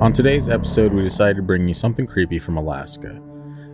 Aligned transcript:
On 0.00 0.12
today's 0.12 0.48
episode, 0.48 0.92
we 0.92 1.02
decided 1.02 1.36
to 1.36 1.42
bring 1.42 1.66
you 1.68 1.74
something 1.74 2.06
creepy 2.06 2.38
from 2.38 2.56
Alaska. 2.56 3.20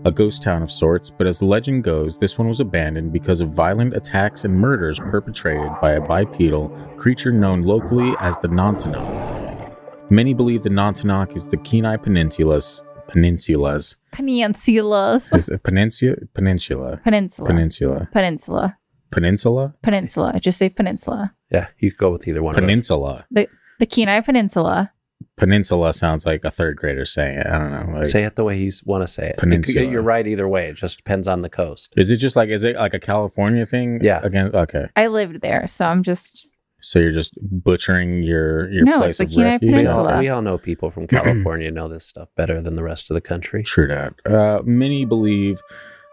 A 0.04 0.12
ghost 0.12 0.42
town 0.42 0.62
of 0.62 0.70
sorts, 0.70 1.10
but 1.10 1.26
as 1.26 1.38
the 1.40 1.46
legend 1.46 1.82
goes, 1.84 2.18
this 2.18 2.38
one 2.38 2.46
was 2.48 2.60
abandoned 2.60 3.12
because 3.12 3.40
of 3.40 3.50
violent 3.50 3.95
attacks 3.96 4.45
and 4.45 4.54
murders 4.54 4.98
perpetrated 4.98 5.71
by 5.80 5.93
a 5.93 6.01
bipedal 6.01 6.69
creature 6.96 7.33
known 7.33 7.62
locally 7.62 8.14
as 8.21 8.38
the 8.38 8.48
Nantiinaq. 8.48 9.75
Many 10.11 10.35
believe 10.35 10.62
the 10.62 10.71
Nantiinaq 10.71 11.34
is 11.34 11.48
the 11.48 11.56
Kenai 11.56 11.96
Peninsula's 11.96 12.82
peninsulas. 13.09 13.96
Peninsulas. 14.12 15.34
Is 15.34 15.48
it 15.48 15.62
peninsula? 15.62 16.16
Peninsula. 16.34 16.98
Peninsula. 17.02 17.46
Peninsula. 17.48 18.09
Peninsula. 18.12 18.79
Peninsula. 19.11 19.75
Peninsula. 19.82 20.39
Just 20.41 20.59
say 20.59 20.68
peninsula. 20.68 21.34
Yeah, 21.50 21.68
you 21.79 21.91
could 21.91 21.98
go 21.98 22.11
with 22.12 22.29
either 22.29 22.43
one. 22.43 22.52
of 22.52 22.57
those. 22.57 22.62
Peninsula. 22.66 23.27
The 23.30 23.87
Kenai 23.87 24.21
Peninsula. 24.21 24.93
Peninsula 25.41 25.93
sounds 25.95 26.27
like 26.27 26.45
a 26.45 26.50
third 26.50 26.77
grader 26.77 27.04
saying 27.07 27.39
it. 27.39 27.46
I 27.46 27.58
don't 27.58 27.72
know. 27.72 27.99
Like, 28.00 28.08
Say 28.11 28.25
it 28.25 28.36
the 28.36 28.44
way 28.44 28.58
you 28.58 28.71
want 28.85 29.03
to 29.03 29.08
say 29.08 29.29
it. 29.29 29.30
It 29.30 29.36
Peninsula. 29.39 29.86
You're 29.86 30.03
right 30.03 30.26
either 30.26 30.46
way. 30.46 30.68
It 30.68 30.75
just 30.75 30.99
depends 30.99 31.26
on 31.26 31.40
the 31.43 31.49
coast. 31.49 31.94
is 31.96 32.11
it 32.11 32.16
just 32.16 32.36
like 32.36 32.50
is 32.50 32.62
it 32.62 32.77
like 32.77 32.94
a 32.94 33.00
California 33.00 33.64
thing? 33.66 34.00
Yeah. 34.03 34.20
Against 34.22 34.55
okay. 34.55 34.89
I 34.97 35.06
lived 35.06 35.41
there, 35.41 35.66
so 35.66 35.86
I'm 35.86 36.03
just 36.03 36.47
So 36.80 36.98
you're 36.98 37.11
just 37.12 37.33
butchering 37.41 38.22
your 38.22 38.70
your 38.70 38.84
No, 38.84 38.98
place 38.98 39.19
it's 39.19 39.19
the 39.19 39.25
of 39.25 39.30
Kenai 39.30 39.50
refuge. 39.53 39.70
We 39.70 39.77
Peninsula. 39.78 40.12
all, 40.14 40.19
we 40.20 40.28
all 40.28 40.42
know 40.42 40.58
people 40.58 40.91
from 40.91 41.06
California 41.16 41.70
know 41.70 41.88
this 41.88 42.05
stuff 42.06 42.28
better 42.36 42.61
than 42.61 42.77
the 42.77 42.83
rest 42.83 43.11
of 43.11 43.14
the 43.14 43.20
country. 43.22 43.62
True 43.62 43.86
that. 43.88 44.14
Uh, 44.27 44.62
many 44.64 45.05
believe 45.06 45.62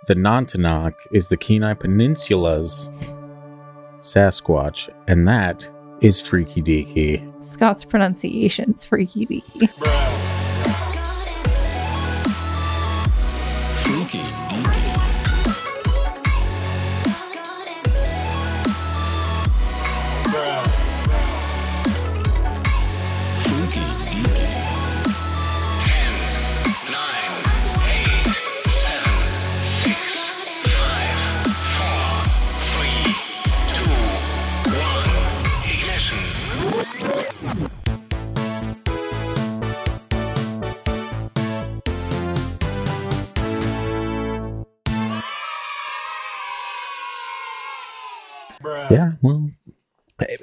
the 0.08 0.16
Nantiinaq 0.16 0.94
is 1.12 1.28
the 1.28 1.36
Kenai 1.38 1.74
Peninsula's 1.74 2.90
Sasquatch, 4.00 4.88
and 5.08 5.28
that 5.28 5.70
is 6.02 6.22
Freaky 6.22 6.62
Deaky. 6.62 7.44
Scott's 7.44 7.86
pronunciation's 7.86 8.86
freaky 8.86 9.26
deaky. 9.26 10.27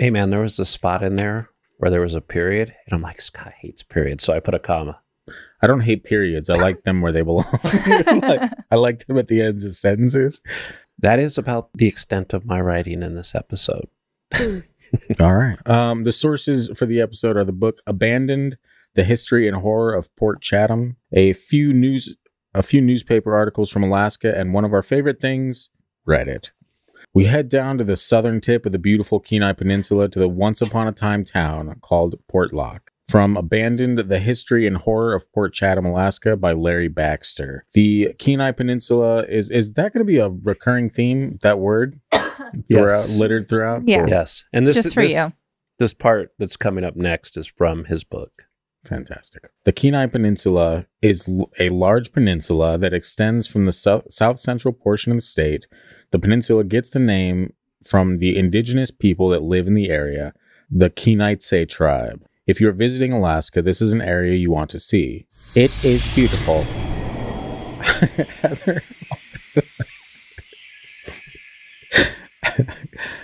Hey, 0.04 0.08
hey, 0.08 0.10
man, 0.10 0.28
there 0.28 0.42
was 0.42 0.58
a 0.58 0.66
spot 0.66 1.02
in 1.02 1.16
there 1.16 1.48
where 1.78 1.90
there 1.90 2.02
was 2.02 2.12
a 2.12 2.20
period, 2.20 2.76
and 2.84 2.94
I'm 2.94 3.00
like, 3.00 3.22
Scott 3.22 3.54
hates 3.56 3.82
periods, 3.82 4.22
so 4.22 4.34
I 4.34 4.38
put 4.38 4.52
a 4.52 4.58
comma. 4.58 5.00
I 5.62 5.66
don't 5.66 5.80
hate 5.80 6.04
periods. 6.04 6.50
I 6.50 6.56
like 6.56 6.82
them 6.82 7.00
where 7.00 7.10
they 7.10 7.22
belong. 7.22 7.46
Like, 7.64 8.50
I 8.70 8.74
like 8.74 9.06
them 9.06 9.16
at 9.16 9.28
the 9.28 9.40
ends 9.40 9.64
of 9.64 9.72
sentences. 9.72 10.42
That 10.98 11.20
is 11.20 11.38
about 11.38 11.70
the 11.72 11.88
extent 11.88 12.34
of 12.34 12.44
my 12.44 12.60
writing 12.60 13.02
in 13.02 13.14
this 13.14 13.34
episode. 13.34 13.88
All 15.18 15.34
right. 15.34 15.56
Um, 15.66 16.04
the 16.04 16.12
sources 16.12 16.68
for 16.76 16.84
the 16.84 17.00
episode 17.00 17.38
are 17.38 17.44
the 17.44 17.52
book 17.52 17.80
"Abandoned: 17.86 18.58
The 18.92 19.04
History 19.04 19.48
and 19.48 19.56
Horror 19.56 19.94
of 19.94 20.14
Port 20.16 20.42
Chatham," 20.42 20.98
a 21.14 21.32
few 21.32 21.72
news, 21.72 22.14
a 22.52 22.62
few 22.62 22.82
newspaper 22.82 23.34
articles 23.34 23.70
from 23.70 23.82
Alaska, 23.82 24.38
and 24.38 24.52
one 24.52 24.66
of 24.66 24.74
our 24.74 24.82
favorite 24.82 25.18
things, 25.18 25.70
Reddit. 26.06 26.50
We 27.14 27.24
head 27.26 27.48
down 27.48 27.78
to 27.78 27.84
the 27.84 27.96
southern 27.96 28.40
tip 28.40 28.66
of 28.66 28.72
the 28.72 28.78
beautiful 28.78 29.20
Kenai 29.20 29.52
Peninsula 29.52 30.08
to 30.08 30.18
the 30.18 30.28
once 30.28 30.60
upon 30.60 30.88
a 30.88 30.92
time 30.92 31.24
town 31.24 31.76
called 31.80 32.16
Portlock. 32.30 32.80
From 33.06 33.36
Abandoned: 33.36 33.98
The 33.98 34.18
History 34.18 34.66
and 34.66 34.78
Horror 34.78 35.14
of 35.14 35.30
Port 35.32 35.52
Chatham, 35.52 35.84
Alaska, 35.84 36.36
by 36.36 36.52
Larry 36.52 36.88
Baxter. 36.88 37.66
The 37.74 38.14
Kenai 38.18 38.52
Peninsula 38.52 39.24
is 39.28 39.50
is 39.50 39.74
that 39.74 39.92
going 39.92 40.00
to 40.00 40.10
be 40.10 40.16
a 40.18 40.30
recurring 40.30 40.88
theme? 40.88 41.38
That 41.42 41.58
word 41.58 42.00
throughout, 42.14 42.54
Yes. 42.66 43.16
littered 43.18 43.46
throughout. 43.48 43.86
Yeah. 43.86 44.06
Yes, 44.08 44.44
and 44.54 44.66
this 44.66 44.76
Just 44.82 44.94
for 44.94 45.02
this, 45.02 45.12
you. 45.12 45.26
This 45.78 45.92
part 45.92 46.30
that's 46.38 46.56
coming 46.56 46.82
up 46.82 46.96
next 46.96 47.36
is 47.36 47.46
from 47.46 47.84
his 47.84 48.04
book. 48.04 48.46
Fantastic. 48.84 49.50
The 49.64 49.72
Kenai 49.72 50.06
Peninsula 50.06 50.86
is 51.02 51.28
l- 51.28 51.50
a 51.58 51.68
large 51.70 52.12
peninsula 52.12 52.76
that 52.78 52.92
extends 52.94 53.46
from 53.46 53.64
the 53.64 53.72
south, 53.72 54.12
south 54.12 54.40
central 54.40 54.72
portion 54.74 55.10
of 55.12 55.18
the 55.18 55.22
state. 55.22 55.66
The 56.14 56.20
peninsula 56.20 56.62
gets 56.62 56.92
the 56.92 57.00
name 57.00 57.54
from 57.84 58.18
the 58.18 58.38
indigenous 58.38 58.92
people 58.92 59.30
that 59.30 59.42
live 59.42 59.66
in 59.66 59.74
the 59.74 59.90
area, 59.90 60.32
the 60.70 60.88
Kenaitze 60.88 61.68
tribe. 61.68 62.24
If 62.46 62.60
you're 62.60 62.70
visiting 62.70 63.12
Alaska, 63.12 63.60
this 63.60 63.82
is 63.82 63.92
an 63.92 64.00
area 64.00 64.36
you 64.36 64.48
want 64.48 64.70
to 64.70 64.78
see. 64.78 65.26
It 65.56 65.84
is 65.84 66.06
beautiful. 66.14 66.62
Heather, 67.82 68.84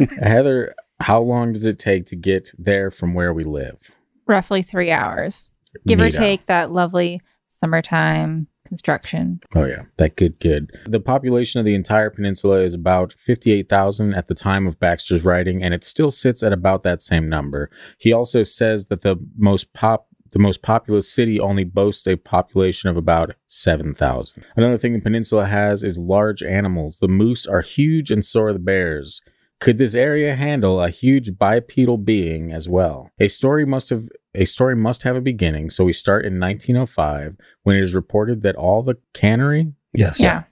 Heather, 0.21 0.75
how 0.99 1.21
long 1.21 1.53
does 1.53 1.65
it 1.65 1.78
take 1.78 2.07
to 2.07 2.17
get 2.17 2.51
there 2.59 2.91
from 2.91 3.15
where 3.15 3.33
we 3.33 3.45
live? 3.45 3.95
Roughly 4.27 4.65
three 4.65 4.91
hours. 4.91 5.51
Give 5.87 6.01
or 6.01 6.11
take 6.11 6.47
that 6.47 6.72
lovely 6.72 7.22
summertime 7.47 8.49
construction. 8.70 9.41
Oh 9.54 9.66
yeah, 9.66 9.82
that 9.98 10.16
good 10.16 10.38
good. 10.38 10.70
The 10.86 11.00
population 11.00 11.58
of 11.58 11.66
the 11.66 11.75
entire 11.75 12.08
peninsula 12.08 12.60
is 12.60 12.72
about 12.72 13.12
58,000 13.12 14.14
at 14.14 14.28
the 14.28 14.34
time 14.34 14.66
of 14.66 14.78
Baxter's 14.78 15.25
writing 15.25 15.62
and 15.62 15.75
it 15.75 15.84
still 15.84 16.10
sits 16.10 16.42
at 16.42 16.53
about 16.53 16.84
that 16.84 17.03
same 17.03 17.28
number. 17.28 17.69
He 17.98 18.12
also 18.12 18.44
says 18.44 18.86
that 18.86 19.03
the 19.03 19.16
most 19.36 19.72
pop 19.75 20.06
the 20.32 20.38
most 20.38 20.62
populous 20.62 21.10
city 21.10 21.41
only 21.41 21.64
boasts 21.64 22.06
a 22.06 22.14
population 22.14 22.88
of 22.88 22.97
about 22.97 23.34
7,000. 23.48 24.44
Another 24.54 24.78
thing 24.78 24.92
the 24.92 25.00
peninsula 25.00 25.47
has 25.47 25.82
is 25.82 25.98
large 25.98 26.41
animals. 26.41 27.00
The 27.00 27.09
moose 27.09 27.48
are 27.48 27.62
huge 27.62 28.12
and 28.12 28.25
so 28.25 28.42
are 28.42 28.53
the 28.53 28.60
bears. 28.60 29.22
Could 29.59 29.78
this 29.78 29.97
area 29.97 30.36
handle 30.36 30.80
a 30.80 30.88
huge 30.88 31.36
bipedal 31.36 31.98
being 31.98 32.53
as 32.53 32.69
well? 32.69 33.10
A 33.19 33.26
story 33.26 33.66
must 33.66 33.91
have 33.91 34.09
a 34.34 34.44
story 34.44 34.76
must 34.76 35.02
have 35.02 35.16
a 35.16 35.20
beginning, 35.20 35.70
so 35.70 35.84
we 35.84 35.92
start 35.92 36.24
in 36.24 36.38
1905 36.38 37.36
when 37.62 37.76
it 37.76 37.82
is 37.82 37.94
reported 37.94 38.42
that 38.42 38.56
all 38.56 38.82
the 38.82 38.96
cannery, 39.14 39.72
Yes. 39.92 40.20
Yeah. 40.20 40.44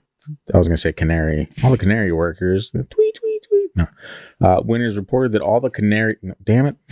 I 0.53 0.57
was 0.57 0.67
going 0.67 0.75
to 0.75 0.81
say 0.81 0.91
canary, 0.91 1.47
all 1.63 1.71
the 1.71 1.77
canary 1.77 2.11
workers, 2.11 2.71
the 2.71 2.83
tweet, 2.83 3.15
tweet, 3.15 3.41
tweet. 3.47 3.71
No. 3.75 3.87
Uh, 4.41 4.61
when 4.61 4.81
it 4.81 4.87
is 4.87 4.97
reported 4.97 5.31
that 5.31 5.41
all 5.41 5.61
the 5.61 5.69
canary, 5.69 6.17
no, 6.21 6.33
damn 6.43 6.65
it. 6.65 6.75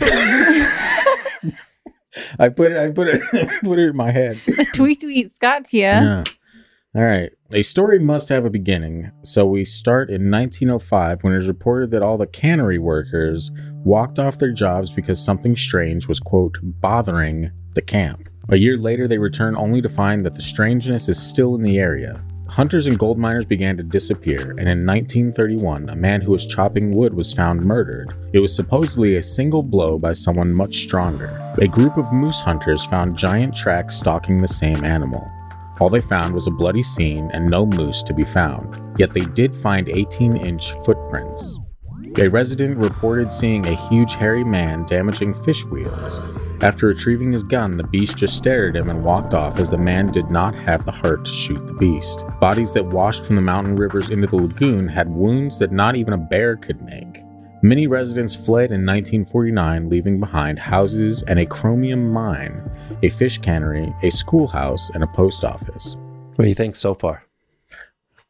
I 2.38 2.48
put 2.48 2.72
it, 2.72 2.78
I 2.78 2.90
put 2.90 3.08
it, 3.08 3.20
put 3.62 3.78
it 3.78 3.90
in 3.90 3.96
my 3.96 4.10
head. 4.10 4.38
The 4.46 4.66
tweet 4.74 5.02
tweets 5.02 5.38
got 5.38 5.66
to. 5.66 5.76
Yeah. 5.76 6.24
All 6.96 7.04
right. 7.04 7.30
A 7.50 7.62
story 7.62 7.98
must 7.98 8.30
have 8.30 8.46
a 8.46 8.50
beginning. 8.50 9.10
So 9.22 9.46
we 9.46 9.66
start 9.66 10.08
in 10.08 10.30
1905 10.30 11.22
when 11.22 11.34
it 11.34 11.38
is 11.38 11.46
reported 11.46 11.90
that 11.90 12.02
all 12.02 12.16
the 12.16 12.26
cannery 12.26 12.78
workers 12.78 13.50
walked 13.84 14.18
off 14.18 14.38
their 14.38 14.52
jobs 14.52 14.90
because 14.90 15.22
something 15.22 15.54
strange 15.54 16.08
was, 16.08 16.18
quote, 16.18 16.58
bothering 16.62 17.50
the 17.74 17.82
camp. 17.82 18.30
A 18.48 18.56
year 18.56 18.78
later, 18.78 19.06
they 19.06 19.18
return 19.18 19.54
only 19.54 19.82
to 19.82 19.88
find 19.90 20.24
that 20.24 20.34
the 20.34 20.40
strangeness 20.40 21.10
is 21.10 21.22
still 21.22 21.54
in 21.54 21.62
the 21.62 21.78
area. 21.78 22.24
Hunters 22.48 22.86
and 22.86 22.98
gold 22.98 23.18
miners 23.18 23.44
began 23.44 23.76
to 23.76 23.82
disappear, 23.82 24.52
and 24.52 24.66
in 24.66 24.86
1931, 24.86 25.90
a 25.90 25.96
man 25.96 26.22
who 26.22 26.32
was 26.32 26.46
chopping 26.46 26.92
wood 26.92 27.12
was 27.12 27.34
found 27.34 27.60
murdered. 27.60 28.14
It 28.32 28.38
was 28.38 28.56
supposedly 28.56 29.16
a 29.16 29.22
single 29.22 29.62
blow 29.62 29.98
by 29.98 30.14
someone 30.14 30.54
much 30.54 30.78
stronger. 30.78 31.54
A 31.60 31.68
group 31.68 31.98
of 31.98 32.10
moose 32.10 32.40
hunters 32.40 32.86
found 32.86 33.18
giant 33.18 33.54
tracks 33.54 33.96
stalking 33.96 34.40
the 34.40 34.48
same 34.48 34.82
animal. 34.82 35.30
All 35.80 35.88
they 35.88 36.00
found 36.00 36.34
was 36.34 36.46
a 36.46 36.52
bloody 36.52 36.82
scene 36.82 37.30
and 37.32 37.48
no 37.48 37.64
moose 37.64 38.02
to 38.04 38.14
be 38.14 38.24
found, 38.24 38.98
yet 38.98 39.12
they 39.12 39.24
did 39.26 39.54
find 39.54 39.88
18 39.88 40.36
inch 40.36 40.72
footprints. 40.84 41.58
A 42.18 42.28
resident 42.28 42.78
reported 42.78 43.30
seeing 43.30 43.66
a 43.66 43.88
huge 43.88 44.14
hairy 44.14 44.42
man 44.42 44.84
damaging 44.86 45.32
fish 45.32 45.64
wheels. 45.66 46.20
After 46.60 46.88
retrieving 46.88 47.32
his 47.32 47.44
gun, 47.44 47.76
the 47.76 47.84
beast 47.84 48.16
just 48.16 48.36
stared 48.36 48.76
at 48.76 48.82
him 48.82 48.90
and 48.90 49.04
walked 49.04 49.34
off 49.34 49.58
as 49.58 49.70
the 49.70 49.78
man 49.78 50.10
did 50.10 50.28
not 50.28 50.56
have 50.56 50.84
the 50.84 50.90
heart 50.90 51.24
to 51.24 51.30
shoot 51.30 51.64
the 51.68 51.74
beast. 51.74 52.24
Bodies 52.40 52.72
that 52.72 52.86
washed 52.86 53.24
from 53.24 53.36
the 53.36 53.42
mountain 53.42 53.76
rivers 53.76 54.10
into 54.10 54.26
the 54.26 54.36
lagoon 54.36 54.88
had 54.88 55.08
wounds 55.08 55.60
that 55.60 55.70
not 55.70 55.94
even 55.94 56.14
a 56.14 56.18
bear 56.18 56.56
could 56.56 56.80
make. 56.82 57.22
Many 57.62 57.88
residents 57.88 58.36
fled 58.36 58.70
in 58.70 58.86
1949, 58.86 59.88
leaving 59.88 60.20
behind 60.20 60.60
houses 60.60 61.22
and 61.22 61.40
a 61.40 61.46
chromium 61.46 62.12
mine, 62.12 62.70
a 63.02 63.08
fish 63.08 63.38
cannery, 63.38 63.92
a 64.04 64.10
schoolhouse, 64.10 64.90
and 64.90 65.02
a 65.02 65.08
post 65.08 65.44
office. 65.44 65.96
What 66.36 66.44
do 66.44 66.48
you 66.48 66.54
think 66.54 66.76
so 66.76 66.94
far? 66.94 67.27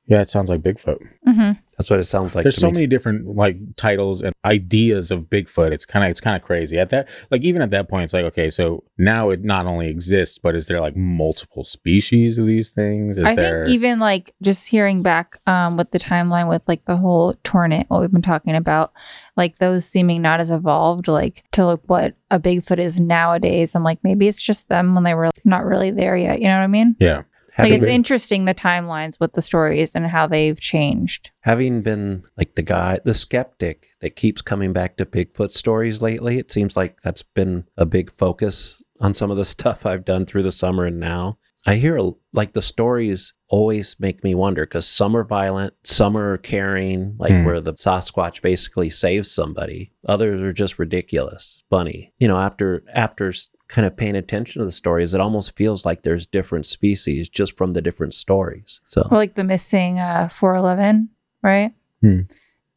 Yeah, 0.09 0.21
it 0.23 0.31
sounds 0.31 0.49
like 0.51 0.63
Bigfoot. 0.63 0.99
hmm 1.25 1.53
That's 1.77 1.91
what 1.91 2.01
it 2.01 2.05
sounds 2.05 2.35
like. 2.35 2.43
There's 2.45 2.55
to 2.57 2.61
so 2.63 2.69
me. 2.69 2.73
many 2.73 2.87
different 2.87 3.37
like 3.37 3.57
titles 3.77 4.23
and 4.23 4.35
ideas 4.45 5.11
of 5.11 5.25
Bigfoot. 5.29 5.71
It's 5.71 5.85
kind 5.85 6.05
of 6.05 6.11
it's 6.11 6.21
kind 6.21 6.35
of 6.35 6.43
crazy 6.43 6.79
at 6.79 6.89
that. 6.91 7.09
Like 7.31 7.43
even 7.43 7.61
at 7.63 7.71
that 7.71 7.89
point, 7.91 8.05
it's 8.05 8.15
like 8.15 8.25
okay, 8.25 8.49
so 8.51 8.83
now 8.97 9.29
it 9.31 9.45
not 9.45 9.67
only 9.67 9.89
exists, 9.89 10.39
but 10.39 10.57
is 10.57 10.67
there 10.67 10.81
like 10.81 10.97
multiple 10.97 11.63
species 11.63 12.39
of 12.39 12.47
these 12.47 12.71
things? 12.73 13.19
Is 13.19 13.25
I 13.27 13.35
there? 13.35 13.67
think 13.67 13.75
even 13.75 13.99
like 13.99 14.35
just 14.43 14.67
hearing 14.69 15.03
back 15.03 15.41
um, 15.47 15.77
with 15.77 15.91
the 15.91 15.99
timeline 15.99 16.49
with 16.49 16.67
like 16.67 16.85
the 16.87 16.97
whole 16.97 17.35
tornant, 17.45 17.91
what 17.91 18.01
we've 18.01 18.11
been 18.11 18.23
talking 18.23 18.57
about, 18.57 18.93
like 19.37 19.59
those 19.59 19.85
seeming 19.85 20.23
not 20.23 20.41
as 20.41 20.51
evolved, 20.51 21.07
like 21.07 21.45
to 21.53 21.67
like 21.67 21.81
what 21.87 22.15
a 22.31 22.41
Bigfoot 22.41 22.79
is 22.79 22.99
nowadays. 22.99 23.75
I'm 23.75 23.85
like, 23.85 23.99
maybe 24.03 24.27
it's 24.27 24.43
just 24.43 24.69
them 24.69 24.95
when 24.95 25.05
they 25.05 25.15
were 25.15 25.31
not 25.45 25.65
really 25.65 25.91
there 25.91 26.17
yet. 26.17 26.41
You 26.41 26.49
know 26.49 26.57
what 26.57 26.65
I 26.65 26.67
mean? 26.67 26.97
yeah, 26.99 27.23
like 27.59 27.67
having, 27.67 27.73
it's 27.79 27.87
been, 27.87 27.95
interesting 27.95 28.45
the 28.45 28.55
timelines 28.55 29.19
with 29.21 29.33
the 29.33 29.43
stories 29.43 29.95
and 29.95 30.07
how 30.07 30.27
they've 30.27 30.59
changed. 30.61 31.31
having 31.41 31.83
been 31.83 32.25
like 32.37 32.55
the 32.55 32.63
guy, 32.63 32.99
the 33.05 33.15
skeptic 33.15 33.89
that 34.01 34.17
keeps 34.17 34.43
coming 34.43 34.73
back 34.73 34.97
to 34.97 35.07
Bigfoot 35.07 35.51
stories 35.51 36.01
lately, 36.03 36.39
it 36.39 36.51
seems 36.51 36.77
like 36.77 37.01
that's 37.03 37.23
been 37.23 37.65
a 37.77 37.85
big 37.87 38.11
focus 38.13 38.83
on 39.01 39.15
some 39.15 39.31
of 39.31 39.37
the 39.37 39.45
stuff 39.57 39.85
I've 39.87 40.05
done 40.05 40.27
through 40.27 40.43
the 40.45 40.53
summer 40.53 40.85
and 40.87 41.01
now. 41.01 41.39
I 41.67 41.75
hear 41.75 42.01
like 42.33 42.53
the 42.55 42.63
stories 42.63 43.35
always 43.49 43.97
make 43.99 44.23
me 44.25 44.35
wonder 44.35 44.65
because 44.65 44.87
some 44.87 45.15
are 45.17 45.25
violent, 45.25 45.75
some 45.85 46.17
are 46.17 46.39
caring, 46.39 47.17
like 47.19 47.33
Hmm. 47.33 47.45
where 47.45 47.61
the 47.61 47.75
Sasquatch 47.75 48.41
basically 48.41 48.89
saves 48.91 49.31
somebody. 49.31 49.93
Others 50.07 50.41
are 50.43 50.53
just 50.53 50.79
ridiculous, 50.79 51.63
funny. 51.69 52.15
You 52.19 52.29
know, 52.29 52.39
after 52.39 52.85
after 52.95 53.29
s- 53.31 53.51
kind 53.69 53.87
of 53.87 53.97
paying 53.97 54.17
attention 54.17 54.61
to 54.61 54.65
the 54.67 54.73
stories, 54.73 55.15
it 55.15 55.21
almost 55.21 55.57
feels 55.57 55.85
like 55.85 56.03
there's 56.03 56.27
different 56.27 56.67
species 56.67 57.29
just 57.29 57.57
from 57.57 57.73
the 57.75 57.83
different 57.83 58.15
stories. 58.15 58.81
So 58.85 59.03
Or 59.11 59.19
like 59.19 59.35
the 59.35 59.45
missing 59.45 59.99
uh 59.99 60.29
411, 60.31 61.09
right? 61.43 61.73
Hmm. 62.03 62.21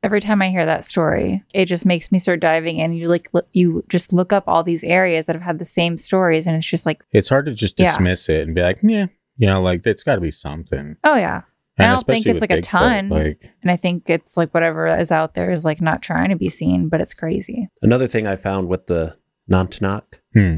Every 0.03 0.19
time 0.19 0.41
I 0.41 0.49
hear 0.49 0.65
that 0.65 0.83
story, 0.83 1.43
it 1.53 1.65
just 1.65 1.85
makes 1.85 2.11
me 2.11 2.17
start 2.17 2.39
diving 2.39 2.79
in. 2.79 2.91
You 2.93 3.07
like 3.07 3.29
look, 3.33 3.47
you 3.53 3.85
just 3.87 4.11
look 4.11 4.33
up 4.33 4.45
all 4.47 4.63
these 4.63 4.83
areas 4.83 5.27
that 5.27 5.35
have 5.35 5.43
had 5.43 5.59
the 5.59 5.65
same 5.65 5.97
stories, 5.97 6.47
and 6.47 6.55
it's 6.57 6.65
just 6.67 6.85
like, 6.87 7.03
it's 7.11 7.29
hard 7.29 7.45
to 7.45 7.53
just 7.53 7.79
Yeah. 7.79 7.91
dismiss 7.91 8.27
it 8.27 8.47
and 8.47 8.55
be 8.55 8.61
like, 8.61 8.79
yeah, 8.81 9.07
you 9.37 9.45
know, 9.47 9.61
like 9.61 9.85
it's 9.85 10.03
got 10.03 10.15
to 10.15 10.21
be 10.21 10.31
something. 10.31 10.97
oh 11.03 11.15
yeah. 11.15 11.41
I 11.77 11.85
don't 11.87 11.95
think 12.05 12.17
especially 12.19 12.31
it's 12.31 12.41
with 12.41 12.49
like 12.49 12.59
a 12.59 12.61
Bigfoot, 12.61 12.69
ton. 12.69 13.09
Like, 13.09 13.53
And 13.63 13.71
I 13.71 13.75
think 13.77 14.09
it's 14.09 14.37
like 14.37 14.53
whatever 14.53 14.87
is 14.87 15.11
out 15.11 15.33
there 15.35 15.49
is 15.51 15.63
like 15.65 15.81
not 15.81 16.01
trying 16.03 16.29
to 16.29 16.35
be 16.35 16.49
seen, 16.49 16.89
but 16.89 16.99
it's 17.01 17.13
crazy. 17.13 17.69
Another 17.81 18.07
thing 18.07 18.27
I 18.27 18.35
found 18.35 18.67
with 18.67 18.85
the 18.87 19.15
Nantiinaq 19.49 20.03
Hmm. 20.33 20.57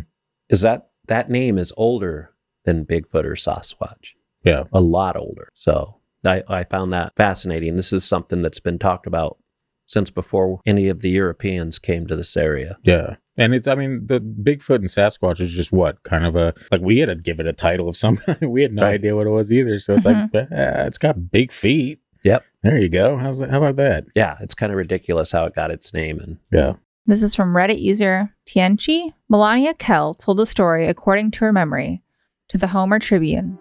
Is 0.54 0.62
that 0.62 0.88
that 1.08 1.30
name 1.30 1.58
is 1.58 1.74
older 1.78 2.32
than 2.66 2.86
Bigfoot 2.86 3.26
or 3.26 3.36
Sasquatch, 3.36 4.14
yeah, 4.44 4.64
a 4.72 4.80
lot 4.82 5.18
older. 5.18 5.50
So 5.54 5.98
I, 6.26 6.44
I 6.48 6.64
found 6.64 6.94
that 6.94 7.14
fascinating. 7.18 7.76
This 7.76 7.92
is 7.92 8.04
something 8.06 8.42
that's 8.42 8.60
been 8.62 8.80
talked 8.80 9.06
about 9.08 9.38
since 9.86 10.10
before 10.10 10.62
any 10.66 10.88
of 10.90 11.02
the 11.02 11.10
Europeans 11.10 11.78
came 11.80 12.08
to 12.08 12.16
this 12.16 12.38
area. 12.38 12.78
yeah. 12.84 13.16
And 13.36 13.56
it's, 13.56 13.68
I 13.68 13.74
mean, 13.74 14.06
the 14.06 14.20
Bigfoot 14.22 14.76
and 14.76 14.86
Sasquatch 14.86 15.42
is 15.42 15.52
just 15.54 15.72
what 15.72 16.04
kind 16.04 16.24
of 16.24 16.36
a 16.36 16.54
like 16.72 16.82
we 16.82 17.00
had 17.00 17.08
to 17.08 17.16
give 17.16 17.40
it 17.40 17.48
a 17.48 17.52
title 17.54 17.90
of 17.90 17.98
some. 17.98 18.20
we 18.42 18.62
had 18.62 18.74
no 18.74 18.84
Right. 18.84 18.94
idea 18.94 19.16
what 19.16 19.26
it 19.26 19.32
was 19.32 19.52
either. 19.52 19.80
So 19.80 19.96
it's 19.96 20.06
like, 20.06 20.30
eh, 20.36 20.46
it's 20.86 21.00
got 21.00 21.32
big 21.32 21.52
feet. 21.52 22.00
Yep. 22.24 22.46
There 22.62 22.78
you 22.78 22.90
go. 22.90 23.18
How's 23.18 23.40
that? 23.40 23.50
How 23.50 23.58
about 23.58 23.76
that? 23.78 24.06
Yeah, 24.16 24.38
it's 24.40 24.54
kind 24.54 24.72
of 24.72 24.78
ridiculous 24.78 25.32
how 25.32 25.46
it 25.46 25.56
got 25.56 25.72
its 25.72 25.96
name. 25.96 26.20
And 26.20 26.38
Yeah. 26.52 26.74
This 27.06 27.22
is 27.22 27.36
from 27.36 27.54
Reddit 27.54 27.82
user 27.82 28.34
Tianchi. 28.48 29.12
Melania 29.28 29.74
Kell 29.74 30.14
told 30.14 30.38
the 30.38 30.46
story 30.46 30.88
according 30.88 31.32
to 31.32 31.42
her 31.42 31.52
memory 31.52 32.02
to 32.48 32.58
the 32.58 32.68
Homer 32.68 32.98
Tribune. 32.98 33.60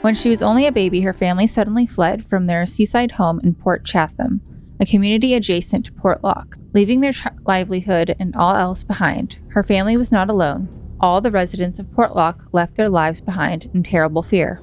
When 0.00 0.16
she 0.16 0.28
was 0.28 0.42
only 0.42 0.66
a 0.66 0.72
baby, 0.72 1.00
her 1.02 1.12
family 1.12 1.46
suddenly 1.46 1.86
fled 1.86 2.24
from 2.24 2.48
their 2.48 2.66
seaside 2.66 3.12
home 3.12 3.40
in 3.44 3.54
Port 3.54 3.84
Chatham, 3.84 4.40
a 4.80 4.86
community 4.86 5.34
adjacent 5.34 5.86
to 5.86 5.92
Portlock, 5.92 6.56
leaving 6.74 7.00
their 7.00 7.12
livelihood 7.46 8.16
and 8.18 8.34
all 8.34 8.56
else 8.56 8.82
behind. 8.82 9.38
Her 9.50 9.62
family 9.62 9.96
was 9.96 10.10
not 10.10 10.28
alone. 10.28 10.68
All 11.00 11.20
the 11.20 11.30
residents 11.30 11.78
of 11.78 11.86
Portlock 11.86 12.48
left 12.50 12.74
their 12.74 12.88
lives 12.88 13.20
behind 13.20 13.70
in 13.74 13.84
terrible 13.84 14.24
fear. 14.24 14.60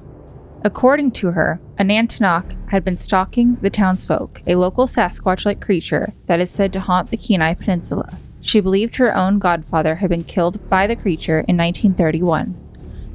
According 0.62 1.12
to 1.12 1.30
her, 1.30 1.58
a 1.78 1.84
Nantiinaq 1.84 2.70
had 2.70 2.84
been 2.84 2.98
stalking 2.98 3.56
the 3.62 3.70
townsfolk, 3.70 4.42
a 4.46 4.56
local 4.56 4.86
Sasquatch 4.86 5.46
like 5.46 5.60
creature 5.60 6.12
that 6.26 6.40
is 6.40 6.50
said 6.50 6.72
to 6.74 6.80
haunt 6.80 7.10
the 7.10 7.16
Kenai 7.16 7.54
Peninsula. 7.54 8.12
She 8.42 8.60
believed 8.60 8.96
her 8.96 9.16
own 9.16 9.38
godfather 9.38 9.96
had 9.96 10.10
been 10.10 10.24
killed 10.24 10.68
by 10.68 10.86
the 10.86 10.96
creature 10.96 11.40
in 11.40 11.56
1931 11.56 12.54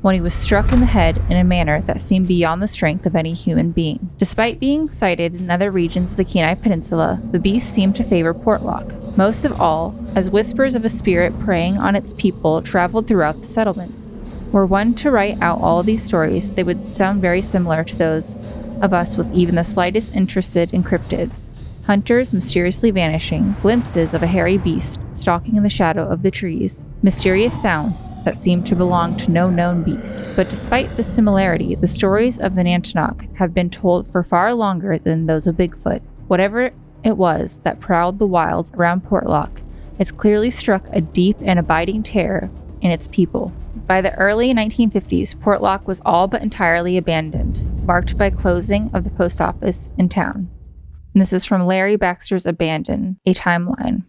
when 0.05 0.13
he 0.13 0.21
was 0.21 0.35
struck 0.35 0.71
in 0.71 0.81
the 0.81 0.85
head 0.85 1.19
in 1.31 1.37
a 1.37 1.43
manner 1.43 1.81
that 1.81 1.99
seemed 1.99 2.27
beyond 2.27 2.61
the 2.61 2.67
strength 2.67 3.07
of 3.07 3.15
any 3.15 3.33
human 3.33 3.71
being. 3.71 4.07
Despite 4.19 4.59
being 4.59 4.87
sighted 4.87 5.33
in 5.33 5.49
other 5.49 5.71
regions 5.71 6.11
of 6.11 6.17
the 6.17 6.23
Kenai 6.23 6.53
Peninsula, 6.53 7.19
the 7.31 7.39
beast 7.39 7.73
seemed 7.73 7.95
to 7.95 8.03
favor 8.03 8.31
Portlock, 8.31 9.17
most 9.17 9.45
of 9.45 9.59
all, 9.59 9.95
as 10.13 10.29
whispers 10.29 10.75
of 10.75 10.85
a 10.85 10.89
spirit 10.89 11.37
preying 11.39 11.79
on 11.79 11.95
its 11.95 12.13
people 12.13 12.61
traveled 12.61 13.07
throughout 13.07 13.41
the 13.41 13.47
settlements. 13.47 14.14
Were 14.55 14.65
one 14.65 14.93
to 14.93 15.11
write 15.11 15.41
out 15.41 15.59
all 15.59 15.83
these 15.83 16.01
stories, 16.01 16.49
they 16.53 16.63
would 16.63 16.93
sound 16.93 17.21
very 17.21 17.41
similar 17.41 17.83
to 17.83 17.95
those 17.97 18.37
of 18.81 18.93
us 18.93 19.17
with 19.17 19.29
even 19.33 19.55
the 19.55 19.65
slightest 19.65 20.15
interested 20.15 20.73
in 20.73 20.81
cryptids. 20.81 21.49
Hunters 21.85 22.33
mysteriously 22.33 22.89
vanishing, 22.89 23.57
glimpses 23.61 24.13
of 24.13 24.23
a 24.23 24.27
hairy 24.27 24.57
beast 24.57 25.01
stalking 25.11 25.57
in 25.57 25.63
the 25.63 25.69
shadow 25.69 26.07
of 26.07 26.21
the 26.21 26.31
trees, 26.31 26.85
mysterious 27.03 27.61
sounds 27.61 28.15
that 28.23 28.37
seem 28.37 28.63
to 28.63 28.77
belong 28.77 29.17
to 29.17 29.29
no 29.29 29.49
known 29.49 29.83
beast. 29.83 30.21
But 30.37 30.47
despite 30.47 30.89
this 30.95 31.13
similarity, 31.13 31.75
the 31.75 31.85
stories 31.85 32.39
of 32.39 32.55
the 32.55 32.63
Nantiinaq 32.63 33.35
have 33.35 33.53
been 33.53 33.69
told 33.69 34.07
for 34.07 34.23
far 34.23 34.53
longer 34.53 34.97
than 34.97 35.25
those 35.25 35.47
of 35.47 35.57
Bigfoot. 35.57 36.01
Whatever 36.29 36.71
it 37.03 37.17
was 37.17 37.59
that 37.63 37.81
prowled 37.81 38.19
the 38.19 38.25
wilds 38.25 38.71
around 38.71 39.03
Portlock, 39.03 39.61
it's 39.99 40.13
clearly 40.13 40.49
struck 40.49 40.85
a 40.93 41.01
deep 41.01 41.35
and 41.41 41.59
abiding 41.59 42.03
terror 42.03 42.49
in 42.79 42.89
its 42.89 43.09
people. 43.09 43.51
By 43.87 44.01
the 44.01 44.15
early 44.15 44.53
1950s, 44.53 45.35
Portlock 45.35 45.85
was 45.85 46.01
all 46.05 46.27
but 46.27 46.41
entirely 46.41 46.97
abandoned, 46.97 47.63
marked 47.85 48.17
by 48.17 48.29
closing 48.31 48.89
of 48.93 49.03
the 49.03 49.11
post 49.11 49.41
office 49.41 49.89
in 49.97 50.09
town. 50.09 50.49
And 51.13 51.21
this 51.21 51.33
is 51.33 51.45
from 51.45 51.65
Larry 51.65 51.95
Baxter's 51.95 52.45
Abandon, 52.45 53.19
a 53.25 53.33
timeline. 53.33 54.03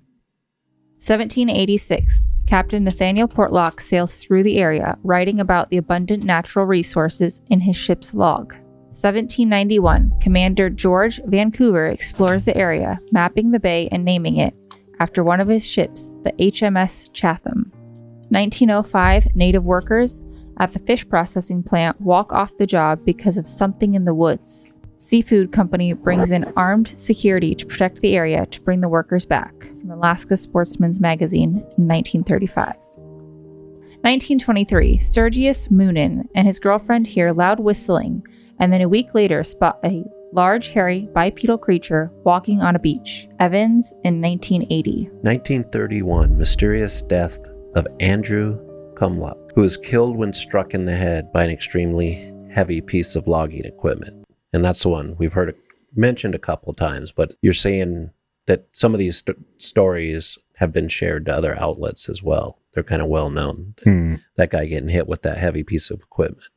1786, 0.99 2.27
Captain 2.47 2.85
Nathaniel 2.85 3.29
Portlock 3.29 3.81
sails 3.81 4.17
through 4.17 4.45
the 4.45 4.59
area, 4.59 4.97
writing 5.03 5.41
about 5.41 5.69
the 5.69 5.77
abundant 5.77 6.25
natural 6.25 6.65
resources 6.65 7.43
in 7.51 7.61
his 7.61 7.77
ship's 7.77 8.15
log. 8.15 8.55
1791, 8.97 10.11
Commander 10.23 10.71
George 10.71 11.21
Vancouver 11.27 11.87
explores 11.87 12.45
the 12.45 12.57
area, 12.57 12.99
mapping 13.13 13.51
the 13.51 13.61
bay 13.61 13.89
and 13.93 14.05
naming 14.05 14.39
it 14.39 14.55
after 15.01 15.23
one 15.23 15.41
of 15.41 15.49
his 15.49 15.67
ships, 15.67 16.13
the 16.25 16.33
HMS 16.33 17.13
Chatham. 17.13 17.71
1905, 18.31 19.37
native 19.37 19.65
workers 19.65 20.23
at 20.59 20.73
the 20.73 20.79
fish 20.81 21.09
processing 21.09 21.63
plant 21.63 22.01
walk 22.01 22.33
off 22.33 22.57
the 22.57 22.67
job 22.67 23.05
because 23.05 23.39
of 23.39 23.47
something 23.47 23.95
in 23.95 24.05
the 24.05 24.15
woods. 24.15 24.69
Seafood 24.97 25.53
company 25.53 25.93
brings 25.93 26.33
in 26.33 26.53
armed 26.57 26.99
security 26.99 27.55
to 27.55 27.67
protect 27.67 28.01
the 28.01 28.17
area 28.17 28.47
to 28.47 28.61
bring 28.63 28.81
the 28.81 28.89
workers 28.89 29.25
back. 29.25 29.55
From 29.81 29.91
Alaska 29.91 30.37
Sportsman's 30.37 31.01
Magazine 31.01 31.51
in 31.77 31.87
1935. 31.87 32.75
1923, 34.03 34.99
Sergius 34.99 35.69
Moonin 35.69 36.27
and 36.35 36.47
his 36.47 36.59
girlfriend 36.59 37.07
hear 37.07 37.33
loud 37.33 37.61
whistling, 37.61 38.27
and 38.59 38.73
then 38.73 38.81
a 38.81 38.89
week 38.89 39.15
later 39.15 39.45
spot 39.45 39.79
a 39.85 40.05
large, 40.33 40.69
hairy, 40.69 41.09
bipedal 41.15 41.59
creature 41.59 42.11
walking 42.25 42.61
on 42.61 42.75
a 42.75 42.81
beach. 42.81 43.29
Evans 43.39 43.93
in 44.05 44.21
1980. 44.21 45.09
1931, 45.23 46.37
mysterious 46.37 47.03
death 47.03 47.39
of 47.77 47.87
Andrew 48.01 48.59
Kamluck, 48.95 49.53
who 49.55 49.61
was 49.61 49.77
killed 49.77 50.17
when 50.17 50.33
struck 50.33 50.73
in 50.73 50.87
the 50.87 50.97
head 50.97 51.31
by 51.31 51.45
an 51.45 51.51
extremely 51.51 52.33
heavy 52.51 52.81
piece 52.81 53.15
of 53.15 53.29
logging 53.29 53.67
equipment. 53.67 54.25
And 54.53 54.65
that's 54.65 54.83
the 54.83 54.89
one 54.89 55.15
we've 55.19 55.35
heard 55.35 55.55
mentioned 55.95 56.35
a 56.35 56.39
couple 56.39 56.73
times, 56.73 57.13
but 57.13 57.33
you're 57.43 57.53
saying 57.53 58.11
that 58.47 58.67
some 58.73 58.95
of 58.95 58.99
these 58.99 59.19
st- 59.19 59.39
stories 59.59 60.39
have 60.55 60.73
been 60.73 60.89
shared 60.89 61.27
to 61.27 61.35
other 61.35 61.59
outlets 61.61 62.09
as 62.09 62.23
well. 62.23 62.59
They're 62.73 62.83
kind 62.83 63.03
of 63.03 63.09
well 63.09 63.29
known. 63.29 63.75
Hmm. 63.85 64.15
That 64.37 64.51
guy 64.51 64.65
getting 64.65 64.89
hit 64.89 65.07
with 65.07 65.23
that 65.23 65.37
heavy 65.37 65.63
piece 65.63 65.91
of 65.91 66.01
equipment. 66.01 66.49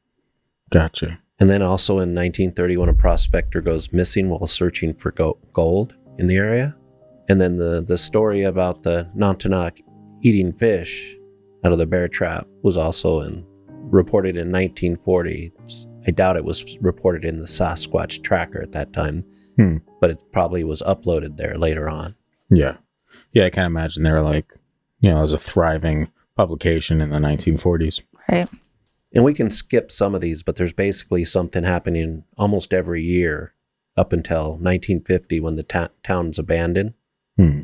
Gotcha. 0.70 1.20
And 1.40 1.50
then 1.50 1.62
also 1.62 1.94
in 1.94 2.16
1931, 2.16 2.88
a 2.88 2.94
prospector 2.94 3.60
goes 3.60 3.92
missing 3.92 4.30
while 4.30 4.48
searching 4.48 4.94
for 4.94 5.12
go- 5.12 5.38
gold 5.52 5.96
in 6.18 6.28
the 6.28 6.38
area. 6.38 6.78
And 7.28 7.42
then 7.42 7.58
the, 7.58 7.82
the 7.82 7.98
story 7.98 8.44
about 8.44 8.84
the 8.84 9.10
Nantiinaq 9.16 9.82
eating 10.22 10.52
fish 10.54 11.16
out 11.64 11.72
of 11.72 11.78
the 11.78 11.86
bear 11.86 12.08
trap 12.08 12.48
was 12.64 12.78
also 12.78 13.22
in, 13.22 13.46
reported 13.68 14.36
in 14.36 14.52
1940. 14.52 15.52
I 16.08 16.12
doubt 16.12 16.38
it 16.38 16.46
was 16.46 16.78
reported 16.82 17.26
in 17.26 17.40
the 17.40 17.46
Sasquatch 17.48 18.22
tracker 18.24 18.62
at 18.62 18.72
that 18.72 18.94
time, 18.94 19.24
Hmm. 19.58 19.78
but 20.00 20.10
it 20.10 20.22
probably 20.32 20.64
was 20.64 20.82
uploaded 20.84 21.38
there 21.38 21.58
later 21.58 21.90
on. 21.90 22.16
Yeah. 22.50 22.78
Yeah, 23.34 23.46
I 23.46 23.50
can't 23.50 23.68
imagine 23.68 24.04
they 24.04 24.12
were 24.12 24.22
like, 24.22 24.54
you 25.00 25.10
know, 25.10 25.22
as 25.24 25.34
a 25.34 25.38
thriving 25.38 26.10
publication 26.36 27.02
in 27.02 27.10
the 27.10 27.18
1940s. 27.20 28.02
Right. 28.32 28.48
And 29.14 29.24
we 29.24 29.34
can 29.34 29.50
skip 29.50 29.92
some 29.92 30.14
of 30.16 30.22
these, 30.22 30.44
but 30.44 30.56
there's 30.56 30.74
basically 30.74 31.26
something 31.26 31.64
happening 31.64 32.24
almost 32.38 32.74
every 32.74 33.02
year 33.02 33.54
up 33.98 34.14
until 34.14 34.52
1950 34.52 35.40
when 35.40 35.56
the 35.56 35.64
ta- 35.64 35.90
town's 36.04 36.40
abandoned. 36.40 36.94
Hmm. 37.36 37.62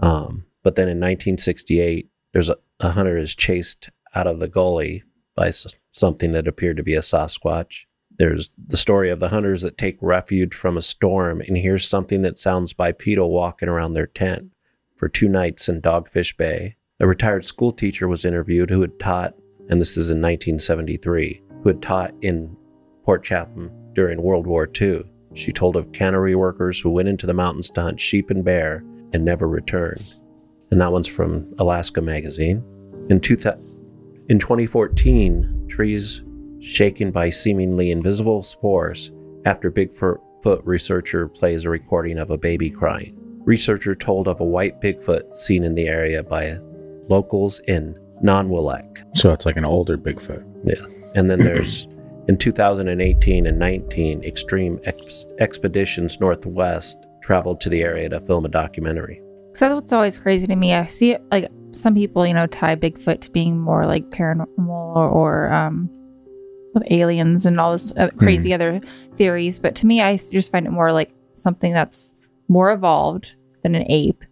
Um, 0.00 0.44
but 0.62 0.76
then 0.76 0.88
in 0.88 0.98
1968, 0.98 2.08
there's 2.32 2.48
a, 2.48 2.56
a 2.80 2.90
hunter 2.90 3.16
is 3.16 3.34
chased 3.34 3.90
out 4.14 4.26
of 4.26 4.38
the 4.38 4.48
gully 4.48 5.02
by 5.34 5.48
s- 5.48 5.74
something 5.92 6.32
that 6.32 6.48
appeared 6.48 6.76
to 6.76 6.82
be 6.82 6.94
a 6.94 7.00
Sasquatch. 7.00 7.86
There's 8.18 8.50
the 8.68 8.76
story 8.76 9.08
of 9.10 9.20
the 9.20 9.28
hunters 9.28 9.62
that 9.62 9.78
take 9.78 9.96
refuge 10.00 10.54
from 10.54 10.76
a 10.76 10.82
storm 10.82 11.40
and 11.40 11.56
hear 11.56 11.78
something 11.78 12.22
that 12.22 12.38
sounds 12.38 12.72
bipedal 12.72 13.30
walking 13.30 13.68
around 13.68 13.94
their 13.94 14.06
tent 14.06 14.50
for 14.96 15.08
two 15.08 15.28
nights 15.28 15.68
in 15.68 15.80
Dogfish 15.80 16.36
Bay. 16.36 16.76
A 17.00 17.06
retired 17.06 17.46
school 17.46 17.72
teacher 17.72 18.06
was 18.06 18.26
interviewed 18.26 18.68
who 18.68 18.82
had 18.82 18.98
taught, 18.98 19.34
and 19.70 19.80
this 19.80 19.96
is 19.96 20.10
in 20.10 20.20
1973, 20.20 21.40
who 21.62 21.68
had 21.70 21.80
taught 21.80 22.12
in 22.20 22.54
Port 23.04 23.24
Chatham 23.24 23.70
during 23.94 24.20
World 24.20 24.46
War 24.46 24.68
II. 24.78 25.04
She 25.34 25.52
told 25.52 25.76
of 25.76 25.92
cannery 25.92 26.34
workers 26.34 26.78
who 26.78 26.90
went 26.90 27.08
into 27.08 27.26
the 27.26 27.32
mountains 27.32 27.70
to 27.70 27.80
hunt 27.80 28.00
sheep 28.00 28.28
and 28.28 28.44
bear 28.44 28.84
and 29.14 29.24
never 29.24 29.48
returned. 29.48 30.20
And 30.70 30.80
that 30.80 30.92
one's 30.92 31.08
from 31.08 31.50
Alaska 31.58 32.00
Magazine. 32.00 32.62
In, 33.08 33.20
two 33.20 33.36
thou- 33.36 33.58
in 34.28 34.38
2014, 34.38 35.66
trees 35.68 36.22
shaken 36.60 37.10
by 37.10 37.30
seemingly 37.30 37.90
invisible 37.90 38.42
spores 38.42 39.10
after 39.44 39.70
Bigfoot 39.70 40.18
researcher 40.64 41.28
plays 41.28 41.64
a 41.64 41.70
recording 41.70 42.18
of 42.18 42.30
a 42.30 42.38
baby 42.38 42.70
crying. 42.70 43.14
Researcher 43.44 43.94
told 43.94 44.28
of 44.28 44.40
a 44.40 44.44
white 44.44 44.80
Bigfoot 44.80 45.34
seen 45.34 45.64
in 45.64 45.74
the 45.74 45.88
area 45.88 46.22
by 46.22 46.58
locals 47.08 47.60
in 47.66 47.98
Nanwalek. 48.22 49.16
So 49.16 49.32
it's 49.32 49.46
like 49.46 49.56
an 49.56 49.64
older 49.64 49.96
Bigfoot. 49.96 50.44
Yeah. 50.64 50.84
And 51.14 51.30
then 51.30 51.40
there's 51.40 51.86
in 52.28 52.36
2018 52.36 53.46
and 53.46 53.58
19, 53.58 54.22
Extreme 54.22 54.78
Ex- 54.84 55.26
Expeditions 55.38 56.20
Northwest 56.20 56.98
traveled 57.22 57.60
to 57.62 57.68
the 57.68 57.82
area 57.82 58.08
to 58.10 58.20
film 58.20 58.44
a 58.44 58.48
documentary. 58.48 59.22
So 59.54 59.66
that's 59.68 59.74
what's 59.74 59.92
always 59.92 60.18
crazy 60.18 60.46
to 60.46 60.56
me. 60.56 60.72
I 60.74 60.86
see 60.86 61.12
it 61.12 61.22
like 61.30 61.50
some 61.72 61.94
people, 61.94 62.26
you 62.26 62.34
know, 62.34 62.46
tie 62.46 62.76
Bigfoot 62.76 63.20
to 63.22 63.30
being 63.30 63.58
more 63.58 63.86
like 63.86 64.04
paranormal 64.10 64.68
or, 64.68 65.08
or 65.08 65.52
um, 65.52 65.88
with 66.74 66.84
aliens 66.90 67.46
and 67.46 67.60
all 67.60 67.72
this 67.72 67.92
uh, 67.96 68.08
crazy 68.16 68.54
other 68.54 68.80
theories. 69.16 69.58
But 69.58 69.74
to 69.76 69.86
me, 69.86 70.00
I 70.00 70.16
just 70.16 70.52
find 70.52 70.66
it 70.66 70.70
more 70.70 70.92
like 70.92 71.12
something 71.32 71.72
that's 71.72 72.14
more 72.48 72.70
evolved 72.70 73.36
than 73.62 73.74
an 73.74 73.90
ape, 73.90 74.24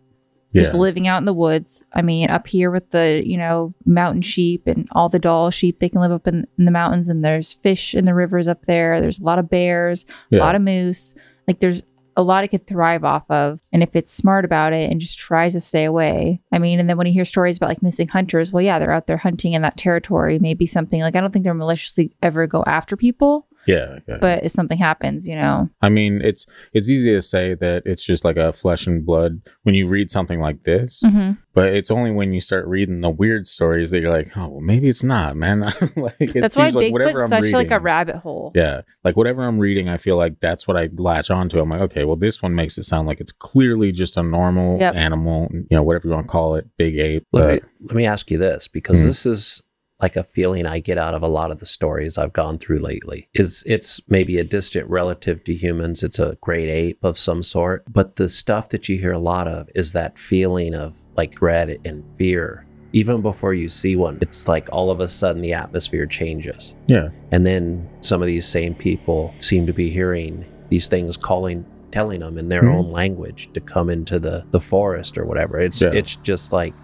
just 0.62 0.74
living 0.80 1.06
out 1.08 1.18
in 1.18 1.24
the 1.26 1.34
woods. 1.34 1.84
I 1.92 2.02
mean, 2.02 2.30
up 2.30 2.46
here 2.46 2.70
with 2.70 2.90
the, 2.90 3.22
you 3.24 3.36
know, 3.36 3.74
mountain 3.84 4.22
sheep 4.22 4.66
and 4.66 4.88
all 4.92 5.08
the 5.08 5.18
Dall 5.18 5.50
sheep, 5.50 5.78
they 5.78 5.88
can 5.88 6.00
live 6.00 6.12
up 6.12 6.26
in, 6.26 6.46
in 6.58 6.64
the 6.64 6.70
mountains 6.70 7.08
and 7.08 7.24
there's 7.24 7.52
fish 7.52 7.94
in 7.94 8.04
the 8.06 8.14
rivers 8.14 8.48
up 8.48 8.64
there. 8.66 9.00
There's 9.00 9.20
a 9.20 9.24
lot 9.24 9.38
of 9.38 9.50
bears 9.50 10.06
a 10.40 10.44
lot 10.44 10.54
of 10.54 10.62
moose. 10.62 11.14
Like 11.46 11.60
there's 11.60 11.82
a 12.18 12.22
lot 12.22 12.42
it 12.42 12.48
could 12.48 12.66
thrive 12.66 13.04
off 13.04 13.30
of. 13.30 13.62
And 13.72 13.80
if 13.80 13.94
it's 13.94 14.12
smart 14.12 14.44
about 14.44 14.72
it 14.72 14.90
and 14.90 15.00
just 15.00 15.18
tries 15.18 15.52
to 15.52 15.60
stay 15.60 15.84
away. 15.84 16.42
I 16.50 16.58
mean, 16.58 16.80
and 16.80 16.90
then 16.90 16.98
when 16.98 17.06
you 17.06 17.12
hear 17.12 17.24
stories 17.24 17.56
about 17.56 17.68
like 17.68 17.80
missing 17.80 18.08
hunters, 18.08 18.50
well, 18.50 18.60
yeah, 18.60 18.80
they're 18.80 18.92
out 18.92 19.06
there 19.06 19.16
hunting 19.16 19.52
in 19.52 19.62
that 19.62 19.76
territory. 19.76 20.40
Maybe 20.40 20.66
something 20.66 21.00
like 21.00 21.14
I 21.14 21.20
don't 21.20 21.32
think 21.32 21.44
they're 21.44 21.54
maliciously 21.54 22.12
ever 22.20 22.48
go 22.48 22.64
after 22.66 22.96
people, 22.96 23.46
yeah, 23.68 23.98
yeah. 24.08 24.18
but 24.20 24.42
if 24.44 24.50
something 24.50 24.78
happens, 24.78 25.28
you 25.28 25.36
know. 25.36 25.68
I 25.80 25.88
mean, 25.90 26.20
it's 26.22 26.46
it's 26.72 26.88
easy 26.88 27.12
to 27.12 27.22
say 27.22 27.54
that 27.54 27.82
it's 27.86 28.02
just 28.04 28.24
like 28.24 28.36
a 28.36 28.52
flesh 28.52 28.86
and 28.86 29.04
blood 29.06 29.42
when 29.62 29.74
you 29.76 29.86
read 29.86 30.10
something 30.10 30.40
like 30.40 30.64
this, 30.64 31.02
hmm 31.06 31.32
but 31.54 31.74
it's 31.74 31.90
only 31.90 32.12
when 32.12 32.32
you 32.32 32.40
start 32.40 32.68
reading 32.68 33.00
the 33.00 33.10
weird 33.10 33.44
stories 33.44 33.90
that 33.90 34.00
you're 34.00 34.12
like, 34.12 34.36
oh, 34.36 34.46
well, 34.46 34.60
maybe 34.60 34.88
it's 34.88 35.02
not, 35.02 35.34
man. 35.34 35.60
like, 35.96 36.14
it 36.20 36.40
That's 36.40 36.56
why 36.56 36.66
seems 36.70 36.76
like 36.76 36.92
whatever 36.92 37.10
Bigfoot's 37.18 37.22
I'm 37.22 37.28
such 37.30 37.42
reading, 37.42 37.54
like 37.56 37.70
a 37.72 37.80
rabbit 37.80 38.14
hole. 38.16 38.52
Yeah, 38.54 38.82
like 39.02 39.16
whatever 39.16 39.42
I'm 39.42 39.58
reading, 39.58 39.88
I 39.88 39.96
feel 39.96 40.16
like 40.16 40.38
that's 40.38 40.68
what 40.68 40.76
I 40.76 40.88
latch 40.96 41.32
onto. 41.32 41.58
I'm 41.58 41.68
like, 41.68 41.80
okay, 41.80 42.04
well, 42.04 42.14
this 42.14 42.40
one 42.40 42.54
makes 42.54 42.78
it 42.78 42.84
sound 42.84 43.08
like 43.08 43.18
it's 43.18 43.32
clearly 43.32 43.90
just 43.90 44.16
a 44.16 44.22
normal 44.22 44.78
Yep. 44.78 44.94
animal, 44.94 45.48
you 45.52 45.66
know, 45.72 45.82
whatever 45.82 46.06
you 46.06 46.14
want 46.14 46.28
to 46.28 46.30
call 46.30 46.54
it, 46.54 46.68
big 46.76 46.96
ape. 46.96 47.26
Let 47.32 47.40
But 47.42 47.62
me, 47.64 47.68
let 47.88 47.96
me 47.96 48.06
ask 48.06 48.30
you 48.30 48.38
this 48.38 48.68
because 48.68 49.00
Mhm. 49.00 49.06
this 49.06 49.26
is 49.26 49.62
like 50.00 50.16
a 50.16 50.22
feeling 50.24 50.66
I 50.66 50.78
get 50.80 50.98
out 50.98 51.14
of 51.14 51.22
a 51.22 51.28
lot 51.28 51.50
of 51.50 51.58
the 51.58 51.66
stories 51.66 52.18
I've 52.18 52.32
gone 52.32 52.58
through 52.58 52.78
lately. 52.78 53.28
Is 53.34 53.64
it's 53.66 54.00
maybe 54.08 54.38
a 54.38 54.44
distant 54.44 54.88
relative 54.88 55.42
to 55.44 55.54
humans, 55.54 56.02
it's 56.02 56.18
a 56.18 56.36
great 56.40 56.68
ape 56.68 57.02
of 57.04 57.18
some 57.18 57.42
sort, 57.42 57.84
but 57.92 58.16
the 58.16 58.28
stuff 58.28 58.68
that 58.70 58.88
you 58.88 58.98
hear 58.98 59.12
a 59.12 59.18
lot 59.18 59.48
of 59.48 59.68
is 59.74 59.92
that 59.92 60.18
feeling 60.18 60.74
of 60.74 60.96
like 61.16 61.34
dread 61.34 61.78
and 61.84 62.04
fear. 62.16 62.64
Even 62.92 63.20
before 63.20 63.52
you 63.52 63.68
see 63.68 63.96
one, 63.96 64.18
it's 64.22 64.48
like 64.48 64.68
all 64.72 64.90
of 64.90 65.00
a 65.00 65.08
sudden 65.08 65.42
the 65.42 65.52
atmosphere 65.52 66.06
changes. 66.06 66.74
yeah, 66.86 67.08
And 67.32 67.44
then 67.46 67.88
some 68.00 68.22
of 68.22 68.26
these 68.28 68.46
same 68.46 68.74
people 68.74 69.34
seem 69.40 69.66
to 69.66 69.74
be 69.74 69.90
hearing 69.90 70.44
these 70.68 70.86
things 70.86 71.16
calling 71.16 71.64
telling 71.90 72.20
them 72.20 72.36
in 72.36 72.50
their 72.50 72.64
Mhm. 72.64 72.74
own 72.78 72.92
language 72.92 73.50
to 73.54 73.60
come 73.60 73.88
into 73.88 74.18
the 74.18 74.44
the 74.50 74.60
forest 74.60 75.16
or 75.16 75.24
whatever. 75.24 75.58
It's 75.58 75.80
Yeah. 75.80 75.90
it's 75.92 76.16
just 76.16 76.52
like 76.52 76.74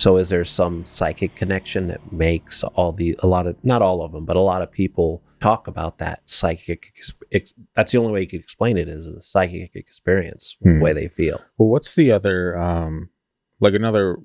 so 0.00 0.16
is 0.16 0.30
there 0.30 0.44
some 0.44 0.84
psychic 0.86 1.34
connection 1.34 1.88
that 1.88 2.12
makes 2.12 2.62
all 2.64 2.92
the 2.92 3.16
a 3.22 3.26
lot 3.26 3.46
of 3.46 3.56
not 3.62 3.82
all 3.82 4.02
of 4.02 4.12
them, 4.12 4.24
but 4.24 4.36
a 4.36 4.40
lot 4.40 4.62
of 4.62 4.70
people 4.72 5.22
talk 5.40 5.66
about 5.68 5.98
that 5.98 6.20
psychic 6.26 6.92
ex, 7.32 7.54
that's 7.74 7.92
the 7.92 7.98
only 7.98 8.12
way 8.12 8.20
you 8.22 8.26
could 8.26 8.40
explain 8.40 8.76
it 8.76 8.88
is 8.88 9.06
a 9.06 9.20
psychic 9.22 9.74
experience 9.76 10.56
Hmm. 10.62 10.78
the 10.78 10.84
way 10.84 10.92
they 10.92 11.08
feel. 11.08 11.40
Well, 11.58 11.68
what's 11.68 11.94
the 11.94 12.12
other, 12.12 12.56
um, 12.58 13.10
like 13.60 13.74
another 13.74 14.16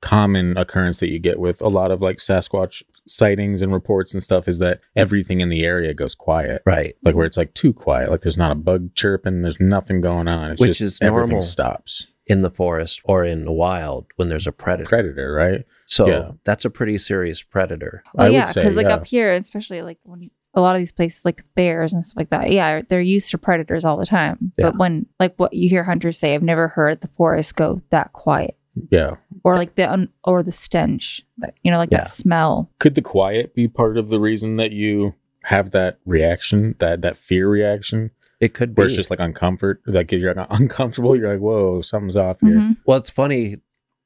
common 0.00 0.56
occurrence 0.56 0.98
that 1.00 1.10
you 1.10 1.18
get 1.18 1.38
with 1.38 1.62
a 1.62 1.68
lot 1.68 1.90
of 1.92 2.02
like 2.02 2.16
Sasquatch 2.16 2.82
sightings 3.06 3.62
and 3.62 3.72
reports 3.72 4.12
and 4.14 4.22
stuff 4.22 4.48
is 4.48 4.58
that 4.58 4.80
everything 4.96 5.40
in 5.40 5.48
the 5.48 5.64
area 5.64 5.94
goes 5.94 6.14
quiet. 6.14 6.60
Right. 6.66 6.94
Like 7.04 7.14
where 7.14 7.24
it's 7.26 7.36
like 7.36 7.54
too 7.54 7.72
quiet, 7.72 8.10
like 8.10 8.22
there's 8.22 8.36
not 8.38 8.50
a 8.52 8.56
bug 8.56 8.94
chirping, 8.94 9.42
there's 9.42 9.60
nothing 9.60 10.00
going 10.00 10.26
on. 10.28 10.50
It's 10.52 10.60
Which 10.60 10.78
just 10.78 10.80
is 10.80 10.98
everything 11.02 11.30
normal. 11.30 11.42
stops. 11.42 12.06
In 12.26 12.42
the 12.42 12.50
forest 12.50 13.00
or 13.04 13.24
in 13.24 13.44
the 13.44 13.52
wild 13.52 14.06
when 14.16 14.28
there's 14.28 14.46
a 14.46 14.52
predator. 14.52 14.88
Predator, 14.88 15.32
right? 15.32 15.64
So 15.86 16.06
Yeah. 16.08 16.30
that's 16.44 16.64
a 16.64 16.70
pretty 16.70 16.96
serious 16.98 17.42
predator. 17.42 18.04
Well, 18.14 18.28
I 18.28 18.30
yeah, 18.30 18.46
because 18.46 18.76
like 18.76 18.86
yeah. 18.86 18.94
up 18.94 19.06
here, 19.06 19.32
especially 19.32 19.82
like 19.82 19.98
when 20.04 20.30
a 20.54 20.60
lot 20.60 20.76
of 20.76 20.80
these 20.80 20.92
places, 20.92 21.24
like 21.24 21.42
bears 21.56 21.92
and 21.92 22.04
stuff 22.04 22.16
like 22.18 22.30
that, 22.30 22.52
yeah, 22.52 22.82
they're 22.88 23.00
used 23.00 23.30
to 23.32 23.38
predators 23.38 23.84
all 23.84 23.96
the 23.96 24.06
time. 24.06 24.52
Yeah. 24.56 24.66
But 24.66 24.78
when 24.78 25.06
like 25.18 25.34
what 25.36 25.52
you 25.52 25.68
hear 25.68 25.82
hunters 25.82 26.16
say, 26.18 26.34
I've 26.34 26.42
never 26.44 26.68
heard 26.68 27.00
the 27.00 27.08
forest 27.08 27.56
go 27.56 27.82
that 27.90 28.12
quiet, 28.12 28.56
Yeah. 28.90 29.16
or 29.42 29.56
like 29.56 29.74
the 29.74 29.90
un- 29.90 30.10
or 30.22 30.44
the 30.44 30.52
stench, 30.52 31.22
that 31.38 31.54
you 31.64 31.72
know, 31.72 31.78
like 31.78 31.90
Yeah. 31.90 31.98
that 31.98 32.06
smell. 32.08 32.70
Could 32.78 32.94
the 32.94 33.02
quiet 33.02 33.52
be 33.54 33.66
part 33.66 33.98
of 33.98 34.10
the 34.10 34.20
reason 34.20 34.56
that 34.58 34.70
you 34.70 35.14
have 35.46 35.72
that 35.72 35.98
reaction, 36.06 36.76
that 36.78 37.02
that 37.02 37.16
fear 37.16 37.48
reaction, 37.48 38.12
It 38.42 38.54
could 38.54 38.74
be. 38.74 38.80
where 38.80 38.86
it's 38.88 38.96
just 38.96 39.08
like 39.10 39.20
uncomfort, 39.20 39.76
like 39.86 40.10
you're 40.12 40.34
uncomfortable, 40.50 41.16
you're 41.16 41.32
like, 41.32 41.40
whoa, 41.40 41.80
something's 41.80 42.16
off 42.16 42.40
here. 42.40 42.50
Mhm. 42.56 42.76
Well, 42.86 42.98
it's 42.98 43.10
funny 43.10 43.56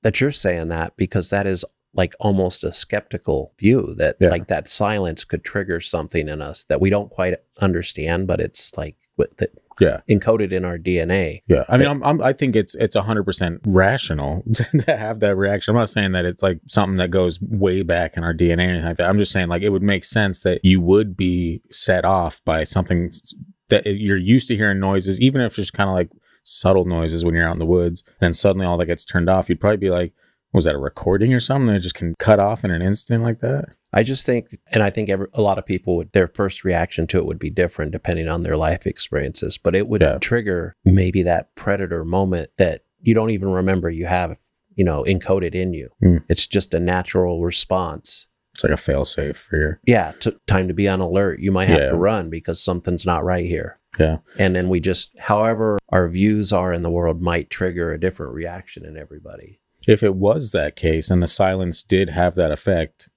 that 0.03 0.21
you're 0.21 0.31
saying 0.31 0.69
that 0.69 0.97
because 0.97 1.31
that 1.31 1.47
is 1.47 1.65
like 1.95 2.15
almost 2.21 2.63
a 2.63 2.73
skeptical 2.73 3.55
view 3.59 3.95
that 3.97 4.17
Yeah. 4.21 4.29
like 4.29 4.49
that 4.49 4.69
silence 4.69 5.25
could 5.25 5.43
trigger 5.43 5.81
something 5.81 6.29
in 6.29 6.43
us 6.43 6.65
that 6.67 6.81
we 6.81 6.91
don't 6.91 7.11
quite 7.11 7.37
understand, 7.63 8.27
but 8.27 8.39
it's 8.39 8.77
like 8.77 8.97
with 9.17 9.35
the, 9.39 9.49
Yeah. 9.81 10.01
encoded 10.11 10.53
in 10.53 10.67
our 10.67 10.77
DNA. 10.79 11.41
Yeah, 11.49 11.65
I 11.71 11.79
mean, 11.79 11.89
I'm, 11.89 12.03
I'm, 12.05 12.21
I 12.23 12.35
think 12.35 12.55
it's 12.55 12.75
it's 12.75 12.95
hundred 12.95 13.25
percent 13.25 13.63
rational 13.65 14.45
to 14.81 14.97
have 14.99 15.21
that 15.21 15.37
reaction. 15.37 15.73
I'm 15.75 15.81
not 15.81 15.89
saying 15.89 16.13
that 16.13 16.27
it's 16.27 16.43
like 16.43 16.61
something 16.67 16.99
that 16.99 17.11
goes 17.11 17.41
way 17.41 17.81
back 17.83 18.19
in 18.19 18.23
our 18.25 18.35
DNA 18.35 18.59
or 18.67 18.71
anything 18.73 18.85
like 18.87 18.99
that. 18.99 19.09
I'm 19.09 19.17
just 19.19 19.33
saying 19.33 19.49
like 19.49 19.63
it 19.63 19.71
would 19.71 19.83
make 19.83 20.05
sense 20.05 20.43
that 20.43 20.61
you 20.63 20.83
would 20.83 21.17
be 21.17 21.63
set 21.71 22.05
off 22.05 22.43
by 22.45 22.65
something 22.65 23.07
s- 23.07 23.35
that 23.69 23.87
you're 23.87 24.17
used 24.17 24.49
to 24.49 24.57
hearing 24.57 24.81
noises, 24.81 25.21
even 25.21 25.41
if 25.41 25.47
it's 25.49 25.57
just 25.57 25.73
kind 25.73 25.89
of 25.91 25.95
like 25.95 26.11
subtle 26.45 26.85
noises 26.85 27.25
when 27.25 27.35
you're 27.35 27.47
out 27.47 27.55
in 27.55 27.59
the 27.59 27.67
woods. 27.67 28.03
And 28.21 28.27
then 28.27 28.33
suddenly 28.33 28.67
all 28.67 28.79
that 28.79 28.87
gets 28.87 29.05
turned 29.05 29.29
off. 29.29 29.49
You'd 29.49 29.61
probably 29.61 29.79
be 29.79 29.91
like, 29.91 30.13
was 30.53 30.65
that 30.65 30.75
a 30.77 30.79
recording 30.79 31.35
or 31.35 31.41
something 31.41 31.67
that 31.75 31.81
just 31.81 31.95
can 31.97 32.15
cut 32.19 32.39
off 32.39 32.65
in 32.65 32.71
an 32.71 32.81
instant 32.83 33.23
like 33.23 33.41
that? 33.41 33.71
I 33.93 34.03
just 34.03 34.25
think, 34.27 34.57
and 34.73 34.83
I 34.83 34.91
think 34.91 35.09
every, 35.09 35.27
a 35.35 35.43
lot 35.43 35.59
of 35.59 35.67
people 35.67 35.97
would, 35.97 36.13
their 36.13 36.29
first 36.29 36.65
reaction 36.65 37.07
to 37.09 37.19
it 37.19 37.27
would 37.27 37.39
be 37.39 37.51
different 37.51 37.93
depending 37.93 38.29
on 38.29 38.43
their 38.43 38.57
life 38.57 38.87
experiences, 38.87 39.59
but 39.59 39.75
it 39.75 39.89
would 39.89 40.01
Yeah. 40.03 40.19
trigger 40.19 40.75
maybe 40.85 41.23
that 41.23 41.55
predator 41.57 42.05
moment 42.05 42.51
that 42.59 42.83
you 43.01 43.15
don't 43.15 43.31
even 43.31 43.51
remember 43.51 43.91
you 43.91 44.07
have, 44.07 44.39
you 44.75 44.85
know, 44.85 45.03
encoded 45.05 45.55
in 45.55 45.73
you. 45.73 45.89
Hmm. 46.01 46.19
It's 46.29 46.47
just 46.47 46.75
a 46.75 46.81
natural 46.81 47.43
response. 47.43 48.29
It's 48.57 48.65
like 48.65 48.73
a 48.73 48.77
fail 48.79 49.05
safe 49.05 49.37
for 49.37 49.57
your 49.59 49.81
Yeah, 49.85 50.13
t- 50.19 50.35
time 50.47 50.67
to 50.69 50.73
be 50.75 50.89
on 50.89 51.01
alert. 51.01 51.41
You 51.41 51.53
might 51.53 51.67
have 51.69 51.79
Yeah. 51.79 51.89
to 51.91 51.97
run 51.97 52.31
because 52.31 52.59
something's 52.59 53.05
not 53.05 53.23
right 53.23 53.45
here. 53.45 53.79
yeah. 53.99 54.19
And 54.39 54.57
then 54.57 54.71
we 54.71 54.81
just, 54.81 55.13
however 55.19 55.79
our 55.91 56.09
views 56.09 56.53
are 56.55 56.73
in 56.73 56.81
the 56.83 56.91
world, 56.91 57.21
might 57.21 57.51
trigger 57.51 57.93
a 57.93 58.01
different 58.01 58.33
reaction 58.33 58.85
in 58.87 58.97
everybody. 58.97 59.61
if 59.87 60.03
it 60.03 60.15
was 60.17 60.51
that 60.53 60.75
case 60.75 61.11
and 61.11 61.23
the 61.23 61.29
silence 61.29 61.83
did 61.83 62.09
have 62.09 62.35
that 62.35 62.51
effect, 62.51 63.09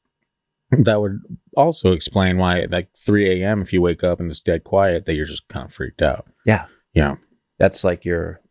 that 0.72 1.02
would 1.02 1.20
also 1.58 1.94
explain 1.94 2.38
why 2.38 2.68
like 2.70 2.90
3 2.96 3.42
a.m. 3.42 3.62
if 3.62 3.72
you 3.74 3.82
wake 3.82 4.04
up 4.04 4.20
and 4.20 4.30
it's 4.30 4.40
dead 4.42 4.64
quiet, 4.66 5.06
that 5.06 5.16
you're 5.16 5.26
just 5.26 5.48
kind 5.48 5.66
of 5.66 5.74
freaked 5.74 6.02
out. 6.02 6.28
Yeah. 6.46 6.66
Yeah. 6.94 7.16
That's 7.58 7.84
like 7.86 8.04
your, 8.06 8.42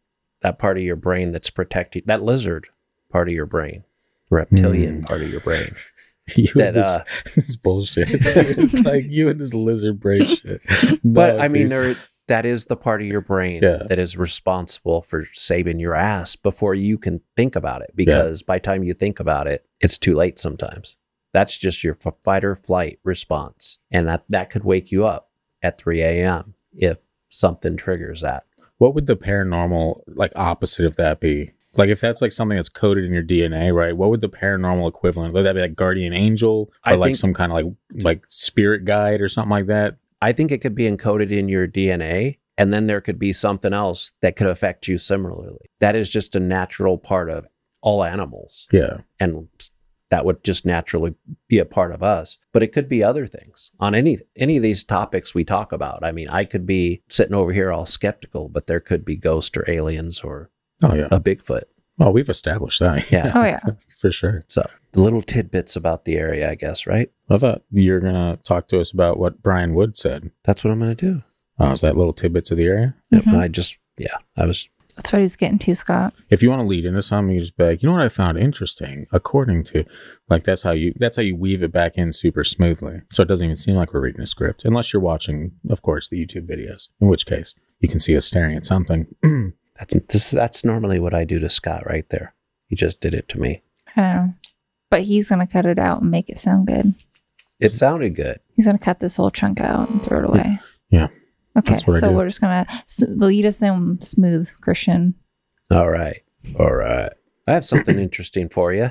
that 0.40 0.58
part 0.58 0.78
of 0.78 0.82
your 0.82 0.96
brain 0.96 1.32
that's 1.32 1.50
protecting, 1.50 2.02
that 2.06 2.22
lizard 2.22 2.66
part 3.12 3.28
of 3.28 3.34
your 3.34 3.46
brain, 3.46 3.84
reptilian 4.30 5.02
Mm. 5.02 5.06
part 5.06 5.22
of 5.22 5.30
your 5.30 5.40
brain. 5.40 5.74
you 6.36 6.48
That, 6.54 6.68
and 6.68 6.76
this, 6.76 6.86
uh, 6.86 7.04
this 7.34 7.56
bullshit. 7.56 8.74
like 8.84 9.04
you 9.06 9.28
and 9.28 9.40
this 9.40 9.54
lizard 9.54 10.00
brain 10.00 10.26
shit. 10.26 10.60
but 11.04 11.36
No, 11.36 11.42
I 11.42 11.48
mean, 11.48 11.68
there, 11.68 11.94
that 12.28 12.44
is 12.46 12.66
the 12.66 12.76
part 12.76 13.00
of 13.00 13.06
your 13.06 13.20
brain 13.20 13.60
Yeah. 13.62 13.82
that 13.88 13.98
is 13.98 14.16
responsible 14.16 15.02
for 15.02 15.24
saving 15.32 15.78
your 15.80 15.94
ass 15.94 16.36
before 16.36 16.74
you 16.74 16.98
can 16.98 17.20
think 17.36 17.56
about 17.56 17.82
it. 17.82 17.90
Because 17.94 18.42
by 18.42 18.56
the 18.56 18.62
time 18.62 18.84
you 18.84 18.94
think 18.94 19.18
about 19.20 19.46
it, 19.46 19.64
it's 19.80 19.98
too 19.98 20.14
late 20.14 20.38
sometimes. 20.38 20.98
That's 21.32 21.56
just 21.58 21.84
your 21.84 21.96
f- 22.04 22.14
fight 22.22 22.44
or 22.44 22.56
flight 22.56 22.98
response. 23.04 23.78
And 23.90 24.08
that, 24.08 24.24
that 24.28 24.50
could 24.50 24.64
wake 24.64 24.90
you 24.92 25.04
up 25.06 25.30
at 25.62 25.78
3 25.78 26.00
a.m. 26.02 26.54
if 26.74 26.98
something 27.28 27.76
triggers 27.76 28.20
that. 28.22 28.44
What 28.78 28.94
would 28.94 29.06
the 29.06 29.16
paranormal 29.16 30.02
like 30.06 30.32
opposite 30.36 30.86
of 30.86 30.96
that 30.96 31.20
be? 31.20 31.52
Like 31.76 31.90
if 31.90 32.00
that's 32.00 32.22
like 32.22 32.32
something 32.32 32.56
that's 32.56 32.68
coded 32.68 33.04
in 33.04 33.12
your 33.12 33.22
DNA, 33.22 33.74
right? 33.74 33.96
What 33.96 34.10
would 34.10 34.20
the 34.20 34.28
paranormal 34.28 34.88
equivalent? 34.88 35.34
Would 35.34 35.44
that 35.44 35.54
be 35.54 35.60
like 35.60 35.76
guardian 35.76 36.12
angel 36.12 36.70
or 36.86 36.92
I 36.92 36.94
like 36.94 37.08
think- 37.08 37.16
some 37.18 37.34
kind 37.34 37.52
of 37.52 37.56
like 37.56 37.66
like 38.04 38.22
spirit 38.28 38.84
guide 38.84 39.20
or 39.20 39.28
something 39.28 39.50
like 39.50 39.66
that? 39.66 39.96
I 40.20 40.32
think 40.32 40.50
it 40.50 40.58
could 40.60 40.74
be 40.74 40.90
encoded 40.90 41.30
in 41.30 41.48
your 41.48 41.68
DNA, 41.68 42.38
and 42.56 42.72
then 42.72 42.88
there 42.88 43.00
could 43.00 43.18
be 43.20 43.32
something 43.32 43.72
else 43.72 44.12
that 44.22 44.34
could 44.34 44.48
affect 44.48 44.88
you 44.88 44.98
similarly. 44.98 45.58
That 45.78 45.94
is 45.94 46.10
just 46.10 46.34
a 46.34 46.40
natural 46.40 46.98
part 46.98 47.30
of 47.30 47.46
all 47.82 48.02
animals. 48.02 48.66
Yeah. 48.72 48.98
and 49.20 49.46
that 50.10 50.24
would 50.24 50.42
just 50.42 50.64
naturally 50.64 51.14
be 51.48 51.58
a 51.58 51.66
part 51.66 51.92
of 51.92 52.02
us 52.02 52.38
but 52.54 52.62
it 52.62 52.72
could 52.72 52.88
be 52.88 53.04
other 53.04 53.26
things 53.26 53.72
on 53.78 53.94
any 53.94 54.16
any 54.36 54.56
of 54.56 54.62
these 54.62 54.82
topics 54.82 55.34
we 55.34 55.44
talk 55.44 55.70
about 55.70 56.02
i 56.02 56.10
mean 56.10 56.28
i 56.30 56.44
could 56.46 56.64
be 56.64 57.02
sitting 57.10 57.34
over 57.34 57.52
here 57.52 57.70
all 57.70 57.84
skeptical 57.84 58.48
but 58.48 58.66
there 58.66 58.80
could 58.80 59.04
be 59.04 59.16
ghosts 59.16 59.54
or 59.54 59.64
aliens 59.70 60.22
or 60.22 60.50
Oh 60.82 60.94
yeah. 60.94 61.08
a 61.10 61.18
bigfoot 61.20 61.62
Well, 61.98 62.12
we've 62.12 62.28
established 62.28 62.78
that. 62.80 63.10
Yeah. 63.10 63.32
Oh, 63.34 63.42
yeah. 63.44 63.58
For 63.98 64.12
sure. 64.12 64.44
so 64.48 64.68
the 64.92 65.02
little 65.02 65.22
tidbits 65.22 65.76
about 65.76 66.04
the 66.04 66.16
area 66.16 66.50
i 66.50 66.54
guess 66.54 66.86
right 66.86 67.10
I 67.30 67.36
thought 67.38 67.62
you're 67.70 68.00
gonna 68.00 68.38
talk 68.44 68.68
to 68.68 68.80
us 68.80 68.90
about 68.92 69.18
what 69.18 69.42
Brian 69.42 69.74
Wood 69.74 69.96
said. 69.96 70.30
that's 70.44 70.64
what 70.64 70.70
i'm 70.72 70.78
going 70.80 70.96
to 70.96 71.06
do 71.14 71.22
Oh, 71.60 71.72
is 71.72 71.80
that 71.80 71.96
little 71.96 72.12
tidbits 72.12 72.52
of 72.52 72.56
the 72.56 72.66
area? 72.66 72.94
Yep, 73.10 73.22
Mhm. 73.24 73.38
i 73.38 73.48
just 73.48 73.78
yeah 73.96 74.16
i 74.36 74.44
was 74.46 74.68
That's 74.96 75.12
what 75.12 75.18
he 75.18 75.22
was 75.24 75.36
getting 75.36 75.58
to, 75.60 75.74
Scott. 75.74 76.12
If 76.30 76.42
you 76.42 76.50
want 76.50 76.60
to 76.62 76.66
lead 76.66 76.84
into 76.84 77.02
something, 77.02 77.32
you 77.34 77.40
just 77.40 77.56
be 77.56 77.64
like, 77.64 77.82
you 77.82 77.88
know 77.88 77.94
what 77.94 78.02
I 78.04 78.08
found 78.08 78.36
interesting, 78.38 79.06
according 79.12 79.62
to 79.70 79.84
like 80.28 80.42
that's 80.44 80.62
how 80.64 80.72
you 80.72 80.92
that's 80.98 81.16
how 81.16 81.22
you 81.22 81.36
weave 81.36 81.62
it 81.62 81.70
back 81.72 81.96
in 81.96 82.10
super 82.12 82.42
smoothly. 82.44 83.02
So 83.10 83.22
it 83.22 83.26
doesn't 83.28 83.44
even 83.44 83.56
seem 83.56 83.76
like 83.76 83.92
we're 83.94 84.00
reading 84.00 84.22
a 84.22 84.26
script, 84.26 84.64
unless 84.64 84.92
you're 84.92 85.02
watching, 85.02 85.52
of 85.70 85.82
course, 85.82 86.08
the 86.08 86.18
YouTube 86.24 86.48
videos. 86.48 86.88
In 87.00 87.06
which 87.08 87.26
case, 87.26 87.54
you 87.80 87.88
can 87.88 87.98
see 88.00 88.16
us 88.16 88.26
staring 88.26 88.56
at 88.56 88.64
something. 88.64 89.06
that's 89.78 89.94
this, 90.12 90.30
that's 90.30 90.64
normally 90.64 90.98
what 90.98 91.14
i 91.14 91.24
do 91.24 91.38
to 91.38 91.48
scott 91.50 91.84
right 91.86 92.08
there 92.10 92.34
he 92.66 92.76
just 92.76 93.00
did 93.00 93.14
it 93.14 93.28
to 93.28 93.38
me 93.40 93.62
I. 93.96 94.28
But 94.90 95.02
he's 95.02 95.28
going 95.28 95.46
to 95.46 95.50
cut 95.52 95.66
it 95.66 95.78
out 95.78 96.00
and 96.02 96.10
make 96.10 96.28
it 96.30 96.38
sound 96.38 96.66
good. 96.66 96.94
it 97.60 97.72
sounded 97.72 98.14
good 98.16 98.40
He's 98.54 98.64
going 98.66 98.78
to 98.78 98.84
cut 98.84 99.00
this 99.00 99.16
whole 99.16 99.30
chunk 99.30 99.60
out 99.60 99.88
and 99.90 100.02
throw 100.02 100.18
it 100.20 100.24
away. 100.24 100.58
Yeah. 100.90 101.08
Okay. 101.56 101.70
That's 101.74 101.86
what 101.86 101.96
I 101.96 102.00
So 102.00 102.08
do. 102.10 102.16
we're 102.16 102.26
just 102.26 102.40
going 102.40 102.64
to 102.64 103.06
lead 103.08 103.46
us 103.46 103.62
in 103.62 104.00
smooth, 104.00 104.50
Christian. 104.60 105.14
all 105.70 105.90
right 105.90 106.20
all 106.58 106.74
right 106.74 107.12
i 107.46 107.52
have 107.52 107.64
something 107.64 107.98
interesting 107.98 108.48
for 108.48 108.72
you 108.72 108.90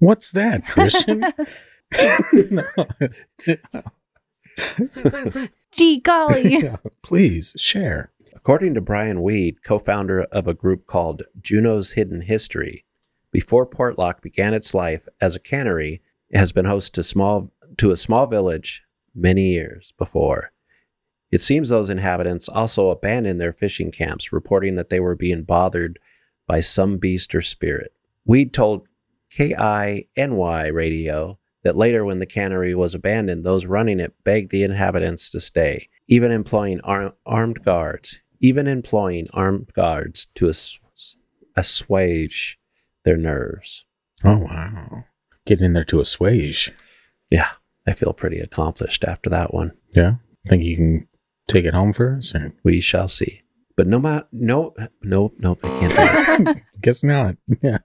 What's 0.00 0.30
that, 0.32 0.64
Christian? 0.66 1.24
No. 2.50 2.64
Gee 5.72 6.00
golly. 6.00 6.58
Yeah, 6.62 6.76
Please 7.02 7.54
share. 7.56 8.10
According 8.48 8.72
to 8.76 8.80
Brian 8.80 9.20
Weed, 9.20 9.62
co 9.62 9.78
founder 9.78 10.22
of 10.22 10.48
a 10.48 10.54
group 10.54 10.86
called 10.86 11.22
Juneau's 11.38 11.92
Hidden 11.92 12.22
History, 12.22 12.86
before 13.30 13.66
Portlock 13.66 14.22
began 14.22 14.54
its 14.54 14.72
life 14.72 15.06
as 15.20 15.36
a 15.36 15.38
cannery, 15.38 16.00
it 16.30 16.38
has 16.38 16.50
been 16.50 16.64
host 16.64 16.94
to, 16.94 17.02
small, 17.02 17.52
to 17.76 17.90
a 17.90 17.96
small 17.98 18.26
village 18.26 18.82
many 19.14 19.48
years 19.48 19.92
before. 19.98 20.50
It 21.30 21.42
seems 21.42 21.68
those 21.68 21.90
inhabitants 21.90 22.48
also 22.48 22.88
abandoned 22.88 23.38
their 23.38 23.52
fishing 23.52 23.90
camps, 23.90 24.32
reporting 24.32 24.76
that 24.76 24.88
they 24.88 24.98
were 24.98 25.14
being 25.14 25.42
bothered 25.42 25.98
by 26.46 26.60
some 26.60 26.96
beast 26.96 27.34
or 27.34 27.42
spirit. 27.42 27.92
Weed 28.24 28.54
told 28.54 28.88
KINY 29.30 30.08
radio 30.72 31.38
that 31.64 31.76
later, 31.76 32.02
when 32.02 32.18
the 32.18 32.24
cannery 32.24 32.74
was 32.74 32.94
abandoned, 32.94 33.44
those 33.44 33.66
running 33.66 34.00
it 34.00 34.14
begged 34.24 34.52
the 34.52 34.62
inhabitants 34.62 35.30
to 35.32 35.40
stay, 35.42 35.90
even 36.06 36.32
employing 36.32 36.80
ar- 36.80 37.12
armed 37.26 37.62
guards, 37.62 38.22
even 38.40 38.66
employing 38.66 39.28
armed 39.32 39.72
guards 39.74 40.26
to 40.34 40.48
ass- 40.48 40.78
assuage 41.56 42.58
their 43.04 43.16
nerves. 43.16 43.84
Oh 44.24 44.38
wow. 44.38 45.04
Getting 45.46 45.66
in 45.66 45.72
there 45.72 45.84
to 45.84 46.00
assuage. 46.00 46.72
Yeah, 47.30 47.48
I 47.86 47.92
feel 47.92 48.12
pretty 48.12 48.38
accomplished 48.40 49.04
after 49.04 49.30
that 49.30 49.52
one. 49.54 49.72
Yeah. 49.94 50.14
Think 50.46 50.62
you 50.64 50.76
can 50.76 51.08
take 51.46 51.64
it 51.64 51.74
home 51.74 51.92
for 51.92 52.16
us? 52.16 52.34
Or? 52.34 52.52
We 52.64 52.80
shall 52.80 53.08
see. 53.08 53.42
But 53.76 53.86
no 53.86 53.98
matter, 54.00 54.26
no, 54.32 54.74
no, 55.02 55.32
no, 55.38 55.56
I 55.62 55.68
can't 55.68 56.46
do. 56.46 56.54
Guess 56.80 57.04
not. 57.04 57.36
Yeah. 57.62 57.78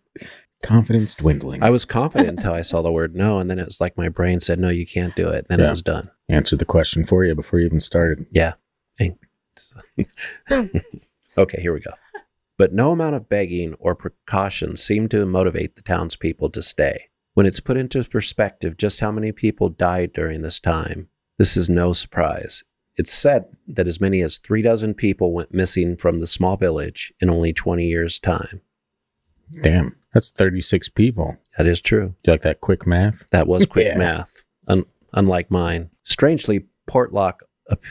Confidence 0.63 1.13
dwindling. 1.15 1.61
I 1.61 1.69
was 1.69 1.83
confident 1.85 2.29
until 2.29 2.53
I 2.53 2.61
saw 2.61 2.81
the 2.81 2.91
word 2.91 3.15
no, 3.15 3.37
and 3.37 3.49
then 3.49 3.59
it 3.59 3.65
was 3.65 3.81
like 3.81 3.97
my 3.97 4.07
brain 4.09 4.39
said, 4.39 4.59
no, 4.59 4.69
you 4.69 4.85
can't 4.87 5.15
do 5.15 5.27
it. 5.29 5.47
Then 5.49 5.59
Yeah. 5.59 5.67
it 5.67 5.71
was 5.71 5.81
done. 5.83 6.09
answered 6.29 6.59
the 6.59 6.65
question 6.65 7.03
for 7.03 7.25
you 7.25 7.35
before 7.35 7.59
you 7.59 7.65
even 7.65 7.79
started. 7.81 8.25
Yeah. 8.31 8.53
Okay, 11.35 11.59
here 11.61 11.73
we 11.73 11.79
go. 11.79 11.91
But 12.59 12.73
no 12.73 12.91
amount 12.91 13.15
of 13.15 13.27
begging 13.27 13.73
or 13.79 13.95
precaution 13.95 14.75
seemed 14.75 15.09
to 15.11 15.25
motivate 15.25 15.75
the 15.75 15.81
townspeople 15.81 16.51
to 16.51 16.61
stay. 16.61 17.05
When 17.33 17.47
it's 17.47 17.59
put 17.59 17.75
into 17.77 18.03
perspective 18.03 18.77
just 18.77 18.99
how 18.99 19.11
many 19.11 19.31
people 19.31 19.69
died 19.69 20.13
during 20.13 20.43
this 20.43 20.59
time, 20.59 21.09
this 21.39 21.57
is 21.57 21.69
no 21.69 21.91
surprise. 21.93 22.63
It's 22.95 23.11
said 23.11 23.45
that 23.67 23.87
as 23.87 23.99
many 23.99 24.21
as 24.21 24.37
three 24.37 24.61
dozen 24.61 24.93
people 24.93 25.33
went 25.33 25.51
missing 25.51 25.97
from 25.97 26.19
the 26.19 26.27
small 26.27 26.55
village 26.55 27.11
in 27.19 27.31
only 27.31 27.51
20 27.51 27.83
years' 27.83 28.19
time. 28.19 28.61
Damn. 29.63 29.95
That's 30.13 30.29
36 30.29 30.89
people. 30.89 31.37
That 31.57 31.65
is 31.65 31.81
true. 31.81 32.13
Do 32.21 32.29
you 32.29 32.33
like 32.33 32.43
that 32.43 32.61
quick 32.61 32.85
math? 32.85 33.27
That 33.31 33.47
was 33.47 33.65
quick 33.65 33.85
Yeah. 33.93 33.97
math, 33.97 34.43
un- 34.67 34.85
unlike 35.13 35.49
mine. 35.49 35.89
Strangely, 36.03 36.65
Portlock, 36.87 37.39
ap- 37.71 37.81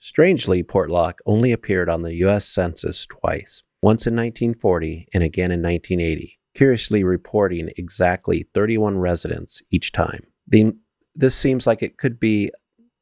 strangely, 0.00 0.62
Portlock 0.62 1.18
only 1.26 1.52
appeared 1.52 1.88
on 1.88 2.02
the 2.02 2.14
U.S. 2.16 2.46
Census 2.46 3.06
twice, 3.06 3.62
once 3.82 4.06
in 4.06 4.14
1940 4.14 5.08
and 5.14 5.22
again 5.22 5.50
in 5.50 5.62
1980. 5.62 6.38
Curiously, 6.54 7.04
reporting 7.04 7.70
exactly 7.76 8.48
31 8.54 8.98
residents 8.98 9.62
each 9.70 9.92
time. 9.92 10.26
The, 10.48 10.72
this 11.14 11.34
seems 11.34 11.66
like 11.66 11.82
it 11.82 11.98
could 11.98 12.18
be 12.18 12.50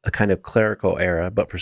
a 0.04 0.10
kind 0.10 0.30
of 0.30 0.42
clerical 0.42 0.98
error, 0.98 1.30
but 1.30 1.50
for 1.50 1.58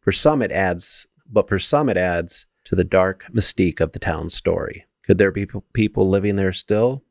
for 0.00 0.12
some 0.12 0.42
it 0.42 0.52
adds, 0.52 1.06
but 1.30 1.48
for 1.48 1.58
some 1.58 1.88
it 1.88 1.96
adds 1.96 2.46
to 2.64 2.74
the 2.74 2.84
dark 2.84 3.26
mystique 3.32 3.80
of 3.80 3.92
the 3.92 3.98
town's 3.98 4.34
story. 4.34 4.86
Could 5.04 5.18
there 5.18 5.30
be 5.30 5.46
people 5.72 6.08
living 6.08 6.36
there 6.36 6.52
still? 6.52 7.04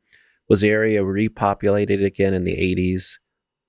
Was 0.48 0.62
the 0.62 0.70
area 0.70 1.02
repopulated 1.02 2.04
again 2.04 2.34
in 2.34 2.44
the 2.44 2.54
80s, 2.54 3.18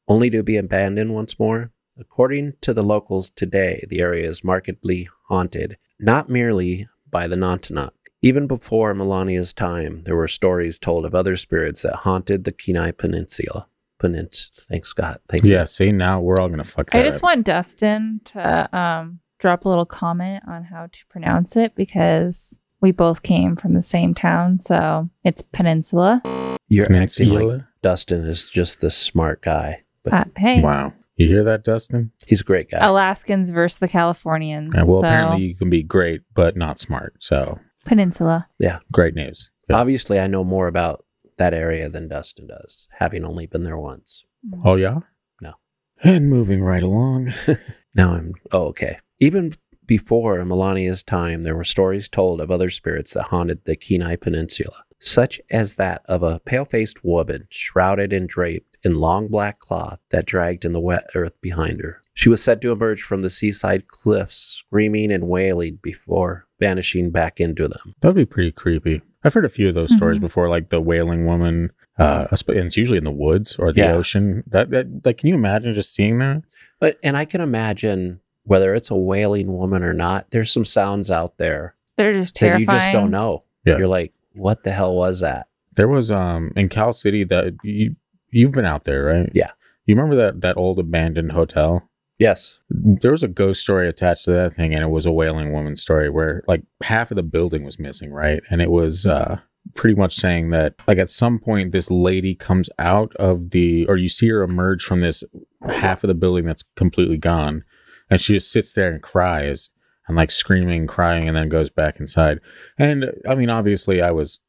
only 0.07 0.29
to 0.29 0.43
be 0.43 0.57
abandoned 0.57 1.13
once 1.13 1.37
more? 1.37 1.71
According 1.99 2.53
to 2.61 2.73
the 2.73 2.83
locals 2.83 3.29
today, 3.31 3.83
the 3.89 3.99
area 3.99 4.29
is 4.29 4.43
markedly 4.43 5.09
haunted, 5.27 5.77
not 5.99 6.29
merely 6.29 6.87
by 7.11 7.27
the 7.27 7.35
Nantiinaq. 7.35 7.91
Even 8.21 8.47
before 8.47 8.93
Melania's 8.93 9.53
time, 9.53 10.03
there 10.05 10.15
were 10.15 10.27
stories 10.27 10.79
told 10.79 11.05
of 11.05 11.13
other 11.15 11.35
spirits 11.35 11.81
that 11.83 11.95
haunted 11.95 12.43
the 12.43 12.51
Kenai 12.51 12.91
Peninsula. 12.91 13.67
Penins- 13.99 14.51
Thanks, 14.69 14.93
God. 14.93 15.19
Thank 15.27 15.43
you. 15.45 15.51
Yeah. 15.53 15.65
See, 15.65 15.91
now 15.91 16.19
we're 16.21 16.39
all 16.39 16.47
going 16.47 16.59
to 16.59 16.63
fuck 16.63 16.89
that 16.91 16.99
I 16.99 17.03
just 17.03 17.17
up. 17.17 17.23
want 17.23 17.45
Dustin 17.45 18.21
to 18.25 18.77
um, 18.77 19.19
drop 19.39 19.65
a 19.65 19.69
little 19.69 19.85
comment 19.85 20.43
on 20.47 20.63
how 20.63 20.87
to 20.91 20.99
pronounce 21.09 21.55
it 21.57 21.75
because 21.75 22.59
we 22.81 22.91
both 22.91 23.23
came 23.23 23.55
from 23.57 23.73
the 23.73 23.81
same 23.81 24.13
town. 24.13 24.59
So 24.61 25.09
it's 25.25 25.41
Peninsula. 25.51 26.21
You're 26.69 26.91
acting 26.93 27.29
like 27.29 27.61
Dustin 27.81 28.23
is 28.25 28.49
just 28.49 28.79
the 28.81 28.91
smart 28.91 29.41
guy, 29.41 29.83
but 30.03 30.13
Uh, 30.13 30.23
hey, 30.37 30.61
Wow. 30.61 30.93
You 31.19 31.27
hear 31.27 31.43
that, 31.43 31.63
Dustin? 31.63 32.11
he's 32.25 32.41
a 32.41 32.45
great 32.45 32.71
guy. 32.71 32.79
Alaskans 32.79 33.51
versus 33.51 33.79
the 33.79 33.89
Californians. 33.89 34.73
Yeah, 34.73 34.83
well, 34.83 35.01
so, 35.01 35.07
apparently 35.07 35.43
you 35.43 35.55
can 35.55 35.69
be 35.69 35.83
great, 35.83 36.21
but 36.33 36.55
not 36.55 36.79
smart. 36.79 37.15
So 37.19 37.59
Peninsula. 37.85 38.47
Yeah. 38.57 38.79
Great 38.91 39.15
news. 39.15 39.51
Yeah. 39.67 39.77
Obviously, 39.77 40.19
I 40.19 40.27
know 40.27 40.43
more 40.43 40.67
about 40.67 41.05
that 41.37 41.53
area 41.53 41.89
than 41.89 42.07
Dustin 42.07 42.47
does, 42.47 42.87
having 42.91 43.25
only 43.25 43.47
been 43.47 43.63
there 43.63 43.77
once. 43.77 44.25
Mm. 44.47 44.61
Oh, 44.63 44.75
yeah? 44.75 44.99
No. 45.41 45.53
And 46.03 46.29
moving 46.29 46.63
right 46.63 46.83
along. 46.83 47.33
Now 47.95 48.13
I'm 48.13 48.35
oh 48.51 48.67
okay. 48.67 48.99
Even 49.19 49.53
before 49.87 50.37
Melania's 50.45 51.01
time, 51.01 51.41
there 51.41 51.55
were 51.55 51.63
stories 51.63 52.07
told 52.07 52.39
of 52.39 52.51
other 52.51 52.69
spirits 52.69 53.15
that 53.15 53.23
haunted 53.23 53.65
the 53.65 53.75
Kenai 53.75 54.15
Peninsula, 54.15 54.83
such 54.99 55.41
as 55.49 55.75
that 55.75 56.03
of 56.05 56.21
a 56.21 56.39
pale-faced 56.41 57.03
woman 57.03 57.47
shrouded 57.49 58.13
and 58.13 58.29
draped 58.29 58.68
in 58.83 58.95
long 58.95 59.27
black 59.27 59.59
cloth 59.59 59.99
that 60.09 60.25
dragged 60.25 60.65
in 60.65 60.73
the 60.73 60.79
wet 60.79 61.09
earth 61.15 61.39
behind 61.41 61.81
her. 61.81 62.01
She 62.13 62.29
was 62.29 62.43
said 62.43 62.61
to 62.61 62.71
emerge 62.71 63.01
from 63.01 63.21
the 63.21 63.29
seaside 63.29 63.87
cliffs, 63.87 64.35
screaming 64.35 65.11
and 65.11 65.27
wailing 65.27 65.79
before 65.81 66.45
vanishing 66.59 67.11
back 67.11 67.39
into 67.39 67.67
them. 67.67 67.95
That'd 68.01 68.15
be 68.15 68.25
pretty 68.25 68.51
creepy. 68.51 69.01
I've 69.23 69.33
heard 69.33 69.45
a 69.45 69.49
few 69.49 69.69
of 69.69 69.75
those 69.75 69.95
stories 69.95 70.17
Mhm. 70.19 70.21
before, 70.21 70.49
like 70.49 70.69
the 70.69 70.81
wailing 70.81 71.25
woman. 71.25 71.71
Uh, 71.97 72.27
and 72.47 72.57
it's 72.65 72.77
usually 72.77 72.97
in 72.97 73.03
the 73.03 73.11
woods 73.11 73.55
or 73.57 73.73
the 73.73 73.81
Yeah. 73.81 73.93
ocean. 73.93 74.43
That 74.47 74.69
that 74.71 75.05
like, 75.05 75.17
can 75.17 75.27
you 75.29 75.35
imagine 75.35 75.73
just 75.73 75.93
seeing 75.93 76.19
that? 76.19 76.43
But 76.79 76.97
and 77.03 77.17
I 77.17 77.25
can 77.25 77.41
imagine 77.41 78.21
whether 78.43 78.73
it's 78.73 78.89
a 78.89 78.95
wailing 78.95 79.51
woman 79.51 79.83
or 79.83 79.93
not, 79.93 80.31
there's 80.31 80.51
some 80.51 80.63
sounds 80.65 81.11
out 81.11 81.37
there 81.37 81.75
They're 81.97 82.13
just 82.13 82.33
that 82.35 82.39
terrifying. 82.39 82.61
you 82.61 82.67
just 82.67 82.91
don't 82.93 83.11
know. 83.11 83.43
Yeah. 83.65 83.77
You're 83.77 83.87
like, 83.89 84.13
what 84.33 84.63
the 84.63 84.71
hell 84.71 84.95
was 84.95 85.19
that? 85.19 85.47
There 85.75 85.89
was 85.89 86.09
um 86.11 86.51
in 86.55 86.69
Cal 86.69 86.93
City 86.93 87.25
that 87.25 87.53
you 87.63 87.95
you've 88.31 88.51
been 88.51 88.65
out 88.65 88.83
there, 88.83 89.05
right? 89.05 89.31
Yeah. 89.33 89.51
You 89.85 89.95
remember 89.95 90.15
that 90.17 90.41
that 90.41 90.57
old 90.57 90.79
abandoned 90.79 91.31
hotel? 91.31 91.89
Yes. 92.17 92.59
There 92.69 93.11
was 93.11 93.23
a 93.23 93.29
ghost 93.29 93.61
story 93.61 93.87
attached 93.87 94.25
to 94.25 94.31
that 94.31 94.53
thing, 94.53 94.73
and 94.73 94.83
it 94.83 94.89
was 94.89 95.05
a 95.05 95.11
wailing 95.11 95.53
woman 95.53 95.75
story 95.75 96.09
where 96.09 96.43
like 96.47 96.63
half 96.83 97.11
of 97.11 97.15
the 97.15 97.23
building 97.23 97.63
was 97.63 97.79
missing, 97.79 98.11
right? 98.11 98.41
And 98.49 98.61
it 98.61 98.71
was 98.71 99.05
uh 99.05 99.39
pretty 99.75 99.95
much 99.95 100.15
saying 100.15 100.49
that 100.49 100.75
like 100.87 100.97
at 100.97 101.09
some 101.09 101.39
point 101.39 101.71
this 101.71 101.91
lady 101.91 102.33
comes 102.35 102.69
out 102.79 103.15
of 103.17 103.51
the 103.51 103.85
or 103.87 103.97
you 103.97 104.09
see 104.09 104.27
her 104.29 104.41
emerge 104.41 104.83
from 104.83 105.01
this 105.01 105.23
half 105.67 106.03
of 106.03 106.07
the 106.07 106.13
building 106.13 106.45
that's 106.45 106.63
completely 106.75 107.17
gone, 107.17 107.63
and 108.09 108.19
she 108.19 108.33
just 108.33 108.51
sits 108.51 108.73
there 108.73 108.91
and 108.91 109.01
cries 109.01 109.69
and 110.07 110.17
like 110.17 110.31
screaming, 110.31 110.87
crying, 110.87 111.27
and 111.27 111.37
then 111.37 111.49
goes 111.49 111.69
back 111.69 111.99
inside. 111.99 112.39
And 112.77 113.11
I 113.27 113.35
mean, 113.35 113.49
obviously, 113.49 114.01
I 114.01 114.11
was 114.11 114.41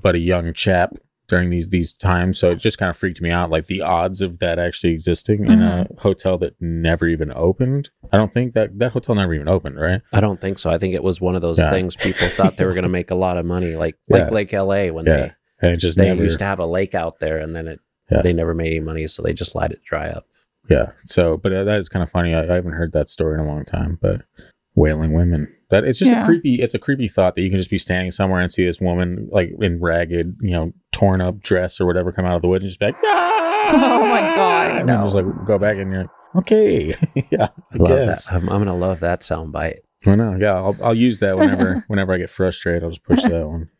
but 0.00 0.14
a 0.14 0.20
young 0.20 0.52
chap 0.52 0.94
during 1.28 1.50
these 1.50 1.68
these 1.68 1.94
times, 1.94 2.38
so 2.38 2.50
it 2.50 2.56
just 2.56 2.76
kind 2.78 2.90
of 2.90 2.96
freaked 2.96 3.20
me 3.20 3.30
out. 3.30 3.50
Like 3.50 3.66
the 3.66 3.80
odds 3.80 4.20
of 4.20 4.38
that 4.40 4.58
actually 4.58 4.92
existing 4.92 5.46
in 5.46 5.62
a 5.62 5.86
hotel 5.98 6.36
that 6.38 6.54
never 6.60 7.06
even 7.06 7.32
opened. 7.34 7.90
I 8.12 8.16
don't 8.18 8.32
think 8.32 8.52
that 8.54 8.78
that 8.78 8.92
hotel 8.92 9.14
never 9.14 9.32
even 9.34 9.48
opened, 9.48 9.80
right? 9.80 10.02
I 10.12 10.20
don't 10.20 10.40
think 10.40 10.58
so. 10.58 10.70
I 10.70 10.78
think 10.78 10.94
it 10.94 11.02
was 11.02 11.20
one 11.20 11.34
of 11.34 11.42
those 11.42 11.58
Yeah. 11.58 11.70
things 11.70 11.96
people 11.96 12.28
thought 12.28 12.56
they 12.56 12.66
were 12.66 12.74
going 12.74 12.82
to 12.90 12.90
make 12.90 13.10
a 13.10 13.14
lot 13.14 13.38
of 13.38 13.46
money, 13.46 13.74
like 13.76 13.96
Yeah. 14.08 14.24
like 14.24 14.30
Lake 14.32 14.52
LA 14.52 14.88
when 14.92 15.06
Yeah. 15.06 15.30
And 15.62 15.72
it 15.72 15.76
just 15.78 15.96
they 15.96 16.04
they 16.04 16.08
never. 16.10 16.22
used 16.24 16.38
to 16.40 16.44
have 16.44 16.58
a 16.58 16.66
lake 16.66 16.94
out 16.94 17.20
there, 17.20 17.38
and 17.38 17.56
then 17.56 17.68
it 17.68 17.80
Yeah. 18.10 18.20
they 18.22 18.32
never 18.34 18.52
made 18.54 18.68
any 18.72 18.80
money, 18.80 19.06
so 19.06 19.22
they 19.22 19.32
just 19.32 19.54
let 19.54 19.72
it 19.72 19.82
dry 19.82 20.08
up. 20.10 20.26
yeah. 20.68 20.90
So, 21.04 21.36
but 21.38 21.52
uh, 21.52 21.64
that 21.64 21.78
is 21.78 21.88
kind 21.88 22.02
of 22.02 22.10
funny. 22.10 22.34
I, 22.34 22.42
I 22.42 22.54
haven't 22.54 22.72
heard 22.72 22.92
that 22.92 23.08
story 23.08 23.34
in 23.38 23.46
a 23.46 23.48
long 23.48 23.64
time. 23.64 23.98
But 24.00 24.22
wailing 24.74 25.12
women. 25.12 25.48
That 25.74 25.84
it's 25.84 25.98
just 25.98 26.12
a 26.12 26.24
creepy. 26.24 26.54
It's 26.62 26.74
a 26.74 26.78
creepy 26.78 27.08
thought 27.08 27.34
that 27.34 27.42
you 27.42 27.50
can 27.50 27.58
just 27.58 27.70
be 27.70 27.78
standing 27.78 28.10
somewhere 28.12 28.40
and 28.40 28.52
see 28.52 28.64
this 28.64 28.80
woman 28.80 29.28
like 29.32 29.50
in 29.60 29.80
ragged, 29.80 30.36
you 30.40 30.50
know, 30.52 30.72
torn 30.92 31.20
up 31.20 31.40
dress 31.40 31.80
or 31.80 31.86
whatever 31.86 32.12
come 32.12 32.24
out 32.24 32.36
of 32.36 32.42
the 32.42 32.48
wood 32.48 32.62
and 32.62 32.68
just 32.68 32.78
be 32.80 32.86
like, 32.86 32.96
ah! 33.04 33.70
Oh 33.74 34.00
my 34.06 34.20
God, 34.20 34.70
And 34.80 34.88
then 34.88 34.98
no. 34.98 35.04
just 35.04 35.14
like 35.14 35.24
go 35.46 35.58
back 35.58 35.78
and 35.78 35.90
you're 35.90 36.02
like, 36.02 36.10
okay, 36.36 36.94
yeah, 37.30 37.48
I 37.72 37.76
love 37.76 37.88
guess. 37.88 38.26
that. 38.26 38.34
I'm, 38.34 38.42
I'm 38.48 38.62
going 38.62 38.66
to 38.66 38.72
love 38.74 39.00
that 39.00 39.22
sound 39.22 39.52
bite. 39.52 39.80
I 40.06 40.14
know. 40.16 40.36
Yeah, 40.38 40.54
I'll, 40.54 40.76
I'll 40.82 40.94
use 40.94 41.18
that 41.20 41.38
whenever 41.38 41.82
whenever 41.88 42.12
I 42.12 42.18
get 42.18 42.30
frustrated. 42.30 42.84
I'll 42.84 42.90
just 42.90 43.04
push 43.04 43.22
that 43.22 43.48
one. 43.48 43.70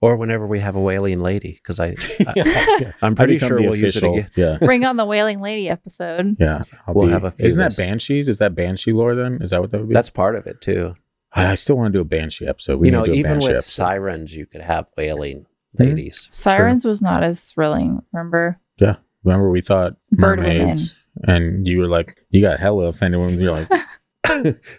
Or 0.00 0.16
whenever 0.16 0.46
we 0.46 0.58
have 0.60 0.74
a 0.74 0.80
wailing 0.80 1.20
lady, 1.20 1.52
because 1.52 1.78
I, 1.78 1.88
I 2.26 2.32
yeah. 2.34 2.92
I'm 3.02 3.14
pretty 3.14 3.36
sure 3.38 3.60
we'll 3.60 3.76
use 3.76 3.94
it 3.94 4.02
again. 4.02 4.30
Yeah, 4.34 4.56
Bring 4.58 4.86
on 4.86 4.96
the 4.96 5.04
Wailing 5.04 5.40
Lady 5.42 5.68
episode. 5.68 6.36
yeah. 6.40 6.62
I'll 6.86 6.94
We'll 6.94 7.06
be- 7.08 7.12
have 7.12 7.24
a 7.24 7.30
few 7.30 7.44
Isn't 7.44 7.60
that 7.60 7.76
banshees? 7.76 8.26
Is 8.26 8.38
that 8.38 8.54
banshee 8.54 8.92
lore? 8.94 9.14
Then 9.14 9.38
is 9.42 9.50
that 9.50 9.60
what 9.60 9.70
that 9.72 9.80
would 9.80 9.88
be? 9.90 9.92
That's 9.94 10.08
part 10.10 10.34
of 10.34 10.46
it 10.46 10.60
too. 10.62 10.94
I 11.32 11.52
I 11.52 11.54
still 11.54 11.76
want 11.76 11.92
to 11.92 11.96
do 11.98 12.00
a 12.00 12.04
banshee 12.04 12.46
episode. 12.46 12.78
We 12.80 12.88
you 12.88 12.92
know, 12.92 13.04
to 13.04 13.10
do 13.10 13.12
a 13.12 13.18
even 13.18 13.36
with 13.38 13.48
episode. 13.50 13.70
sirens, 13.70 14.34
you 14.36 14.46
could 14.46 14.60
have 14.62 14.88
wailing 14.96 15.46
Hmm? 15.76 15.84
ladies. 15.84 16.28
Sirens 16.32 16.84
was 16.84 17.00
not 17.00 17.22
as 17.22 17.44
thrilling. 17.44 18.02
Remember? 18.12 18.58
Yeah, 18.78 18.96
remember, 19.24 19.50
we 19.50 19.60
thought 19.60 19.96
Bird 20.10 20.40
women. 20.40 20.58
mermaids, 20.58 20.94
and 21.24 21.66
you 21.66 21.78
were 21.78 21.86
like, 21.88 22.16
you 22.30 22.40
got 22.40 22.58
hella 22.58 22.86
offended 22.86 23.20
when 23.20 23.38
you're 23.38 23.52
like, 23.52 23.68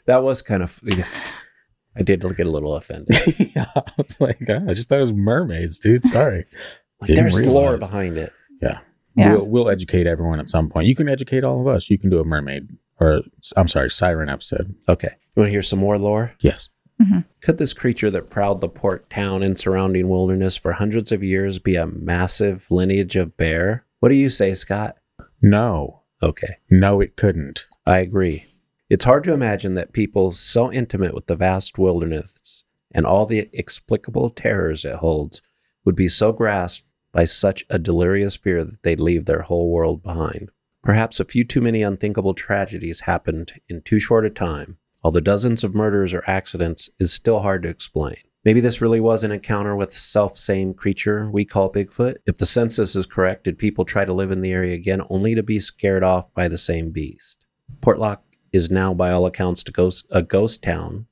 that 0.05 0.23
was 0.23 0.41
kind 0.41 0.63
of. 0.63 0.79
I 1.95 2.03
did 2.03 2.21
get 2.21 2.47
a 2.47 2.49
little 2.51 2.75
offended. 2.75 3.15
yeah. 3.55 3.65
I 3.75 3.81
was 3.97 4.19
like, 4.21 4.39
"Ah, 4.49 4.61
I 4.67 4.73
just 4.73 4.87
thought 4.87 4.97
it 4.97 5.01
was 5.01 5.11
mermaids, 5.13 5.77
dude. 5.77 6.03
Sorry. 6.05 6.45
Like, 7.01 7.07
Didn't 7.07 7.23
there's 7.23 7.45
lore 7.45 7.77
behind 7.77 8.17
it. 8.17 8.31
Yeah. 8.61 8.79
We'll, 9.15 9.49
we'll 9.49 9.69
educate 9.69 10.07
everyone 10.07 10.39
at 10.39 10.47
some 10.47 10.69
point. 10.69 10.87
You 10.87 10.95
can 10.95 11.09
educate 11.09 11.43
all 11.43 11.59
of 11.59 11.67
us. 11.67 11.89
You 11.89 11.97
can 11.99 12.09
do 12.09 12.19
a 12.19 12.23
mermaid 12.23 12.69
or 13.01 13.21
I'm 13.57 13.67
sorry, 13.67 13.89
siren 13.89 14.29
episode. 14.29 14.73
Okay, 14.87 15.09
you 15.11 15.41
want 15.41 15.47
to 15.47 15.51
hear 15.51 15.63
some 15.63 15.79
more 15.79 15.97
lore? 15.97 16.33
Yes. 16.39 16.69
Mm-hmm. 17.01 17.19
Could 17.41 17.57
this 17.57 17.73
creature 17.73 18.11
that 18.11 18.29
prowled 18.29 18.61
the 18.61 18.69
port 18.69 19.09
town 19.09 19.41
and 19.41 19.57
surrounding 19.57 20.07
wilderness 20.07 20.55
for 20.55 20.71
hundreds 20.71 21.11
of 21.11 21.23
years 21.23 21.57
be 21.57 21.75
a 21.75 21.87
massive 21.87 22.69
lineage 22.69 23.15
of 23.15 23.35
bear? 23.37 23.85
What 23.99 24.09
do 24.09 24.15
you 24.15 24.29
say, 24.29 24.53
Scott? 24.53 24.97
No. 25.41 26.03
Okay, 26.23 26.57
No, 26.69 27.01
it 27.01 27.15
couldn't. 27.15 27.65
I 27.87 27.97
agree. 27.97 28.45
It's 28.91 29.05
hard 29.05 29.23
to 29.23 29.33
imagine 29.33 29.73
that 29.73 29.93
people 29.93 30.31
so 30.31 30.71
intimate 30.71 31.15
with 31.15 31.25
the 31.25 31.35
vast 31.35 31.79
wilderness 31.79 32.63
and 32.93 33.07
all 33.07 33.25
the 33.25 33.49
explicable 33.53 34.29
terrors 34.29 34.85
it 34.85 34.97
holds 34.97 35.41
would 35.83 35.95
be 35.95 36.07
so 36.07 36.31
grasped 36.31 36.85
by 37.11 37.25
such 37.25 37.65
a 37.71 37.79
delirious 37.79 38.35
fear 38.35 38.63
that 38.63 38.83
they'd 38.83 38.99
leave 38.99 39.25
their 39.25 39.41
whole 39.41 39.71
world 39.71 40.03
behind. 40.03 40.51
Perhaps 40.83 41.19
a 41.19 41.25
few 41.25 41.43
too 41.43 41.61
many 41.61 41.83
unthinkable 41.83 42.33
tragedies 42.33 43.01
happened 43.01 43.53
in 43.69 43.81
too 43.81 43.99
short 43.99 44.25
a 44.25 44.31
time, 44.31 44.77
although 45.03 45.19
dozens 45.19 45.63
of 45.63 45.75
murders 45.75 46.11
or 46.11 46.23
accidents 46.25 46.89
is 46.97 47.13
still 47.13 47.41
hard 47.41 47.61
to 47.61 47.69
explain. 47.69 48.17
Maybe 48.43 48.61
this 48.61 48.81
really 48.81 48.99
was 48.99 49.23
an 49.23 49.31
encounter 49.31 49.75
with 49.75 49.91
the 49.91 49.99
self 49.99 50.39
same 50.39 50.73
creature 50.73 51.29
we 51.29 51.45
call 51.45 51.71
Bigfoot. 51.71 52.15
If 52.25 52.37
the 52.37 52.47
census 52.47 52.95
is 52.95 53.05
correct, 53.05 53.43
did 53.43 53.59
people 53.59 53.85
try 53.85 54.05
to 54.05 54.13
live 54.13 54.31
in 54.31 54.41
the 54.41 54.53
area 54.53 54.73
again 54.73 55.03
only 55.11 55.35
to 55.35 55.43
be 55.43 55.59
scared 55.59 56.03
off 56.03 56.33
by 56.33 56.47
the 56.47 56.57
same 56.57 56.89
beast? 56.89 57.45
Portlock 57.81 58.21
is 58.51 58.71
now, 58.71 58.91
by 58.91 59.11
all 59.11 59.27
accounts, 59.27 59.63
a 60.09 60.23
ghost 60.23 60.63
town, 60.63 61.05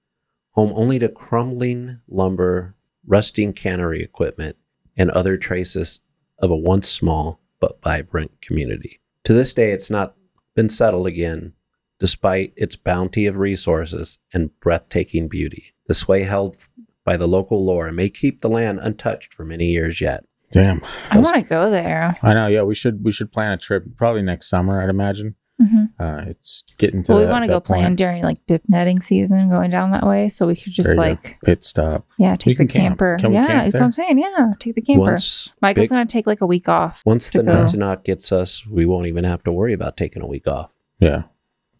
home 0.51 0.73
only 0.75 0.97
to 0.97 1.09
crumbling 1.09 1.99
lumber, 2.07 2.75
rusting 3.05 3.53
cannery 3.53 4.01
equipment, 4.01 4.57
and 4.97 5.11
other 5.11 5.37
traces 5.37 6.01
of 6.39 6.49
a 6.49 6.57
once 6.57 6.89
small 6.89 7.39
but 7.59 7.79
vibrant 7.83 8.41
community. 8.41 8.99
To 9.29 9.33
this 9.35 9.53
day, 9.53 9.69
it's 9.69 9.91
not 9.91 10.15
been 10.55 10.69
settled 10.69 11.05
again, 11.05 11.53
despite 11.99 12.51
its 12.55 12.75
bounty 12.75 13.27
of 13.27 13.37
resources 13.37 14.17
and 14.33 14.49
breathtaking 14.59 15.27
beauty. 15.27 15.75
The 15.85 15.93
sway 15.93 16.23
held 16.23 16.57
by 17.05 17.15
the 17.15 17.27
local 17.27 17.63
lore 17.63 17.91
may 17.91 18.09
keep 18.09 18.41
the 18.41 18.49
land 18.49 18.79
untouched 18.81 19.35
for 19.35 19.45
many 19.45 19.67
years 19.67 20.01
yet. 20.01 20.23
Damn. 20.51 20.81
I 21.11 21.19
want 21.19 21.35
to 21.35 21.43
go 21.43 21.69
there. 21.69 22.15
I 22.23 22.33
know. 22.33 22.47
Yeah, 22.47 22.63
we 22.63 22.73
should 22.73 23.03
we 23.05 23.11
should 23.11 23.31
plan 23.31 23.51
a 23.51 23.57
trip 23.57 23.85
probably 23.97 24.23
next 24.23 24.49
summer. 24.49 24.81
I'd 24.81 24.89
imagine. 24.89 25.35
Hmm 25.59 25.85
Uh, 25.99 26.23
it's 26.27 26.63
getting 26.77 27.03
to 27.03 27.11
Well, 27.13 27.21
we 27.21 27.27
want 27.27 27.43
to 27.43 27.49
go 27.49 27.59
plan 27.59 27.95
during 27.95 28.23
like 28.23 28.37
dip 28.47 28.63
netting 28.67 29.01
season, 29.01 29.49
going 29.49 29.69
down 29.71 29.91
that 29.91 30.05
way, 30.07 30.29
so 30.29 30.47
we 30.47 30.55
could 30.55 30.71
just 30.73 30.87
There 30.87 30.95
go. 30.95 31.01
like, 31.01 31.37
pit 31.43 31.63
stop. 31.65 32.05
yeah, 32.17 32.35
take 32.37 32.57
the 32.57 32.65
can 32.65 32.67
camp. 32.67 32.83
camper. 32.99 33.17
Can 33.19 33.33
yeah, 33.33 33.45
camp 33.47 33.63
that's 33.65 33.75
what 33.75 33.83
I'm 33.83 33.91
saying. 33.91 34.19
Yeah, 34.19 34.53
take 34.59 34.75
the 34.75 34.81
camper. 34.81 35.01
Once, 35.01 35.51
Michael's 35.61 35.85
big- 35.85 35.89
gonna 35.89 36.05
take 36.05 36.25
like 36.27 36.41
a 36.41 36.45
week 36.47 36.69
off. 36.69 37.01
once 37.05 37.29
to 37.31 37.39
the 37.39 37.43
go. 37.43 37.51
Nantiinaq 37.51 38.03
gets 38.05 38.31
us, 38.31 38.65
we 38.65 38.85
won't 38.85 39.07
even 39.07 39.23
have 39.25 39.43
to 39.43 39.51
worry 39.51 39.73
about 39.73 39.97
taking 39.97 40.21
a 40.21 40.27
week 40.27 40.47
off. 40.47 40.73
Yeah. 40.99 41.23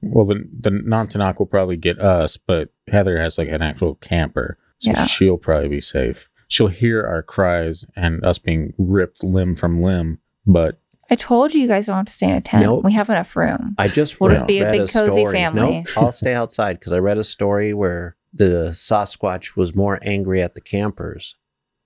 Well, 0.02 0.26
the 0.26 0.44
the 0.60 0.72
Nantiinaq 0.72 1.40
will 1.40 1.46
probably 1.46 1.78
get 1.78 2.00
us, 2.00 2.38
but 2.38 2.70
Heather 2.92 3.20
has 3.20 3.38
like 3.38 3.50
an 3.50 3.62
actual 3.62 3.96
camper, 3.96 4.58
so 4.80 4.92
Yeah. 4.92 5.06
she'll 5.06 5.38
probably 5.38 5.70
be 5.70 5.82
safe. 5.82 6.30
She'll 6.48 6.68
hear 6.68 7.06
our 7.06 7.22
cries 7.22 7.86
and 7.96 8.24
us 8.26 8.40
being 8.40 8.74
ripped 8.78 9.24
limb 9.24 9.56
from 9.56 9.82
limb, 9.82 10.20
but 10.46 10.80
I 11.12 11.16
told 11.16 11.54
you 11.54 11.62
you 11.62 11.68
guys 11.68 11.88
don't 11.88 11.96
have 11.98 12.06
to 12.06 12.12
stay 12.12 12.28
in 12.30 12.36
a 12.36 12.42
tent. 12.42 12.64
Nope. 12.64 12.84
We 12.84 12.94
have 12.94 13.10
enough 13.10 13.36
room. 13.36 13.76
I 13.78 13.88
just 13.88 14.20
We'll 14.20 14.30
read, 14.30 14.36
just 14.36 14.48
be 14.48 14.60
a 14.60 14.66
read 14.66 14.72
big 14.72 14.80
cozy 14.82 14.90
story. 15.12 15.34
family. 15.34 15.62
Nope, 15.80 15.88
I'll 15.98 16.12
stay 16.12 16.34
outside 16.34 16.80
because 16.80 16.94
I 16.94 17.00
read 17.00 17.18
a 17.18 17.24
story 17.24 17.74
where 17.74 18.16
the 18.34 18.72
Sasquatch 18.74 19.56
was 19.56 19.74
more 19.76 20.00
angry 20.04 20.42
at 20.42 20.54
the 20.56 20.62
campers 20.62 21.36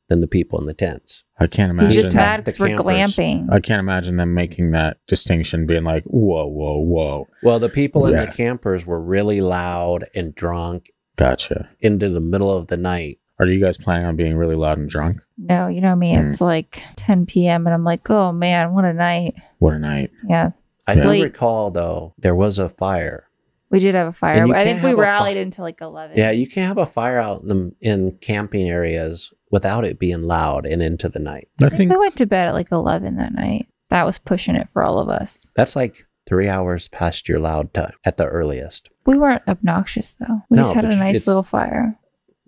than 0.09 0.19
the 0.19 0.27
people 0.27 0.59
in 0.59 0.65
the 0.65 0.73
tents. 0.73 1.23
I 1.39 1.47
can't 1.47 1.71
He's 1.71 1.91
imagine. 1.91 2.01
just 2.03 2.13
had 2.13 2.19
mad 2.19 2.38
because 2.43 2.59
we're 2.59 2.77
glamping. 2.77 3.47
I 3.49 3.59
can't 3.62 3.79
imagine 3.79 4.17
them 4.17 4.33
making 4.33 4.71
that 4.71 4.97
distinction, 5.07 5.65
being 5.65 5.86
like, 5.86 6.03
"Whoa, 6.03 6.45
whoa, 6.45 6.79
whoa, 6.79 7.27
Well, 7.41 7.59
the 7.59 7.69
people 7.69 8.05
in 8.07 8.13
the 8.17 8.31
campers 8.31 8.86
were 8.86 9.01
really 9.01 9.39
loud 9.39 10.05
and 10.13 10.36
drunk 10.36 10.91
gotcha." 11.15 11.69
into 11.79 12.09
the 12.09 12.19
middle 12.19 12.51
of 12.51 12.67
the 12.67 12.77
night. 12.77 13.19
Are 13.47 13.51
you 13.51 13.60
guys 13.63 13.77
planning 13.77 14.06
on 14.06 14.15
being 14.15 14.36
really 14.38 14.56
loud 14.56 14.77
and 14.77 14.89
drunk? 14.89 15.21
no, 15.38 15.67
you 15.67 15.82
know 15.82 15.95
me. 15.95 16.15
Hmm. 16.15 16.27
It's 16.27 16.41
like 16.41 16.82
10 16.95 17.25
p.m. 17.25 17.65
and 17.67 17.73
I'm 17.73 17.84
like, 17.84 18.10
oh 18.10 18.32
man, 18.32 18.73
what 18.73 18.86
a 18.86 18.93
night. 18.93 19.36
What 19.60 19.73
a 19.73 19.79
night! 19.79 20.12
Yeah, 20.27 20.51
I 20.88 20.93
Yeah. 20.93 21.03
do 21.03 21.10
Late. 21.10 21.23
recall 21.23 21.71
though 21.71 22.13
there 22.17 22.36
was 22.36 22.60
a 22.60 22.69
fire. 22.69 23.27
we 23.69 23.79
did 23.79 23.95
have 23.95 24.08
a 24.08 24.13
fire. 24.13 24.45
But 24.47 24.56
I 24.58 24.63
think 24.65 24.82
we 24.84 24.89
have 24.89 24.99
a 24.99 25.01
fi- 25.01 25.10
rallied 25.10 25.38
until 25.38 25.63
like 25.63 25.82
11. 25.82 26.17
Yeah, 26.17 26.32
you 26.32 26.47
can't 26.47 26.67
have 26.67 26.77
a 26.77 26.86
fire 26.86 27.19
out 27.19 27.41
in 27.41 27.47
the, 27.47 27.73
in 27.82 28.17
camping 28.21 28.69
areas 28.69 29.34
without 29.51 29.84
it 29.86 29.97
being 29.99 30.23
loud 30.23 30.65
and 30.65 30.82
into 30.82 31.10
the 31.10 31.19
night. 31.19 31.47
I 31.62 31.65
I 31.65 31.69
think 31.69 31.77
think 31.77 31.91
we 31.91 31.97
went 31.97 32.15
to 32.17 32.25
bed 32.25 32.47
at 32.47 32.53
like 32.53 32.71
11 32.71 33.15
that 33.17 33.34
night. 33.34 33.67
That 33.89 34.06
was 34.06 34.17
pushing 34.19 34.56
it 34.56 34.69
for 34.69 34.84
all 34.84 34.99
of 34.99 35.10
us. 35.10 35.51
That's 35.56 35.75
like 35.75 36.06
three 36.27 36.47
hours 36.49 36.88
past 36.88 37.27
your 37.27 37.39
loud 37.39 37.73
time 37.73 37.93
at 38.06 38.17
the 38.17 38.25
earliest. 38.27 38.89
We 39.06 39.17
weren't 39.17 39.43
obnoxious 39.47 40.13
though. 40.13 40.41
We 40.49 40.58
No, 40.58 40.63
just 40.63 40.75
had 40.75 40.86
a 40.86 40.95
nice 40.95 41.25
little 41.27 41.43
fire. 41.43 41.97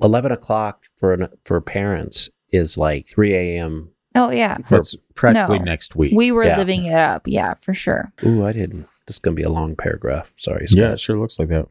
Eleven 0.01 0.31
o'clock 0.31 0.85
for 0.99 1.13
an, 1.13 1.27
for 1.45 1.59
parents 1.61 2.29
is 2.51 2.77
like 2.77 3.05
three 3.05 3.33
a.m. 3.33 3.89
Oh 4.15 4.29
yeah. 4.29 4.57
that's 4.69 4.95
practically 5.15 5.59
No. 5.59 5.65
next 5.65 5.95
week. 5.95 6.13
We 6.15 6.31
were 6.31 6.43
Yeah. 6.45 6.57
living 6.57 6.85
it 6.85 6.93
up. 6.93 7.23
Yeah, 7.25 7.53
for 7.55 7.73
sure. 7.73 8.11
Ooh, 8.25 8.45
I 8.45 8.51
didn't. 8.53 8.87
This 9.07 9.15
is 9.17 9.19
gonna 9.19 9.35
be 9.35 9.43
a 9.43 9.49
long 9.49 9.75
paragraph. 9.75 10.31
Sorry, 10.35 10.67
Scott, 10.67 10.77
yeah, 10.81 10.91
it 10.93 10.99
sure 10.99 11.17
looks 11.19 11.37
like 11.39 11.49
that. 11.49 11.67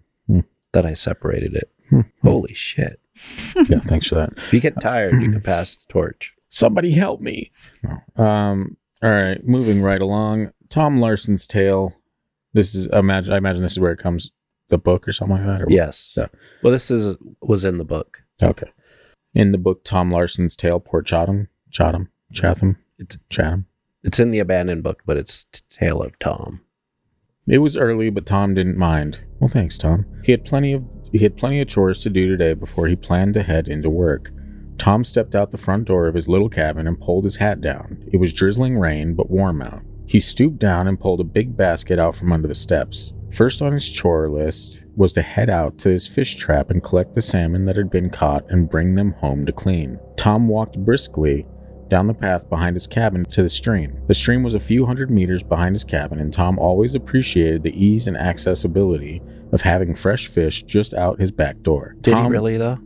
that 0.72 0.87
I 0.87 0.94
separated 0.94 1.54
it. 1.54 1.70
Hmm. 1.90 2.00
Holy 2.22 2.54
shit! 2.54 2.98
yeah, 3.68 3.80
thanks 3.80 4.06
for 4.08 4.14
that. 4.16 4.32
If 4.37 4.52
you 4.54 4.60
get 4.60 4.80
tired, 4.80 5.14
you 5.14 5.30
can 5.32 5.40
pass 5.42 5.84
the 5.84 5.92
torch. 5.92 6.34
Somebody 6.48 6.92
help 6.92 7.20
me. 7.20 7.50
Um. 8.16 8.76
All 9.02 9.10
right, 9.10 9.44
moving 9.46 9.82
right 9.82 10.00
along. 10.00 10.50
Tom 10.70 10.98
Larson's 11.00 11.46
tale. 11.46 11.94
This 12.54 12.74
is 12.74 12.87
imagine. 12.87 13.32
I 13.34 13.37
imagine 13.37 13.62
this 13.62 13.72
is 13.72 13.80
where 13.80 13.92
it 13.92 13.98
comes 13.98 14.30
the 14.68 14.79
book 14.79 15.07
or 15.07 15.12
something 15.12 15.37
like 15.37 15.46
that? 15.46 15.62
Or 15.62 15.66
Yes. 15.68 16.16
Well, 16.62 16.72
this 16.72 16.90
is 16.90 17.16
was 17.40 17.64
in 17.64 17.79
the 17.79 17.85
book. 17.85 18.22
Okay. 18.42 18.70
In 19.35 19.53
the 19.53 19.59
book, 19.59 19.85
Tom 19.85 20.11
Larson's 20.12 20.57
tale, 20.57 20.81
Port 20.81 21.07
Chatham, 21.07 21.48
Chatham, 21.70 22.11
Chatham, 22.33 22.77
It's 22.98 23.18
Chatham. 23.31 23.66
it's 24.03 24.20
in 24.20 24.31
the 24.31 24.38
abandoned 24.38 24.83
book, 24.83 25.03
but 25.07 25.16
it's 25.16 25.44
Tale 25.70 26.03
of 26.03 26.18
Tom. 26.18 26.61
It 27.46 27.59
was 27.59 27.77
early, 27.77 28.11
but 28.11 28.27
Tom 28.27 28.55
didn't 28.55 28.79
mind. 28.79 29.20
Well, 29.40 29.48
thanks, 29.48 29.77
Tom. 29.77 30.07
He 30.24 30.33
had 30.33 30.44
plenty 30.44 30.72
of 30.72 30.85
he 31.12 31.18
had 31.18 31.37
plenty 31.37 31.61
of 31.61 31.68
chores 31.68 31.98
to 32.03 32.11
do 32.11 32.27
today 32.29 32.55
before 32.55 32.87
he 32.88 32.96
planned 32.96 33.35
to 33.35 33.42
head 33.42 33.68
into 33.68 33.88
work. 33.90 34.31
Tom 34.79 35.05
stepped 35.05 35.37
out 35.37 35.53
the 35.53 35.59
front 35.59 35.85
door 35.85 36.09
of 36.09 36.14
his 36.16 36.29
little 36.29 36.48
cabin 36.48 36.88
and 36.88 37.00
pulled 37.00 37.24
his 37.24 37.37
hat 37.37 37.61
down. 37.61 38.03
It 38.12 38.16
was 38.16 38.33
drizzling 38.33 38.77
rain, 38.79 39.14
but 39.14 39.31
warm 39.31 39.62
out. 39.62 39.83
He 40.07 40.18
stooped 40.18 40.59
down 40.59 40.88
and 40.88 40.98
pulled 40.98 41.20
a 41.20 41.24
big 41.24 41.57
basket 41.57 41.98
out 42.00 42.16
from 42.16 42.33
under 42.33 42.48
the 42.48 42.55
steps. 42.55 43.12
First 43.34 43.62
on 43.62 43.72
his 43.72 43.90
chore 43.90 44.30
list 44.30 44.86
was 44.94 45.12
to 45.14 45.22
head 45.22 45.50
out 45.50 45.76
to 45.78 45.88
his 45.88 46.06
fish 46.06 46.36
trap 46.36 46.70
and 46.70 46.80
collect 46.80 47.14
the 47.14 47.20
salmon 47.20 47.64
that 47.64 47.74
had 47.74 47.90
been 47.90 48.08
caught 48.08 48.48
and 48.48 48.70
bring 48.70 48.94
them 48.94 49.10
home 49.14 49.44
to 49.46 49.52
clean. 49.52 49.98
Tom 50.16 50.46
walked 50.46 50.78
briskly 50.78 51.44
down 51.88 52.06
the 52.06 52.14
path 52.14 52.48
behind 52.48 52.76
his 52.76 52.86
cabin 52.86 53.24
to 53.24 53.42
the 53.42 53.48
stream. 53.48 54.00
The 54.06 54.14
stream 54.14 54.44
was 54.44 54.54
a 54.54 54.60
few 54.60 54.86
hundred 54.86 55.10
meters 55.10 55.42
behind 55.42 55.74
his 55.74 55.82
cabin, 55.82 56.20
and 56.20 56.32
Tom 56.32 56.60
always 56.60 56.94
appreciated 56.94 57.64
the 57.64 57.74
ease 57.74 58.06
and 58.06 58.16
accessibility 58.16 59.20
of 59.52 59.62
having 59.62 59.96
fresh 59.96 60.28
fish 60.28 60.62
just 60.62 60.94
out 60.94 61.18
his 61.20 61.32
back 61.32 61.60
door. 61.62 61.96
Did 62.02 62.12
Tom, 62.12 62.26
he 62.26 62.30
really 62.30 62.56
though? 62.56 62.78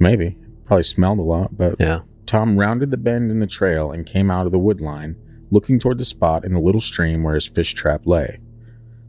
Maybe. 0.00 0.36
Probably 0.64 0.82
smelled 0.82 1.20
a 1.20 1.22
lot, 1.22 1.56
but 1.56 1.76
Yeah. 1.78 2.00
Tom 2.26 2.58
rounded 2.58 2.90
the 2.90 2.96
bend 2.96 3.30
in 3.30 3.38
the 3.38 3.46
trail 3.46 3.92
and 3.92 4.04
came 4.04 4.32
out 4.32 4.46
of 4.46 4.52
the 4.52 4.58
wood 4.58 4.80
line, 4.80 5.14
looking 5.52 5.78
toward 5.78 5.98
the 5.98 6.04
spot 6.04 6.44
in 6.44 6.54
the 6.54 6.60
little 6.60 6.80
stream 6.80 7.22
where 7.22 7.36
his 7.36 7.46
fish 7.46 7.72
trap 7.72 8.04
lay. 8.04 8.40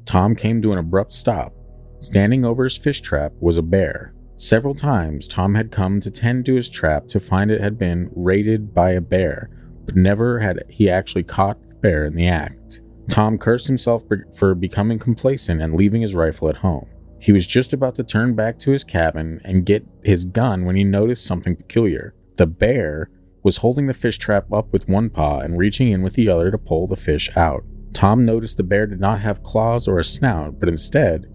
Tom 0.08 0.36
came 0.36 0.62
to 0.62 0.72
an 0.72 0.80
abrupt 0.80 1.14
stop. 1.14 1.54
Standing 2.00 2.46
over 2.46 2.64
his 2.64 2.78
fish 2.78 3.02
trap 3.02 3.34
was 3.40 3.58
a 3.58 3.62
bear. 3.62 4.14
Several 4.38 4.74
times, 4.74 5.28
Tom 5.28 5.56
had 5.56 5.72
come 5.72 6.00
to 6.00 6.10
tend 6.10 6.46
to 6.46 6.56
his 6.56 6.70
trap 6.70 7.08
to 7.10 7.20
find 7.20 7.52
it 7.52 7.60
had 7.60 7.78
been 7.78 8.10
raided 8.16 8.74
by 8.74 8.92
a 8.92 9.02
bear, 9.02 9.50
but 9.86 9.96
never 9.96 10.40
had 10.40 10.64
he 10.70 10.90
actually 10.90 11.24
caught 11.24 11.66
the 11.68 11.76
bear 11.76 12.06
in 12.06 12.16
the 12.16 12.28
act. 12.28 12.82
Tom 13.10 13.38
cursed 13.38 13.68
himself 13.68 14.04
for 14.34 14.56
becoming 14.56 15.00
complacent 15.00 15.62
and 15.62 15.76
leaving 15.76 16.02
his 16.02 16.16
rifle 16.16 16.50
at 16.50 16.58
home. 16.58 16.88
He 17.20 17.32
was 17.32 17.48
just 17.48 17.74
about 17.74 17.96
to 17.96 18.04
turn 18.04 18.36
back 18.36 18.60
to 18.60 18.72
his 18.72 18.84
cabin 18.84 19.42
and 19.44 19.66
get 19.66 19.86
his 20.04 20.26
gun 20.26 20.66
when 20.66 20.76
he 20.76 20.84
noticed 20.84 21.26
something 21.26 21.56
peculiar. 21.56 22.14
The 22.38 22.46
bear 22.46 23.10
was 23.44 23.58
holding 23.58 23.88
the 23.88 23.94
fish 23.94 24.18
trap 24.18 24.54
up 24.54 24.72
with 24.72 24.88
one 24.88 25.10
paw 25.10 25.40
and 25.40 25.58
reaching 25.58 25.92
in 25.92 26.04
with 26.04 26.14
the 26.14 26.30
other 26.30 26.52
to 26.52 26.58
pull 26.58 26.86
the 26.86 26.96
fish 26.96 27.30
out. 27.36 27.64
Tom 27.94 28.26
noticed 28.26 28.58
the 28.58 28.64
bear 28.64 28.86
did 28.86 29.00
not 29.00 29.22
have 29.22 29.44
claws 29.44 29.88
or 29.88 30.00
a 30.00 30.04
snout, 30.04 30.60
but 30.60 30.70
instead 30.70 31.26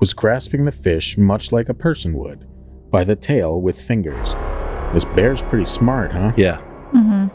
was 0.00 0.12
grasping 0.12 0.64
the 0.64 0.72
fish 0.72 1.16
much 1.16 1.52
like 1.52 1.68
a 1.68 1.74
person 1.74 2.14
would, 2.14 2.46
by 2.90 3.04
the 3.04 3.16
tail 3.16 3.60
with 3.60 3.80
fingers. 3.80 4.34
This 4.92 5.04
bear's 5.04 5.42
pretty 5.42 5.64
smart, 5.64 6.12
huh? 6.12 6.32
Yeah. 6.36 6.58
Mm-hmm. 6.92 7.28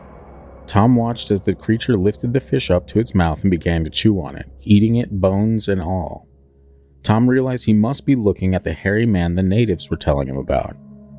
Tom 0.65 0.95
watched 0.95 1.32
as 1.32 1.41
the 1.41 1.55
creature 1.55 1.97
lifted 1.97 2.34
the 2.34 2.39
fish 2.39 2.69
up 2.69 2.86
to 2.88 2.99
its 2.99 3.15
mouth 3.15 3.41
and 3.41 3.49
began 3.49 3.84
to 3.84 3.89
chew 3.89 4.21
on 4.21 4.36
it, 4.36 4.51
eating 4.62 4.97
it 4.97 5.19
bones 5.19 5.67
and 5.67 5.82
all. 5.82 6.27
Tom 7.01 7.27
realized 7.27 7.65
he 7.65 7.73
must 7.73 8.05
be 8.05 8.15
looking 8.15 8.53
at 8.53 8.63
the 8.63 8.73
hairy 8.73 9.05
man 9.05 9.36
the 9.36 9.43
natives 9.43 9.89
were 9.89 9.97
telling 9.97 10.27
him 10.27 10.38
about. 10.38 10.77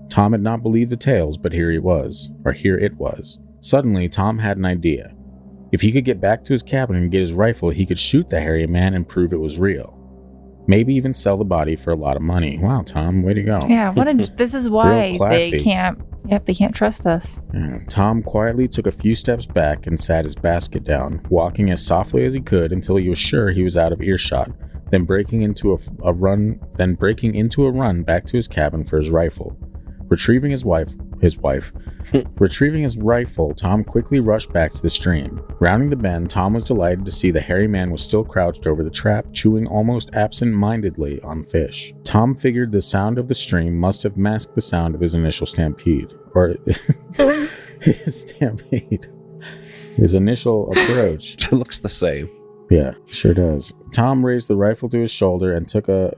Tom 0.08 0.32
had 0.32 0.42
not 0.42 0.62
believed 0.62 0.90
the 0.90 0.96
tales, 0.96 1.36
but 1.36 1.52
here 1.52 1.70
he 1.70 1.78
was, 1.78 2.30
or 2.44 2.52
here 2.52 2.78
it 2.78 2.94
was. 2.96 3.38
Suddenly, 3.60 4.08
Tom 4.08 4.38
had 4.38 4.56
an 4.56 4.64
idea. 4.64 5.14
If 5.72 5.82
he 5.82 5.92
could 5.92 6.04
get 6.04 6.20
back 6.20 6.44
to 6.44 6.52
his 6.52 6.62
cabin 6.62 6.96
and 6.96 7.10
get 7.10 7.20
his 7.20 7.32
rifle, 7.32 7.70
he 7.70 7.86
could 7.86 7.98
shoot 7.98 8.28
the 8.28 8.40
hairy 8.40 8.66
man 8.66 8.94
and 8.94 9.06
prove 9.06 9.32
it 9.32 9.40
was 9.40 9.58
real. 9.58 9.96
Maybe 10.66 10.94
even 10.94 11.12
sell 11.12 11.36
the 11.36 11.44
body 11.44 11.74
for 11.76 11.90
a 11.90 11.96
lot 11.96 12.16
of 12.16 12.22
money. 12.22 12.58
Wow, 12.58 12.82
Tom, 12.82 13.22
way 13.22 13.34
to 13.34 13.42
go. 13.42 13.60
Yeah. 13.68 13.90
What? 13.90 14.08
A, 14.08 14.14
this 14.36 14.54
is 14.54 14.68
why 14.68 15.16
they 15.18 15.58
can't. 15.60 16.00
Yep. 16.26 16.44
They 16.46 16.54
can't 16.54 16.74
trust 16.74 17.06
us. 17.06 17.40
Tom 17.88 18.22
quietly 18.22 18.68
took 18.68 18.86
a 18.86 18.92
few 18.92 19.14
steps 19.14 19.46
back 19.46 19.86
and 19.86 19.98
sat 19.98 20.24
his 20.24 20.34
basket 20.34 20.84
down, 20.84 21.24
walking 21.30 21.70
as 21.70 21.84
softly 21.84 22.24
as 22.24 22.34
he 22.34 22.40
could 22.40 22.72
until 22.72 22.96
he 22.96 23.08
was 23.08 23.18
sure 23.18 23.50
he 23.50 23.62
was 23.62 23.76
out 23.76 23.92
of 23.92 24.02
earshot, 24.02 24.50
then 24.90 25.04
breaking 25.04 25.42
into 25.42 25.72
a, 25.72 25.78
a 26.04 26.12
run, 26.12 26.60
then 26.74 26.94
breaking 26.94 27.34
into 27.34 27.64
a 27.64 27.70
run 27.70 28.02
back 28.02 28.26
to 28.26 28.36
his 28.36 28.46
cabin 28.48 28.84
for 28.84 28.98
his 28.98 29.08
rifle. 29.08 29.56
Retrieving 30.08 30.50
his 30.50 30.64
wife, 30.64 30.92
his 31.20 31.38
wife, 31.38 31.72
retrieving 32.38 32.82
his 32.82 32.96
rifle, 32.96 33.54
Tom 33.54 33.84
quickly 33.84 34.20
rushed 34.20 34.52
back 34.52 34.72
to 34.74 34.82
the 34.82 34.90
stream. 34.90 35.40
Rounding 35.60 35.90
the 35.90 35.96
bend, 35.96 36.30
Tom 36.30 36.54
was 36.54 36.64
delighted 36.64 37.04
to 37.04 37.12
see 37.12 37.30
the 37.30 37.40
hairy 37.40 37.68
man 37.68 37.90
was 37.90 38.02
still 38.02 38.24
crouched 38.24 38.66
over 38.66 38.82
the 38.82 38.90
trap, 38.90 39.26
chewing 39.32 39.66
almost 39.66 40.10
absent-mindedly 40.12 41.20
on 41.22 41.42
fish. 41.42 41.92
Tom 42.04 42.34
figured 42.34 42.72
the 42.72 42.82
sound 42.82 43.18
of 43.18 43.28
the 43.28 43.34
stream 43.34 43.76
must 43.76 44.02
have 44.02 44.16
masked 44.16 44.54
the 44.54 44.60
sound 44.60 44.94
of 44.94 45.00
his 45.00 45.14
initial 45.14 45.46
stampede, 45.46 46.12
or 46.34 46.56
his 47.80 48.20
stampede, 48.28 49.06
his 49.96 50.14
initial 50.14 50.70
approach. 50.72 51.36
It 51.50 51.56
looks 51.56 51.80
the 51.80 51.88
same. 51.88 52.30
Yeah, 52.70 52.92
sure 53.06 53.34
does. 53.34 53.74
Tom 53.92 54.24
raised 54.24 54.46
the 54.46 54.56
rifle 54.56 54.88
to 54.90 55.00
his 55.00 55.10
shoulder 55.10 55.52
and 55.52 55.68
took 55.68 55.88
a, 55.88 56.16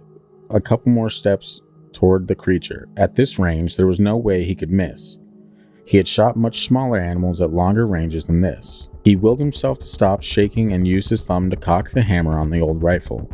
a 0.50 0.60
couple 0.60 0.92
more 0.92 1.08
steps 1.08 1.62
toward 2.02 2.26
the 2.26 2.34
creature. 2.34 2.88
At 2.96 3.14
this 3.14 3.38
range, 3.38 3.76
there 3.76 3.86
was 3.86 4.00
no 4.00 4.16
way 4.16 4.42
he 4.42 4.56
could 4.56 4.72
miss. 4.72 5.18
He 5.86 5.98
had 5.98 6.08
shot 6.08 6.36
much 6.36 6.66
smaller 6.66 6.98
animals 6.98 7.40
at 7.40 7.52
longer 7.52 7.86
ranges 7.86 8.24
than 8.24 8.40
this. 8.40 8.88
He 9.04 9.14
willed 9.14 9.38
himself 9.38 9.78
to 9.78 9.86
stop 9.86 10.20
shaking 10.20 10.72
and 10.72 10.86
used 10.86 11.10
his 11.10 11.22
thumb 11.22 11.48
to 11.50 11.56
cock 11.56 11.90
the 11.90 12.02
hammer 12.02 12.36
on 12.40 12.50
the 12.50 12.60
old 12.60 12.82
rifle. 12.82 13.30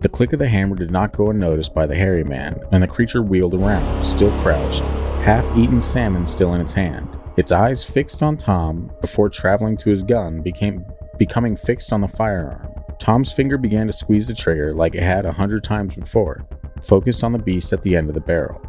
The 0.00 0.08
click 0.08 0.32
of 0.32 0.40
the 0.40 0.48
hammer 0.48 0.74
did 0.74 0.90
not 0.90 1.12
go 1.12 1.30
unnoticed 1.30 1.72
by 1.72 1.86
the 1.86 1.94
hairy 1.94 2.24
man, 2.24 2.60
and 2.72 2.82
the 2.82 2.88
creature 2.88 3.22
wheeled 3.22 3.54
around, 3.54 4.04
still 4.04 4.36
crouched, 4.42 4.82
half 5.22 5.46
eaten 5.56 5.80
salmon 5.80 6.26
still 6.26 6.54
in 6.54 6.60
its 6.60 6.72
hand. 6.72 7.16
Its 7.36 7.52
eyes 7.52 7.84
fixed 7.84 8.24
on 8.24 8.36
Tom 8.36 8.90
before 9.00 9.28
traveling 9.28 9.76
to 9.76 9.90
his 9.90 10.02
gun 10.02 10.42
became 10.42 10.84
becoming 11.16 11.54
fixed 11.54 11.92
on 11.92 12.00
the 12.00 12.08
firearm. 12.08 12.74
Tom's 12.98 13.32
finger 13.32 13.56
began 13.56 13.86
to 13.86 13.92
squeeze 13.92 14.26
the 14.26 14.34
trigger 14.34 14.74
like 14.74 14.96
it 14.96 15.02
had 15.02 15.26
a 15.26 15.32
hundred 15.32 15.62
times 15.62 15.94
before, 15.94 16.44
focused 16.82 17.24
on 17.24 17.32
the 17.32 17.38
beast 17.38 17.72
at 17.72 17.82
the 17.82 17.96
end 17.96 18.08
of 18.08 18.14
the 18.14 18.20
barrel. 18.20 18.60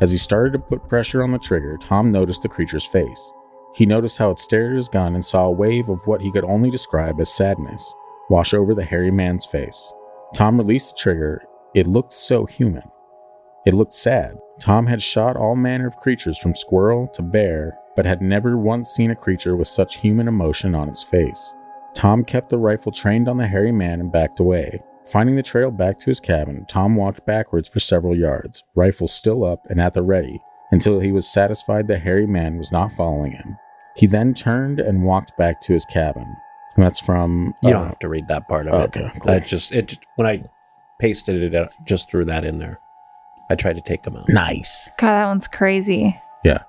As 0.00 0.10
he 0.10 0.18
started 0.18 0.52
to 0.52 0.58
put 0.58 0.88
pressure 0.88 1.22
on 1.22 1.30
the 1.30 1.38
trigger, 1.38 1.76
Tom 1.76 2.10
noticed 2.10 2.42
the 2.42 2.48
creature's 2.48 2.84
face. 2.84 3.32
He 3.74 3.86
noticed 3.86 4.18
how 4.18 4.30
it 4.30 4.38
stared 4.38 4.72
at 4.72 4.76
his 4.76 4.88
gun 4.88 5.14
and 5.14 5.24
saw 5.24 5.46
a 5.46 5.50
wave 5.50 5.88
of 5.88 6.06
what 6.06 6.20
he 6.20 6.30
could 6.30 6.44
only 6.44 6.70
describe 6.70 7.20
as 7.20 7.32
sadness 7.32 7.94
wash 8.28 8.54
over 8.54 8.74
the 8.74 8.84
hairy 8.84 9.10
man's 9.10 9.44
face. 9.44 9.92
Tom 10.34 10.56
released 10.56 10.94
the 10.94 11.00
trigger. 11.00 11.44
It 11.74 11.86
looked 11.86 12.14
so 12.14 12.46
human. 12.46 12.90
It 13.66 13.74
looked 13.74 13.94
sad. 13.94 14.38
Tom 14.58 14.86
had 14.86 15.02
shot 15.02 15.36
all 15.36 15.54
manner 15.54 15.86
of 15.86 15.96
creatures 15.96 16.38
from 16.38 16.54
squirrel 16.54 17.08
to 17.14 17.22
bear, 17.22 17.78
but 17.94 18.06
had 18.06 18.22
never 18.22 18.56
once 18.56 18.88
seen 18.88 19.10
a 19.10 19.16
creature 19.16 19.54
with 19.54 19.68
such 19.68 19.98
human 19.98 20.28
emotion 20.28 20.74
on 20.74 20.88
its 20.88 21.02
face. 21.02 21.54
Tom 21.94 22.24
kept 22.24 22.48
the 22.48 22.58
rifle 22.58 22.90
trained 22.90 23.28
on 23.28 23.36
the 23.36 23.46
hairy 23.46 23.72
man 23.72 24.00
and 24.00 24.10
backed 24.10 24.40
away. 24.40 24.82
Finding 25.06 25.36
the 25.36 25.42
trail 25.42 25.70
back 25.70 25.98
to 26.00 26.06
his 26.06 26.20
cabin, 26.20 26.64
Tom 26.68 26.94
walked 26.96 27.26
backwards 27.26 27.68
for 27.68 27.80
several 27.80 28.16
yards, 28.16 28.62
rifle 28.76 29.08
still 29.08 29.44
up 29.44 29.60
and 29.68 29.80
at 29.80 29.94
the 29.94 30.02
ready, 30.02 30.40
until 30.70 31.00
he 31.00 31.12
was 31.12 31.26
satisfied 31.30 31.88
the 31.88 31.98
hairy 31.98 32.26
man 32.26 32.56
was 32.56 32.70
not 32.72 32.92
following 32.92 33.32
him. 33.32 33.56
He 33.96 34.06
then 34.06 34.32
turned 34.32 34.80
and 34.80 35.04
walked 35.04 35.36
back 35.36 35.60
to 35.62 35.72
his 35.74 35.84
cabin. 35.84 36.34
And 36.76 36.84
that's 36.86 37.00
from. 37.00 37.52
You 37.62 37.68
uh, 37.70 37.72
don't 37.72 37.86
have 37.88 37.98
to 37.98 38.08
read 38.08 38.28
that 38.28 38.48
part 38.48 38.66
of 38.66 38.72
okay, 38.88 39.00
it. 39.14 39.20
cool. 39.20 39.30
I 39.30 39.40
just 39.40 39.72
it 39.72 39.88
just- 39.88 40.06
when 40.16 40.26
I 40.26 40.44
pasted 40.98 41.42
it, 41.42 41.54
I 41.54 41.68
just 41.84 42.08
threw 42.10 42.24
that 42.26 42.44
in 42.44 42.58
there. 42.58 42.78
I 43.50 43.56
tried 43.56 43.74
to 43.74 43.82
take 43.82 44.04
them 44.04 44.16
out. 44.16 44.28
nice. 44.28 44.88
God, 44.96 45.12
that 45.12 45.26
one's 45.26 45.48
crazy. 45.48 46.18
Yeah, 46.42 46.62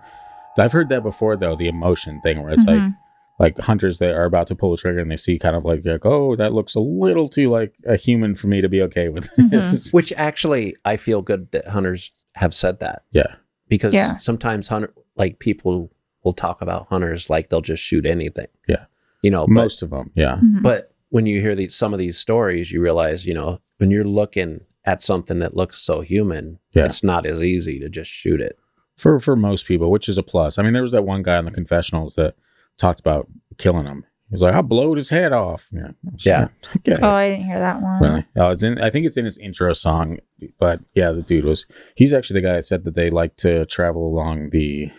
I've 0.57 0.73
heard 0.73 0.89
that 0.89 1.03
before, 1.03 1.37
though, 1.37 1.55
the 1.55 1.69
emotion 1.69 2.19
thing 2.19 2.41
where 2.43 2.51
it's 2.51 2.65
like, 2.65 2.75
Mhm. 2.79 2.97
Like 3.39 3.57
hunters 3.59 3.99
that 3.99 4.11
are 4.13 4.25
about 4.25 4.47
to 4.47 4.55
pull 4.55 4.71
the 4.71 4.77
trigger 4.77 4.99
and 4.99 5.09
they 5.11 5.17
see 5.17 5.39
kind 5.39 5.55
of 5.55 5.65
like, 5.65 5.83
like, 5.85 6.05
oh, 6.05 6.35
that 6.35 6.53
looks 6.53 6.75
a 6.75 6.79
little 6.79 7.27
too 7.27 7.49
like 7.49 7.73
a 7.85 7.95
human 7.95 8.35
for 8.35 8.47
me 8.47 8.61
to 8.61 8.69
be 8.69 8.81
okay 8.83 9.09
with 9.09 9.27
this. 9.49 9.91
Which 9.91 10.13
actually, 10.13 10.75
I 10.85 10.97
feel 10.97 11.21
good 11.21 11.51
that 11.51 11.67
hunters 11.67 12.11
have 12.35 12.53
said 12.53 12.79
that 12.79 13.03
Yeah. 13.11 13.35
because 13.69 13.93
Yeah. 13.93 14.17
sometimes 14.17 14.67
hunter 14.67 14.93
like 15.15 15.39
people 15.39 15.91
will 16.23 16.33
talk 16.33 16.61
about 16.61 16.87
hunters 16.87 17.29
like 17.29 17.49
they'll 17.49 17.61
just 17.61 17.83
shoot 17.83 18.05
anything. 18.05 18.47
Yeah. 18.67 18.85
you 19.23 19.31
know, 19.31 19.45
but, 19.47 19.53
Most 19.53 19.81
of 19.81 19.89
them. 19.89 20.11
Yeah. 20.15 20.37
Mhm. 20.43 20.61
but 20.61 20.91
when 21.09 21.25
you 21.25 21.39
hear 21.41 21.55
these 21.55 21.75
some 21.75 21.93
of 21.93 21.99
these 21.99 22.17
stories, 22.17 22.71
you 22.71 22.81
realize 22.81 23.25
you 23.25 23.33
know 23.33 23.59
when 23.77 23.89
you're 23.91 24.03
looking 24.03 24.61
at 24.85 25.01
something 25.01 25.39
that 25.39 25.55
looks 25.55 25.77
so 25.79 26.01
human, 26.01 26.59
Yeah. 26.73 26.85
it's 26.85 27.03
not 27.03 27.25
as 27.25 27.41
easy 27.41 27.79
to 27.79 27.87
just 27.89 28.11
shoot 28.11 28.41
it. 28.41 28.57
For 28.97 29.19
for 29.19 29.35
most 29.35 29.65
people, 29.65 29.89
which 29.91 30.07
is 30.09 30.17
a 30.17 30.23
plus. 30.23 30.57
I 30.59 30.63
mean, 30.63 30.73
there 30.73 30.81
was 30.81 30.91
that 30.91 31.05
one 31.05 31.23
guy 31.23 31.37
on 31.37 31.45
the 31.45 31.51
confessionals 31.51 32.15
that 32.15 32.35
talked 32.77 32.99
about 32.99 33.27
killing 33.57 33.85
him. 33.85 34.05
He 34.29 34.35
was 34.35 34.41
like, 34.41 34.55
I 34.55 34.61
blowed 34.61 34.97
his 34.97 35.09
head 35.09 35.31
off. 35.31 35.69
Yeah. 35.71 35.91
Yeah. 36.19 36.47
Okay. 36.77 36.97
Oh, 37.01 37.09
I 37.11 37.29
didn't 37.29 37.45
hear 37.45 37.59
that 37.59 37.81
one. 37.81 38.01
Really? 38.01 38.25
Oh, 38.35 38.49
it's 38.49 38.63
in. 38.63 38.81
I 38.81 38.89
think 38.89 39.05
it's 39.05 39.15
in 39.17 39.25
his 39.25 39.37
intro 39.37 39.73
song. 39.73 40.17
But 40.59 40.79
yeah, 40.95 41.11
the 41.11 41.21
dude 41.21 41.45
was. 41.45 41.65
He's 41.95 42.13
actually 42.13 42.41
the 42.41 42.47
guy 42.47 42.53
that 42.55 42.65
said 42.65 42.83
that 42.85 42.95
they 42.95 43.09
like 43.09 43.37
to 43.37 43.65
travel 43.67 44.05
along 44.07 44.49
the 44.49 44.91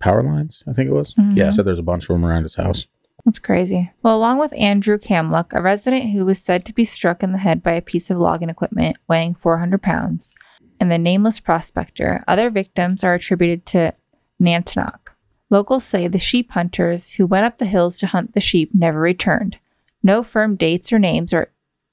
power 0.00 0.22
lines. 0.22 0.62
I 0.68 0.72
think 0.72 0.88
it 0.88 0.92
was. 0.94 1.14
Mhm. 1.14 1.36
Yeah. 1.36 1.44
He 1.46 1.50
said 1.50 1.66
there's 1.66 1.78
a 1.78 1.82
bunch 1.82 2.04
of 2.04 2.08
them 2.08 2.24
around 2.24 2.44
his 2.44 2.54
house. 2.54 2.86
That's 3.24 3.38
crazy. 3.38 3.90
Well, 4.02 4.16
along 4.16 4.38
with 4.38 4.52
Andrew 4.54 4.96
Kamluck, 4.96 5.52
a 5.52 5.60
resident 5.60 6.10
who 6.10 6.24
was 6.24 6.38
said 6.38 6.64
to 6.66 6.72
be 6.72 6.84
struck 6.84 7.22
in 7.22 7.32
the 7.32 7.38
head 7.38 7.62
by 7.62 7.72
a 7.72 7.82
piece 7.82 8.10
of 8.10 8.16
logging 8.18 8.48
equipment 8.48 8.96
weighing 9.08 9.34
400 9.34 9.82
pounds, 9.82 10.34
and 10.80 10.90
the 10.90 10.96
nameless 10.98 11.38
prospector, 11.40 12.24
other 12.26 12.48
victims 12.48 13.04
are 13.04 13.14
attributed 13.14 13.66
to 13.66 13.92
Nantiinaq. 14.40 14.98
Locals 15.50 15.84
say 15.84 16.08
the 16.08 16.18
sheep 16.18 16.52
hunters 16.52 17.12
who 17.12 17.26
went 17.26 17.46
up 17.46 17.58
the 17.58 17.66
hills 17.66 17.98
to 17.98 18.06
hunt 18.06 18.34
the 18.34 18.40
sheep 18.40 18.70
never 18.74 19.00
returned. 19.00 19.58
No 20.02 20.22
firm 20.22 20.56
dates 20.56 20.92
or 20.92 20.98
names 20.98 21.32
are 21.32 21.50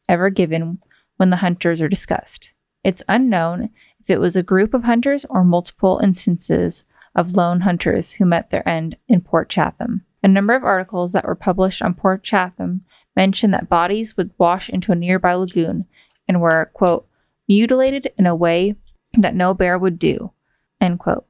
ever 0.10 0.30
given 0.30 0.80
when 1.18 1.30
the 1.30 1.38
hunters 1.38 1.82
are 1.82 1.88
discussed. 1.88 2.52
It's 2.84 3.04
unknown 3.08 3.70
if 4.02 4.10
it 4.10 4.20
was 4.20 4.36
a 4.36 4.44
group 4.44 4.74
of 4.74 4.84
hunters 4.84 5.26
or 5.30 5.44
multiple 5.44 6.00
instances 6.04 6.84
of 7.16 7.36
lone 7.36 7.62
hunters 7.62 8.14
who 8.14 8.26
met 8.26 8.50
their 8.50 8.68
end 8.68 8.98
in 9.08 9.22
Port 9.22 9.50
Chatham. 9.50 10.06
A 10.22 10.28
number 10.28 10.54
of 10.54 10.64
articles 10.64 11.14
that 11.14 11.26
were 11.26 11.36
published 11.36 11.82
on 11.82 11.94
Port 11.94 12.24
Chatham 12.24 12.84
mention 13.16 13.52
that 13.52 13.70
bodies 13.70 14.18
would 14.18 14.32
wash 14.38 14.70
into 14.70 14.92
a 14.92 14.96
nearby 14.96 15.34
lagoon 15.34 15.86
and 16.28 16.42
were, 16.42 16.70
quote, 16.74 17.08
mutilated 17.48 18.12
in 18.18 18.26
a 18.26 18.36
way 18.36 18.76
that 19.14 19.36
no 19.36 19.54
bear 19.54 19.78
would 19.78 19.98
do, 19.98 20.32
end 20.82 21.00
quote. 21.00 21.26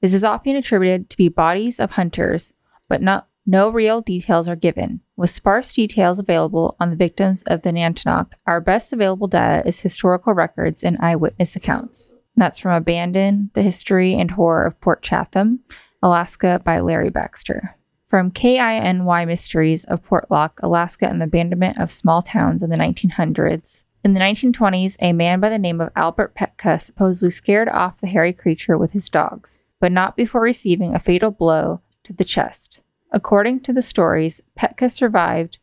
This 0.00 0.12
is 0.12 0.24
often 0.24 0.56
attributed 0.56 1.10
to 1.10 1.16
be 1.16 1.28
bodies 1.28 1.80
of 1.80 1.92
hunters, 1.92 2.54
but 2.88 3.02
not 3.02 3.28
no 3.46 3.68
real 3.68 4.00
details 4.00 4.48
are 4.48 4.56
given. 4.56 5.00
With 5.16 5.30
sparse 5.30 5.72
details 5.72 6.18
available 6.18 6.76
on 6.80 6.90
the 6.90 6.96
victims 6.96 7.42
of 7.44 7.62
the 7.62 7.70
Nantiinaq, 7.70 8.32
our 8.46 8.60
best 8.60 8.92
available 8.92 9.28
data 9.28 9.66
is 9.66 9.80
historical 9.80 10.34
records 10.34 10.82
and 10.82 10.98
eyewitness 10.98 11.56
accounts. 11.56 12.12
That's 12.36 12.58
from 12.58 12.72
Abandon, 12.72 13.50
The 13.54 13.62
History 13.62 14.14
and 14.14 14.32
Horror 14.32 14.66
of 14.66 14.80
Port 14.80 15.02
Chatham, 15.02 15.60
Alaska 16.02 16.60
by 16.64 16.80
Larry 16.80 17.08
Baxter. 17.08 17.76
From 18.06 18.30
KINY 18.30 19.26
Mysteries 19.26 19.84
of 19.84 20.04
Portlock, 20.04 20.60
Alaska 20.62 21.08
and 21.08 21.20
the 21.20 21.24
Abandonment 21.24 21.78
of 21.78 21.90
Small 21.90 22.20
Towns 22.20 22.62
in 22.62 22.70
the 22.70 22.76
1900s. 22.76 23.84
In 24.04 24.12
the 24.12 24.20
1920s, 24.20 24.96
a 25.00 25.12
man 25.12 25.40
by 25.40 25.48
the 25.48 25.58
name 25.58 25.80
of 25.80 25.90
Albert 25.96 26.34
Petka 26.36 26.80
supposedly 26.80 27.30
scared 27.30 27.68
off 27.68 28.00
the 28.00 28.06
hairy 28.06 28.32
creature 28.32 28.76
with 28.76 28.92
his 28.92 29.08
dogs, 29.08 29.58
but 29.80 29.92
not 29.92 30.16
before 30.16 30.40
receiving 30.40 30.94
a 30.94 30.98
fatal 30.98 31.30
blow 31.30 31.80
to 32.04 32.12
the 32.12 32.24
chest. 32.24 32.80
According 33.12 33.60
to 33.60 33.72
the 33.72 33.82
stories, 33.82 34.40
Petka 34.58 34.90
survived 34.90 35.58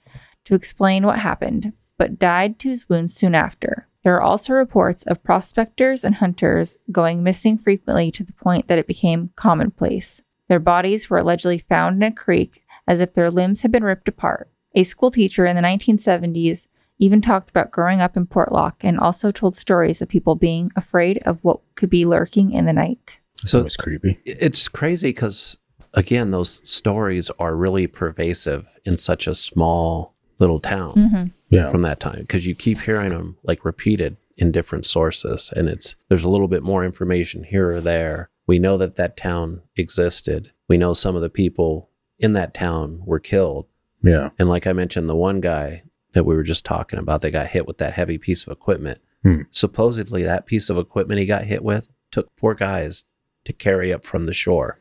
to 0.45 0.55
explain 0.55 1.05
what 1.05 1.19
happened, 1.19 1.73
but 1.97 2.19
died 2.19 2.59
to 2.59 2.69
his 2.69 2.89
wounds 2.89 3.13
soon 3.13 3.35
after. 3.35 3.87
There 4.03 4.15
are 4.15 4.21
also 4.21 4.53
reports 4.53 5.03
of 5.03 5.23
prospectors 5.23 6.03
and 6.03 6.15
hunters 6.15 6.77
going 6.91 7.23
missing 7.23 7.57
frequently 7.57 8.11
to 8.11 8.23
the 8.23 8.33
point 8.33 8.67
that 8.67 8.77
it 8.77 8.87
became 8.87 9.31
commonplace. 9.35 10.21
Their 10.49 10.59
bodies 10.59 11.09
were 11.09 11.19
allegedly 11.19 11.59
found 11.59 12.03
in 12.03 12.11
a 12.11 12.13
creek 12.13 12.63
as 12.85 12.99
if 12.99 13.13
their 13.13 13.31
limbs 13.31 13.61
had 13.61 13.71
been 13.71 13.83
ripped 13.83 14.09
apart. 14.09 14.49
A 14.75 14.83
school 14.83 15.09
teacher 15.09 15.45
in 15.45 15.55
the 15.55 15.61
1970s 15.61 16.67
even 16.99 17.21
talked 17.21 17.49
about 17.49 17.71
growing 17.71 18.01
up 18.01 18.17
in 18.17 18.27
Portlock 18.27 18.75
and 18.81 18.99
also 18.99 19.31
told 19.31 19.55
stories 19.55 20.01
of 20.01 20.09
people 20.09 20.35
being 20.35 20.71
afraid 20.75 21.19
of 21.19 21.43
what 21.43 21.61
could 21.75 21.89
be 21.89 22.05
lurking 22.05 22.51
in 22.51 22.65
the 22.65 22.73
night. 22.73 23.21
So 23.45 23.57
So 23.57 23.59
it 23.59 23.63
was 23.65 23.77
creepy. 23.77 24.19
it's 24.25 24.67
crazy 24.67 25.09
because 25.09 25.57
again, 25.93 26.31
those 26.31 26.67
stories 26.67 27.29
are 27.39 27.55
really 27.55 27.87
pervasive 27.87 28.67
in 28.85 28.97
such 28.97 29.27
a 29.27 29.35
small 29.35 30.15
little 30.39 30.59
town 30.59 30.93
Mm-hmm. 30.95 31.23
Yeah. 31.49 31.69
from 31.71 31.83
that 31.83 31.99
time 31.99 32.21
because 32.21 32.47
you 32.47 32.55
keep 32.55 32.79
hearing 32.79 33.09
them 33.11 33.37
like 33.43 33.63
repeated 33.63 34.17
in 34.37 34.51
different 34.51 34.85
sources, 34.85 35.53
and 35.55 35.69
it's 35.69 35.95
there's 36.09 36.23
a 36.23 36.29
little 36.29 36.47
bit 36.47 36.63
more 36.63 36.83
information 36.83 37.43
here 37.43 37.69
or 37.71 37.79
there. 37.81 38.29
We 38.47 38.57
know 38.57 38.77
that 38.77 38.95
that 38.95 39.15
town 39.15 39.61
existed. 39.75 40.51
We 40.67 40.77
know 40.77 40.93
some 40.95 41.15
of 41.15 41.21
the 41.21 41.29
people 41.29 41.89
in 42.17 42.33
that 42.33 42.53
town 42.55 43.01
were 43.05 43.19
killed, 43.19 43.67
Yeah. 44.01 44.29
and 44.39 44.49
like 44.49 44.65
I 44.65 44.73
mentioned, 44.73 45.07
the 45.07 45.15
one 45.15 45.39
guy 45.41 45.83
that 46.13 46.25
we 46.25 46.35
were 46.35 46.43
just 46.43 46.65
talking 46.65 46.97
about 46.99 47.21
that 47.21 47.31
got 47.31 47.47
hit 47.47 47.67
with 47.67 47.77
that 47.77 47.93
heavy 47.93 48.17
piece 48.17 48.45
of 48.47 48.51
equipment. 48.51 48.99
Hmm. 49.21 49.41
Supposedly, 49.51 50.23
that 50.23 50.45
piece 50.47 50.69
of 50.71 50.77
equipment 50.77 51.19
he 51.19 51.25
got 51.27 51.43
hit 51.43 51.63
with 51.63 51.89
took 52.11 52.29
four 52.35 52.55
guys 52.55 53.05
to 53.45 53.53
carry 53.53 53.91
up 53.93 54.05
from 54.05 54.25
the 54.25 54.33
shore. 54.33 54.79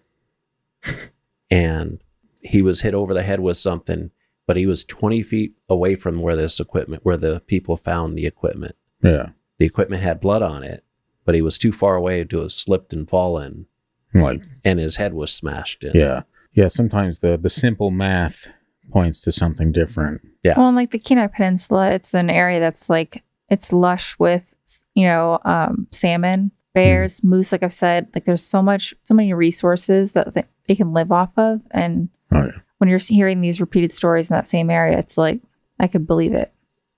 and 1.51 2.03
he 2.40 2.62
was 2.62 2.83
hit 2.83 2.94
over 2.94 3.14
the 3.14 3.22
head 3.22 3.40
with 3.40 3.57
something, 3.57 4.11
but 4.46 4.57
he 4.57 4.66
was 4.66 4.85
20 4.85 5.22
feet 5.22 5.55
away 5.68 5.94
from 5.94 6.20
where 6.20 6.37
this 6.37 6.59
equipment, 6.61 7.05
where 7.05 7.16
the 7.16 7.40
people 7.46 7.77
found 7.77 8.16
the 8.16 8.27
equipment. 8.27 8.75
Yeah. 9.03 9.31
The 9.59 9.66
equipment 9.66 10.03
had 10.03 10.20
blood 10.20 10.42
on 10.42 10.62
it, 10.64 10.85
but 11.25 11.35
he 11.35 11.42
was 11.42 11.59
too 11.59 11.72
far 11.72 11.94
away 11.96 12.25
to 12.25 12.40
have 12.40 12.53
slipped 12.53 12.92
and 12.92 13.09
fallen, 13.09 13.66
Like, 14.14 14.42
and 14.64 14.79
his 14.79 14.96
head 14.96 15.14
was 15.14 15.33
smashed 15.33 15.85
in. 15.85 15.92
yeah. 15.94 16.22
Yeah. 16.55 16.68
Sometimes 16.68 17.20
the, 17.20 17.38
the 17.38 17.48
simple 17.48 17.90
math 17.90 18.53
points 18.90 19.22
to 19.22 19.33
something 19.33 19.72
different. 19.72 20.20
Yeah. 20.42 20.59
Well, 20.59 20.75
like 20.75 20.90
the 20.90 20.98
Kenai 20.98 21.29
Peninsula, 21.29 21.92
it's 21.92 22.12
an 22.12 22.29
area 22.29 22.61
that's 22.61 22.90
like 22.90 23.22
it's 23.48 23.72
lush 23.72 24.18
with 24.18 24.55
you 24.94 25.05
know 25.07 25.38
um, 25.46 25.87
salmon, 25.92 26.51
bears, 26.75 27.23
moose. 27.23 27.53
Like 27.53 27.63
I've 27.63 27.73
said, 27.73 28.09
like 28.15 28.25
there's 28.25 28.45
so 28.45 28.63
much, 28.63 28.95
so 29.05 29.15
many 29.15 29.33
resources 29.33 30.13
that 30.13 30.35
they, 30.35 30.45
they 30.69 30.75
can 30.75 30.93
live 30.93 31.13
off 31.13 31.31
of. 31.37 31.61
And 31.71 32.09
Oh, 32.33 32.45
yeah. 32.45 32.61
when 32.79 32.89
you're 32.89 32.99
hearing 32.99 33.41
these 33.41 33.61
repeated 33.61 33.93
stories 33.93 34.31
in 34.31 34.35
that 34.35 34.49
same 34.49 34.71
area, 34.71 34.99
it's 34.99 35.19
like 35.19 35.41
I 35.79 35.87
could 35.87 36.07
believe 36.07 36.33
it. 36.33 36.53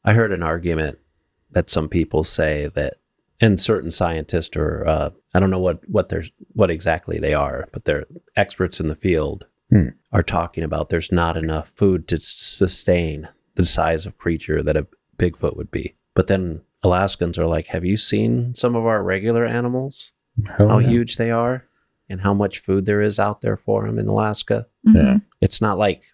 I 0.05 0.13
heard 0.13 0.33
an 0.33 0.43
argument 0.43 0.99
that 1.51 1.71
some 1.71 1.89
people 1.89 2.25
say 2.25 2.69
that, 2.75 2.95
and 3.41 3.59
certain 3.59 3.91
scientists 3.91 4.57
or 4.57 4.85
uh, 4.87 5.11
I 5.35 5.41
don't 5.41 5.51
know 5.51 5.59
what 5.59 5.81
what 5.89 6.09
there's 6.09 6.31
what 6.53 6.71
exactly 6.71 7.19
they 7.19 7.35
are, 7.35 7.69
but 7.73 7.85
they're 7.85 8.05
experts 8.37 8.81
in 8.81 8.89
the 8.89 8.95
field 8.95 9.47
Hmm. 9.71 9.89
are 10.13 10.23
talking 10.23 10.63
about 10.63 10.91
there's 10.91 11.11
not 11.11 11.37
enough 11.39 11.69
food 11.71 12.07
to 12.09 12.19
sustain 12.19 13.29
the 13.55 13.65
size 13.65 14.05
of 14.07 14.19
creature 14.19 14.63
that 14.63 14.77
a 14.77 14.87
Bigfoot 15.17 15.57
would 15.57 15.71
be. 15.71 15.95
But 16.15 16.27
then 16.27 16.61
Alaskans 16.85 17.39
are 17.39 17.47
like, 17.47 17.67
have 17.69 17.85
you 17.85 17.97
seen 17.97 18.55
some 18.55 18.77
of 18.77 18.85
our 18.87 19.03
regular 19.03 19.45
animals? 19.45 20.13
Hell 20.57 20.69
How 20.69 20.79
yeah. 20.79 20.89
huge 20.89 21.17
they 21.17 21.31
are, 21.31 21.65
and 22.09 22.21
how 22.21 22.35
much 22.35 22.59
food 22.61 22.87
there 22.87 23.01
is 23.01 23.19
out 23.19 23.41
there 23.41 23.57
for 23.57 23.87
them 23.87 23.99
in 23.99 24.07
Alaska. 24.07 24.67
Mhm. 24.87 24.95
Yeah. 24.95 25.19
It's 25.41 25.61
not 25.61 25.79
like, 25.79 26.05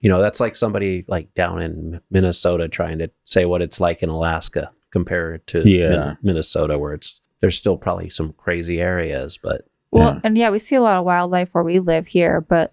you 0.00 0.08
know, 0.08 0.20
that's 0.20 0.40
like 0.40 0.54
somebody 0.54 1.04
like 1.08 1.34
down 1.34 1.60
in 1.60 2.00
Minnesota 2.10 2.68
trying 2.68 2.98
to 2.98 3.10
say 3.24 3.44
what 3.44 3.62
it's 3.62 3.80
like 3.80 4.02
in 4.02 4.08
Alaska 4.10 4.70
compared 4.90 5.46
to 5.48 5.58
Min- 5.64 5.66
Yeah. 5.68 6.14
Minnesota, 6.22 6.78
where 6.78 6.94
it's 6.94 7.20
there's 7.40 7.56
still 7.56 7.76
probably 7.76 8.08
some 8.10 8.32
crazy 8.34 8.80
areas, 8.80 9.38
but 9.42 9.66
Well, 9.90 10.14
Yeah. 10.14 10.20
and 10.24 10.36
yeah, 10.38 10.50
we 10.50 10.58
see 10.58 10.76
a 10.76 10.80
lot 10.82 10.96
of 10.98 11.04
wildlife 11.04 11.54
where 11.54 11.64
we 11.64 11.78
live 11.80 12.06
here, 12.06 12.40
but 12.40 12.72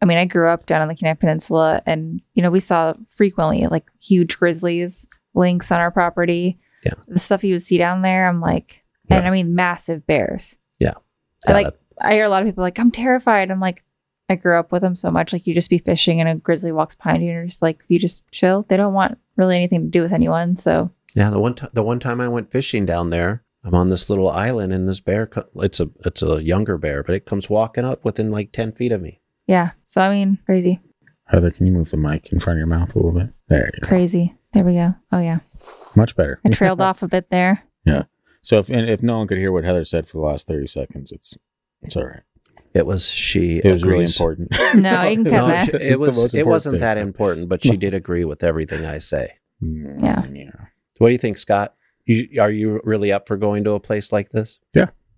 I 0.00 0.04
mean, 0.04 0.18
I 0.18 0.24
grew 0.24 0.48
up 0.48 0.66
down 0.66 0.82
on 0.82 0.88
the 0.88 0.94
Kenai 0.96 1.14
Peninsula, 1.14 1.80
and 1.86 2.20
you 2.34 2.42
know, 2.42 2.50
we 2.50 2.60
saw 2.60 2.94
frequently 3.08 3.66
like 3.68 3.84
huge 4.00 4.36
grizzlies, 4.38 5.06
lynx 5.34 5.70
on 5.70 5.78
our 5.80 5.90
property. 5.92 6.58
Yeah. 6.84 6.94
the 7.08 7.18
stuff 7.18 7.44
you 7.44 7.54
would 7.54 7.62
see 7.62 7.78
down 7.78 8.02
there, 8.02 8.26
I'm 8.28 8.40
like, 8.40 8.82
and 9.10 9.26
I 9.26 9.30
mean, 9.30 9.54
massive 9.54 10.06
bears. 10.06 10.58
Yeah. 10.78 10.94
I 11.46 11.52
like. 11.52 11.66
that- 11.66 11.78
I 12.00 12.14
hear 12.14 12.24
a 12.24 12.28
lot 12.28 12.42
of 12.42 12.48
people 12.48 12.62
like, 12.62 12.78
I'm 12.80 12.90
terrified. 12.90 13.50
I'm 13.50 13.60
like, 13.60 13.84
I 14.28 14.34
grew 14.34 14.58
up 14.58 14.72
with 14.72 14.82
them 14.82 14.96
so 14.96 15.10
much. 15.10 15.32
Like, 15.32 15.46
you 15.46 15.54
just 15.54 15.70
be 15.70 15.78
fishing, 15.78 16.20
and 16.20 16.28
a 16.28 16.34
grizzly 16.34 16.72
walks 16.72 16.94
behind 16.96 17.22
you, 17.22 17.28
and 17.28 17.36
you're 17.36 17.46
just 17.46 17.62
like, 17.62 17.78
you 17.88 17.98
just 17.98 18.28
chill, 18.32 18.64
they 18.68 18.76
don't 18.76 18.94
want 18.94 19.18
really 19.36 19.54
anything 19.56 19.82
to 19.82 19.88
do 19.88 20.02
with 20.02 20.12
anyone. 20.12 20.56
So 20.56 20.90
yeah, 21.14 21.30
the 21.30 21.38
one 21.38 21.54
t- 21.54 21.66
the 21.72 21.82
one 21.82 22.00
time 22.00 22.20
I 22.20 22.26
went 22.28 22.50
fishing 22.50 22.86
down 22.86 23.10
there, 23.10 23.44
I'm 23.62 23.74
on 23.74 23.90
this 23.90 24.08
little 24.10 24.30
island, 24.30 24.72
and 24.72 24.88
this 24.88 25.00
bear, 25.00 25.26
co- 25.26 25.46
it's 25.56 25.78
a 25.80 25.90
it's 26.04 26.22
a 26.22 26.42
younger 26.42 26.78
bear, 26.78 27.02
but 27.04 27.14
it 27.14 27.26
comes 27.26 27.48
walking 27.50 27.84
up 27.84 28.04
within 28.04 28.30
like 28.32 28.50
ten 28.52 28.72
feet 28.72 28.90
of 28.92 29.02
me. 29.02 29.20
yeah. 29.46 29.72
So 29.84 30.00
I 30.00 30.10
mean, 30.10 30.38
crazy, 30.46 30.80
Heather, 31.26 31.50
can 31.50 31.66
you 31.66 31.72
move 31.72 31.90
the 31.90 31.98
mic 31.98 32.32
in 32.32 32.40
front 32.40 32.56
of 32.56 32.58
your 32.58 32.66
mouth 32.66 32.94
a 32.94 32.98
little 32.98 33.12
bit? 33.12 33.28
There 33.48 33.70
you 33.74 33.80
go. 33.82 33.86
crazy. 33.88 34.34
There 34.54 34.64
we 34.64 34.74
go. 34.74 34.94
Oh 35.12 35.20
yeah, 35.20 35.40
Much 35.96 36.16
better. 36.16 36.40
I 36.44 36.48
trailed 36.50 36.80
off 36.80 37.02
a 37.02 37.08
bit 37.08 37.28
there. 37.28 37.62
Yeah. 37.84 38.04
So 38.42 38.58
if 38.58 38.70
if 38.70 39.02
no 39.02 39.18
one 39.18 39.26
could 39.28 39.38
hear 39.38 39.52
what 39.52 39.64
Heather 39.64 39.84
said 39.84 40.06
for 40.06 40.18
the 40.18 40.24
last 40.24 40.46
thirty 40.48 40.66
seconds, 40.66 41.12
it's 41.12 41.36
it's 41.82 41.96
all 41.96 42.06
right. 42.06 42.22
It 42.74 42.86
was 42.86 43.10
she. 43.10 43.58
It 43.62 43.70
was 43.70 43.84
really 43.84 44.04
important. 44.04 44.50
No, 44.74 45.02
you 45.02 45.16
can 45.16 45.24
cut 45.30 45.32
No, 45.32 45.46
that. 45.48 45.66
she- 45.66 45.76
it 45.76 45.98
was. 46.00 46.34
It 46.34 46.46
wasn't 46.46 46.74
thing. 46.74 46.80
that 46.80 46.96
important, 46.98 47.48
but 47.48 47.62
she 47.62 47.76
did 47.76 47.92
agree 47.94 48.24
with 48.24 48.42
everything 48.42 48.86
I 48.86 48.98
say. 48.98 49.28
Yeah. 49.60 50.26
Yeah. 50.32 50.50
What 50.98 51.08
do 51.08 51.12
you 51.12 51.18
think, 51.18 51.36
Scott? 51.38 51.74
You, 52.06 52.40
are 52.40 52.50
you 52.50 52.80
really 52.84 53.12
up 53.12 53.28
for 53.28 53.36
going 53.36 53.62
to 53.64 53.72
a 53.72 53.80
place 53.80 54.12
like 54.12 54.30
this? 54.30 54.58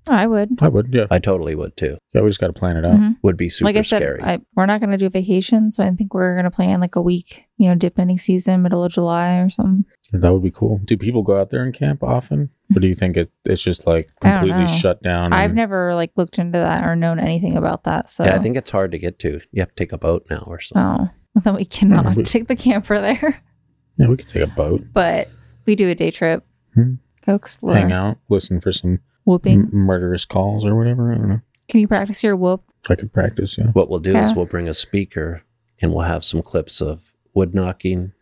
I 0.08 0.26
would. 0.26 0.50
I 0.60 0.68
would. 0.68 0.92
Yeah. 0.92 1.06
I 1.10 1.18
totally 1.18 1.54
would 1.54 1.76
too. 1.76 1.96
Yeah. 2.12 2.20
We 2.22 2.28
just 2.28 2.40
got 2.40 2.48
to 2.48 2.52
plan 2.52 2.76
it 2.76 2.84
out. 2.84 2.96
Mhm. 2.96 3.16
Would 3.22 3.36
be 3.36 3.48
super 3.48 3.68
like 3.68 3.76
I 3.76 3.82
said, 3.82 3.98
scary. 3.98 4.22
I, 4.22 4.38
we're 4.54 4.66
not 4.66 4.81
going 4.81 4.90
to 4.90 4.96
do 4.98 5.08
vacation, 5.08 5.72
so 5.72 5.83
I 5.85 5.90
think 5.90 6.12
we're 6.14 6.35
going 6.35 6.44
to 6.44 6.50
plan 6.50 6.81
like 6.81 6.96
a 6.96 7.02
week, 7.02 7.46
you 7.56 7.68
know, 7.68 7.74
dip 7.74 7.98
ending 7.98 8.18
season, 8.18 8.62
middle 8.62 8.85
of 8.85 8.92
July 8.92 9.37
or 9.38 9.48
something. 9.48 9.85
That 10.12 10.33
would 10.33 10.42
be 10.42 10.50
cool. 10.50 10.81
Do 10.85 10.96
people 10.96 11.22
go 11.22 11.40
out 11.40 11.50
there 11.50 11.62
and 11.62 11.72
camp 11.74 12.02
often, 12.02 12.50
or 12.76 12.81
do 12.81 12.87
you 12.87 12.94
think 12.94 13.16
it, 13.16 13.31
it's 13.44 13.62
just 13.62 13.87
like 13.87 14.10
completely 14.20 14.66
shut 14.66 15.02
down? 15.02 15.33
I've 15.33 15.54
never 15.54 15.94
like 15.94 16.12
looked 16.16 16.38
into 16.38 16.58
that 16.58 16.85
or 16.85 16.94
known 16.94 17.18
anything 17.18 17.56
about 17.56 17.85
that. 17.85 18.10
So 18.10 18.24
yeah, 18.24 18.37
I 18.37 18.38
think 18.38 18.56
it's 18.56 18.70
hard 18.70 18.92
to 18.92 18.98
get 18.98 19.18
to. 19.20 19.40
You 19.52 19.62
have 19.62 19.70
to 19.70 19.74
take 19.74 19.92
a 19.92 19.98
boat 19.98 20.26
now 20.31 20.44
or 20.46 20.60
something. 20.60 21.08
oh, 21.37 21.40
then 21.40 21.54
we 21.54 21.64
cannot 21.64 22.04
Yeah, 22.04 22.14
we- 22.14 22.22
take 22.22 22.46
the 22.48 22.54
camper 22.56 23.00
there, 23.00 23.42
Yeah, 23.96 24.08
we 24.08 24.16
could 24.16 24.29
take 24.29 24.42
a 24.42 24.46
boat, 24.48 24.85
but 24.92 25.31
we 25.66 25.74
do 25.74 25.88
a 25.88 25.94
day 25.94 26.10
trip, 26.10 26.44
Hmm. 26.74 26.94
go 27.26 27.35
explore, 27.35 27.74
hang 27.74 27.90
out, 27.90 28.18
listen 28.29 28.60
for 28.60 28.70
some 28.70 28.98
whooping. 29.25 29.60
m- 29.62 29.70
murderous 29.72 30.25
calls 30.25 30.64
or 30.64 30.75
whatever. 30.75 31.12
I 31.12 31.16
don't 31.16 31.29
know. 31.29 31.40
Can 31.68 31.81
you 31.81 31.88
practice 31.88 32.22
your 32.22 32.37
whoop? 32.37 32.62
I 32.88 32.94
could 32.94 33.12
practice. 33.12 33.56
Yeah. 33.58 33.68
What 33.68 33.88
we'll 33.88 34.00
do 34.00 34.16
is 34.16 34.35
we'll 34.35 34.44
bring 34.46 34.68
a 34.68 34.75
speaker 34.75 35.42
and 35.81 35.92
we'll 35.92 36.02
have 36.04 36.25
some 36.25 36.42
clips 36.42 36.81
of 36.81 37.12
wood 37.35 37.54
knocking, 37.54 38.12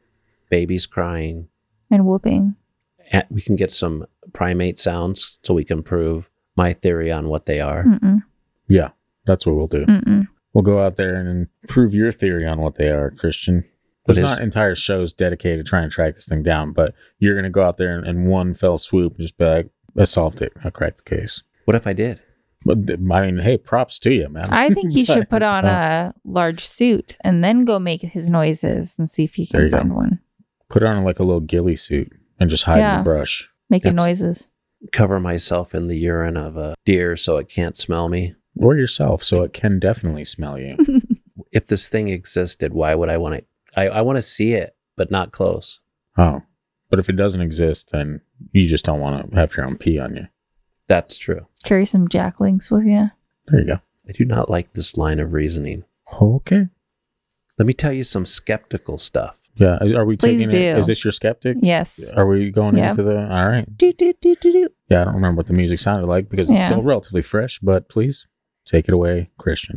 babies 0.51 0.87
crying. 0.87 1.49
And 1.91 2.07
whooping. 2.07 2.55
And 3.11 3.25
we 3.31 3.41
can 3.41 3.57
get 3.57 3.71
some 3.73 4.07
primate 4.33 4.79
sounds 4.79 5.39
so 5.43 5.53
we 5.55 5.65
can 5.65 5.83
prove 5.83 6.31
my 6.57 6.73
theory 6.73 7.11
on 7.11 7.29
what 7.29 7.47
they 7.47 7.61
are. 7.61 7.85
Mm-mm. 7.85 8.23
Yeah, 8.69 8.91
that's 9.27 9.45
what 9.45 9.57
we'll 9.57 9.67
do. 9.67 9.85
Mm-mm. 9.87 10.29
We'll 10.55 10.63
go 10.63 10.85
out 10.85 10.97
there 10.97 11.17
and 11.17 11.49
prove 11.69 11.95
your 11.95 12.13
theory 12.13 12.47
on 12.47 12.61
what 12.61 12.77
they 12.77 12.91
are, 12.91 13.11
Christian. 13.11 13.65
But 14.07 14.17
There's 14.17 14.31
is- 14.31 14.37
not 14.37 14.43
entire 14.45 14.75
shows 14.77 15.13
dedicated 15.13 15.65
to 15.65 15.69
trying 15.69 15.89
to 15.89 15.95
track 15.95 16.15
this 16.15 16.29
thing 16.29 16.43
down, 16.43 16.73
but 16.73 16.95
you're 17.19 17.35
going 17.35 17.45
to 17.45 17.51
go 17.51 17.63
out 17.65 17.77
there 17.79 17.99
and 17.99 18.07
in 18.07 18.27
one 18.27 18.55
fell 18.55 18.79
swoop 18.79 19.15
and 19.15 19.23
just 19.23 19.37
be 19.39 19.45
like, 19.45 19.67
I 19.67 19.82
solved 20.05 20.41
it. 20.43 20.53
I 20.65 20.71
cracked 20.71 21.05
the 21.05 21.17
case. 21.17 21.43
What 21.65 21.75
if 21.77 21.87
I 21.87 21.93
did? 21.93 22.21
But 22.65 22.79
I 22.93 22.97
mean, 22.97 23.39
hey, 23.41 23.57
props 23.59 23.99
to 24.01 24.13
you, 24.13 24.29
man. 24.29 24.47
I 24.51 24.71
think 24.71 24.93
he 24.93 25.05
should 25.11 25.29
put 25.29 25.43
on 25.43 25.65
Uh, 25.65 26.13
a 26.15 26.29
large 26.29 26.65
suit 26.65 27.17
and 27.23 27.43
then 27.43 27.65
go 27.65 27.79
make 27.79 28.03
his 28.03 28.29
noises 28.29 28.95
and 28.99 29.11
see 29.11 29.25
if 29.25 29.35
he 29.35 29.47
can 29.47 29.63
you 29.65 29.69
go. 29.69 29.79
find 29.79 29.95
one. 29.95 30.21
Put 30.69 30.83
on 30.83 31.03
like 31.05 31.19
a 31.19 31.25
little 31.25 31.41
ghillie 31.41 31.77
suit 31.77 32.13
and 32.39 32.49
just 32.49 32.65
hide 32.65 32.79
in 32.81 32.99
the 32.99 33.05
brush. 33.05 33.49
Making 33.69 33.97
That's- 33.97 34.07
noises. 34.07 34.49
Cover 34.91 35.21
myself 35.21 35.75
in 35.75 35.87
the 35.89 35.97
urine 35.97 36.37
of 36.37 36.57
a 36.57 36.75
deer 36.85 37.15
so 37.17 37.37
it 37.37 37.49
can't 37.49 37.77
smell 37.77 38.09
me. 38.09 38.35
Or 38.57 38.77
yourself, 38.77 39.23
so 39.25 39.43
it 39.43 39.53
can 39.53 39.79
definitely 39.79 40.25
smell 40.25 40.59
you. 40.59 40.77
If 41.51 41.67
this 41.67 41.89
thing 41.91 42.09
existed, 42.09 42.73
why 42.73 42.95
would 42.95 43.11
I 43.11 43.19
want 43.19 43.35
to? 43.37 43.45
I, 43.77 43.89
I 43.89 44.01
want 44.03 44.17
to 44.17 44.23
see 44.23 44.53
it, 44.55 44.75
but 44.97 45.11
not 45.11 45.33
close. 45.33 45.81
oh. 46.17 46.43
But 46.93 46.99
if 46.99 47.09
it 47.09 47.17
doesn't 47.17 47.41
exist, 47.41 47.91
then 47.91 48.21
you 48.51 48.69
just 48.69 48.85
don't 48.85 49.01
want 49.01 49.31
to 49.31 49.37
have 49.39 49.57
your 49.57 49.65
own 49.65 49.79
pee 49.79 49.99
on 49.99 50.15
you. 50.15 50.27
That's 50.89 51.17
true. 51.17 51.47
Carry 51.65 51.87
some 51.87 52.07
jack 52.07 52.39
links 52.39 52.71
with 52.71 52.85
you. 52.85 53.09
There 53.47 53.61
you 53.61 53.67
go. 53.67 53.81
I 54.07 54.13
do 54.13 54.27
not 54.27 54.51
like 54.51 54.75
this 54.75 54.99
line 54.99 55.19
of 55.19 55.33
reasoning. 55.33 55.85
Okay. 56.21 56.69
Let 57.59 57.65
me 57.67 57.73
tell 57.73 57.95
you 57.95 58.05
some 58.05 58.27
skeptical 58.27 58.99
stuff. 58.99 59.39
Yeah. 59.55 59.79
is- 59.83 59.95
Are 59.95 60.05
we 60.05 60.19
Please 60.19 60.47
taking 60.49 60.55
it? 60.55 60.75
do. 60.75 60.79
Is 60.81 60.87
this 60.87 61.03
your 61.03 61.13
skeptic? 61.13 61.57
Yes. 61.63 62.13
Are 62.15 62.27
we 62.27 62.51
going 62.51 62.77
Yeah. 62.77 62.91
into 62.91 63.03
the? 63.05 63.23
All 63.27 63.49
right. 63.49 63.65
Do, 63.79 63.95
do, 63.95 64.13
do, 64.21 64.37
do, 64.37 64.53
do. 64.53 64.69
Yeah, 64.91 65.01
I 65.01 65.05
don't 65.07 65.15
remember 65.15 65.39
what 65.39 65.47
the 65.47 65.55
music 65.55 65.79
sounded 65.79 66.09
like 66.09 66.29
because 66.29 66.51
it's 66.51 66.61
Yeah. 66.61 66.67
still 66.67 66.83
relatively 66.83 67.23
fresh, 67.23 67.59
but 67.61 67.89
please 67.89 68.27
take 68.67 68.87
it 68.87 68.93
away, 68.93 69.31
Christian. 69.39 69.77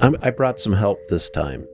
I'm, 0.00 0.16
I 0.22 0.30
brought 0.30 0.60
some 0.60 0.72
help 0.72 0.98
this 1.08 1.28
time. 1.30 1.66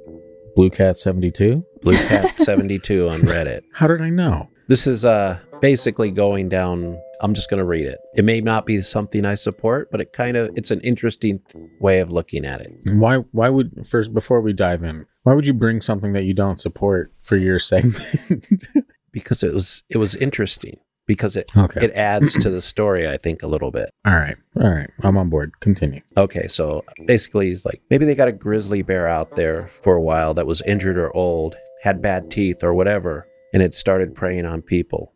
Blue 0.54 0.70
Cat 0.70 0.98
72? 0.98 1.62
Blue 1.82 1.96
Cat 1.96 2.38
72 2.40 3.08
on 3.08 3.20
Reddit. 3.20 3.62
How 3.74 3.86
did 3.86 4.00
I 4.00 4.10
know? 4.10 4.48
This 4.68 4.86
is 4.86 5.04
uh 5.04 5.38
basically 5.60 6.10
going 6.10 6.48
down. 6.48 6.98
I'm 7.22 7.34
just 7.34 7.50
going 7.50 7.58
to 7.58 7.66
read 7.66 7.86
it. 7.86 7.98
It 8.14 8.24
may 8.24 8.40
not 8.40 8.64
be 8.64 8.80
something 8.80 9.26
I 9.26 9.34
support, 9.34 9.90
but 9.90 10.00
it 10.00 10.12
kind 10.12 10.36
of 10.36 10.50
it's 10.56 10.70
an 10.70 10.80
interesting 10.80 11.40
way 11.80 12.00
of 12.00 12.10
looking 12.10 12.44
at 12.44 12.60
it. 12.60 12.72
Why 12.84 13.16
why 13.32 13.48
would 13.48 13.86
first 13.86 14.14
before 14.14 14.40
we 14.40 14.52
dive 14.52 14.82
in, 14.82 15.06
why 15.24 15.34
would 15.34 15.46
you 15.46 15.54
bring 15.54 15.80
something 15.80 16.12
that 16.12 16.24
you 16.24 16.34
don't 16.34 16.58
support 16.58 17.12
for 17.20 17.36
your 17.36 17.58
segment? 17.58 18.46
because 19.12 19.42
it 19.42 19.52
was 19.52 19.82
it 19.88 19.98
was 19.98 20.14
interesting 20.16 20.78
because 21.10 21.34
it 21.34 21.50
okay. 21.56 21.84
it 21.84 21.90
adds 21.92 22.34
to 22.34 22.50
the 22.56 22.60
story 22.60 23.08
I 23.08 23.16
think 23.16 23.42
a 23.42 23.48
little 23.48 23.72
bit. 23.72 23.90
all 24.06 24.14
right. 24.14 24.36
All 24.60 24.70
right. 24.70 24.88
I'm 25.02 25.16
on 25.16 25.28
board. 25.28 25.58
Continue. 25.58 26.02
Okay, 26.16 26.46
so 26.46 26.84
basically 27.06 27.48
he's 27.48 27.66
like 27.66 27.82
maybe 27.90 28.04
they 28.04 28.14
got 28.14 28.28
a 28.28 28.32
grizzly 28.32 28.82
bear 28.82 29.08
out 29.08 29.34
there 29.34 29.72
for 29.82 29.96
a 29.96 30.00
while 30.00 30.34
that 30.34 30.46
was 30.46 30.62
injured 30.62 30.96
or 30.96 31.14
old, 31.16 31.56
had 31.82 32.00
bad 32.00 32.30
teeth 32.30 32.62
or 32.62 32.74
whatever, 32.74 33.26
and 33.52 33.60
it 33.60 33.74
started 33.74 34.14
preying 34.14 34.46
on 34.46 34.62
people 34.62 35.12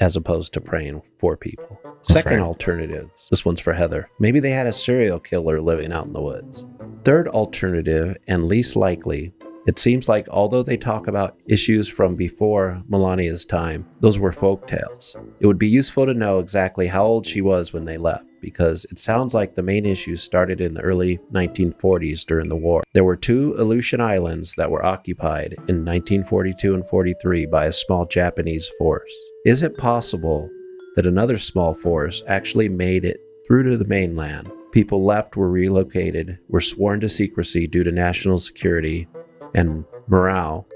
as 0.00 0.16
opposed 0.16 0.54
to 0.54 0.62
preying 0.62 1.02
for 1.18 1.36
people. 1.36 1.78
Second 2.02 2.38
right. 2.38 2.46
alternative, 2.46 3.10
this 3.28 3.44
one's 3.44 3.60
for 3.60 3.74
Heather. 3.74 4.08
Maybe 4.20 4.40
they 4.40 4.50
had 4.50 4.66
a 4.66 4.72
serial 4.72 5.18
killer 5.18 5.60
living 5.60 5.92
out 5.92 6.06
in 6.06 6.12
the 6.14 6.22
woods. 6.22 6.64
Third 7.04 7.28
alternative 7.28 8.16
and 8.28 8.46
least 8.46 8.76
likely, 8.76 9.32
it 9.68 9.78
seems 9.78 10.08
like 10.08 10.26
although 10.30 10.62
they 10.62 10.78
talk 10.78 11.08
about 11.08 11.36
issues 11.46 11.88
from 11.88 12.16
before 12.16 12.82
Melania's 12.88 13.44
time, 13.44 13.86
those 14.00 14.18
were 14.18 14.32
folk 14.32 14.66
tales. 14.66 15.14
It 15.40 15.46
would 15.46 15.58
be 15.58 15.68
useful 15.68 16.06
to 16.06 16.14
know 16.14 16.38
exactly 16.38 16.86
how 16.86 17.04
old 17.04 17.26
she 17.26 17.42
was 17.42 17.70
when 17.70 17.84
they 17.84 17.98
left, 17.98 18.24
because 18.40 18.86
it 18.90 18.98
sounds 18.98 19.34
like 19.34 19.54
the 19.54 19.62
main 19.62 19.84
issues 19.84 20.22
started 20.22 20.62
in 20.62 20.72
the 20.72 20.80
early 20.80 21.18
1940s 21.34 22.24
during 22.24 22.48
the 22.48 22.56
war. 22.56 22.82
There 22.94 23.04
were 23.04 23.14
two 23.14 23.56
Aleutian 23.58 24.00
Islands 24.00 24.54
that 24.56 24.70
were 24.70 24.86
occupied 24.86 25.52
in 25.68 25.84
1942 25.84 26.74
and 26.74 26.88
43 26.88 27.44
by 27.44 27.66
a 27.66 27.72
small 27.72 28.06
Japanese 28.06 28.70
force. 28.78 29.12
Is 29.44 29.62
it 29.62 29.76
possible 29.76 30.48
that 30.96 31.04
another 31.04 31.36
small 31.36 31.74
force 31.74 32.22
actually 32.26 32.70
made 32.70 33.04
it 33.04 33.20
through 33.46 33.64
to 33.64 33.76
the 33.76 33.84
mainland? 33.84 34.50
People 34.72 35.04
left, 35.04 35.36
were 35.36 35.50
relocated, 35.50 36.38
were 36.48 36.60
sworn 36.60 37.00
to 37.00 37.08
secrecy 37.08 37.66
due 37.66 37.84
to 37.84 37.92
national 37.92 38.38
security 38.38 39.06
and 39.54 39.84
morale. 40.06 40.66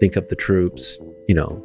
Think 0.00 0.16
of 0.16 0.28
the 0.28 0.36
troops, 0.36 0.98
you 1.26 1.34
know, 1.34 1.62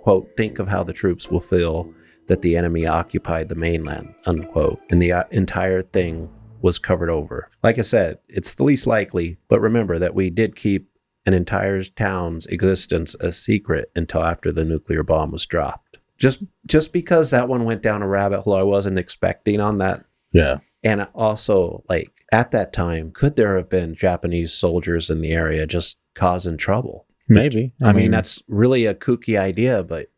quote, 0.00 0.28
think 0.36 0.58
of 0.58 0.68
how 0.68 0.82
the 0.82 0.92
troops 0.92 1.30
will 1.30 1.40
feel 1.40 1.92
that 2.26 2.42
the 2.42 2.56
enemy 2.56 2.86
occupied 2.86 3.48
the 3.48 3.54
mainland, 3.54 4.14
unquote. 4.26 4.80
And 4.90 5.00
the 5.00 5.12
uh, 5.12 5.24
entire 5.30 5.82
thing 5.82 6.30
was 6.62 6.78
covered 6.78 7.10
over. 7.10 7.50
Like 7.62 7.78
I 7.78 7.82
said, 7.82 8.18
it's 8.28 8.54
the 8.54 8.64
least 8.64 8.86
likely, 8.86 9.36
but 9.48 9.60
remember 9.60 9.98
that 9.98 10.14
we 10.14 10.30
did 10.30 10.56
keep 10.56 10.88
an 11.26 11.34
entire 11.34 11.82
town's 11.82 12.46
existence 12.46 13.14
a 13.20 13.32
secret 13.32 13.90
until 13.96 14.22
after 14.22 14.52
the 14.52 14.64
nuclear 14.64 15.02
bomb 15.02 15.30
was 15.30 15.46
dropped. 15.46 15.98
Just 16.18 16.42
just 16.66 16.92
because 16.92 17.30
that 17.30 17.48
one 17.48 17.64
went 17.64 17.82
down 17.82 18.02
a 18.02 18.08
rabbit 18.08 18.42
hole 18.42 18.54
I 18.54 18.62
wasn't 18.62 18.98
expecting 18.98 19.60
on 19.60 19.78
that 19.78 20.04
Yeah. 20.32 20.58
And 20.84 21.08
also, 21.14 21.82
like 21.88 22.12
at 22.30 22.50
that 22.50 22.72
time, 22.74 23.10
could 23.10 23.36
there 23.36 23.56
have 23.56 23.70
been 23.70 23.94
Japanese 23.94 24.52
soldiers 24.52 25.08
in 25.10 25.22
the 25.22 25.32
area 25.32 25.66
just 25.66 25.98
causing 26.14 26.58
trouble? 26.58 27.06
Maybe. 27.26 27.72
I, 27.82 27.94
mean, 27.94 28.10
that's 28.10 28.42
really 28.48 28.84
a 28.84 28.94
kooky 28.94 29.38
idea, 29.38 29.82
but 29.82 30.08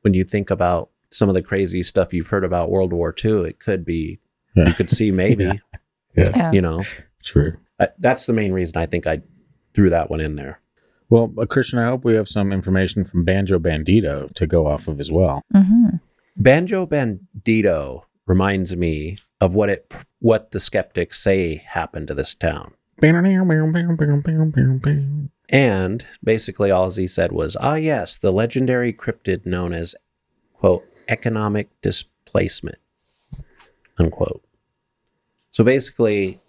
when 0.00 0.14
you 0.14 0.24
think 0.24 0.50
about 0.50 0.88
some 1.10 1.28
of 1.28 1.34
the 1.34 1.42
crazy 1.42 1.82
stuff 1.82 2.14
you've 2.14 2.28
heard 2.28 2.44
about 2.44 2.70
World 2.70 2.94
War 2.94 3.14
II, 3.22 3.46
it 3.46 3.60
could 3.60 3.84
be, 3.84 4.18
yeah, 4.54 4.68
you 4.68 4.72
could 4.74 4.88
see 4.88 5.10
maybe, 5.12 5.44
Yeah. 5.44 6.30
Yeah. 6.34 6.52
you 6.52 6.62
know, 6.62 6.82
true. 7.22 7.58
I, 7.78 7.88
that's 7.98 8.24
the 8.24 8.32
main 8.32 8.52
reason 8.52 8.78
I 8.78 8.86
think 8.86 9.06
I 9.06 9.20
threw 9.74 9.90
that 9.90 10.08
one 10.08 10.20
in 10.20 10.36
there. 10.36 10.60
Well, 11.10 11.32
uh, 11.38 11.44
Christian, 11.44 11.78
I 11.78 11.84
hope 11.86 12.04
we 12.04 12.14
have 12.14 12.26
some 12.26 12.52
information 12.52 13.04
from 13.04 13.22
Banjo 13.24 13.58
Bandito 13.58 14.32
to 14.32 14.46
go 14.46 14.66
off 14.66 14.88
of 14.88 14.98
as 14.98 15.12
well. 15.12 15.42
hmm 15.52 15.88
Banjo 16.38 16.86
Bandito 16.86 18.02
reminds 18.26 18.76
me 18.76 19.18
of 19.40 19.54
what 19.54 19.68
it 19.68 19.92
what 20.20 20.50
the 20.50 20.60
skeptics 20.60 21.18
say 21.18 21.56
happened 21.56 22.08
to 22.08 22.14
this 22.14 22.34
town. 22.34 22.72
And 25.48 26.04
basically, 26.24 26.70
all 26.70 26.90
he 26.90 27.06
said 27.06 27.30
was, 27.30 27.56
ah, 27.60 27.74
yes, 27.74 28.18
the 28.18 28.32
legendary 28.32 28.92
cryptid 28.92 29.46
known 29.46 29.72
as, 29.72 29.94
quote, 30.54 30.84
economic 31.08 31.68
displacement, 31.82 32.78
unquote. 33.98 34.42
So 35.52 35.62
basically, 35.62 36.40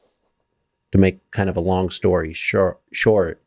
to 0.92 0.98
make 0.98 1.30
kind 1.32 1.50
of 1.50 1.58
a 1.58 1.62
long 1.62 1.90
story 1.90 2.34
short, 2.34 2.80
short 2.92 3.44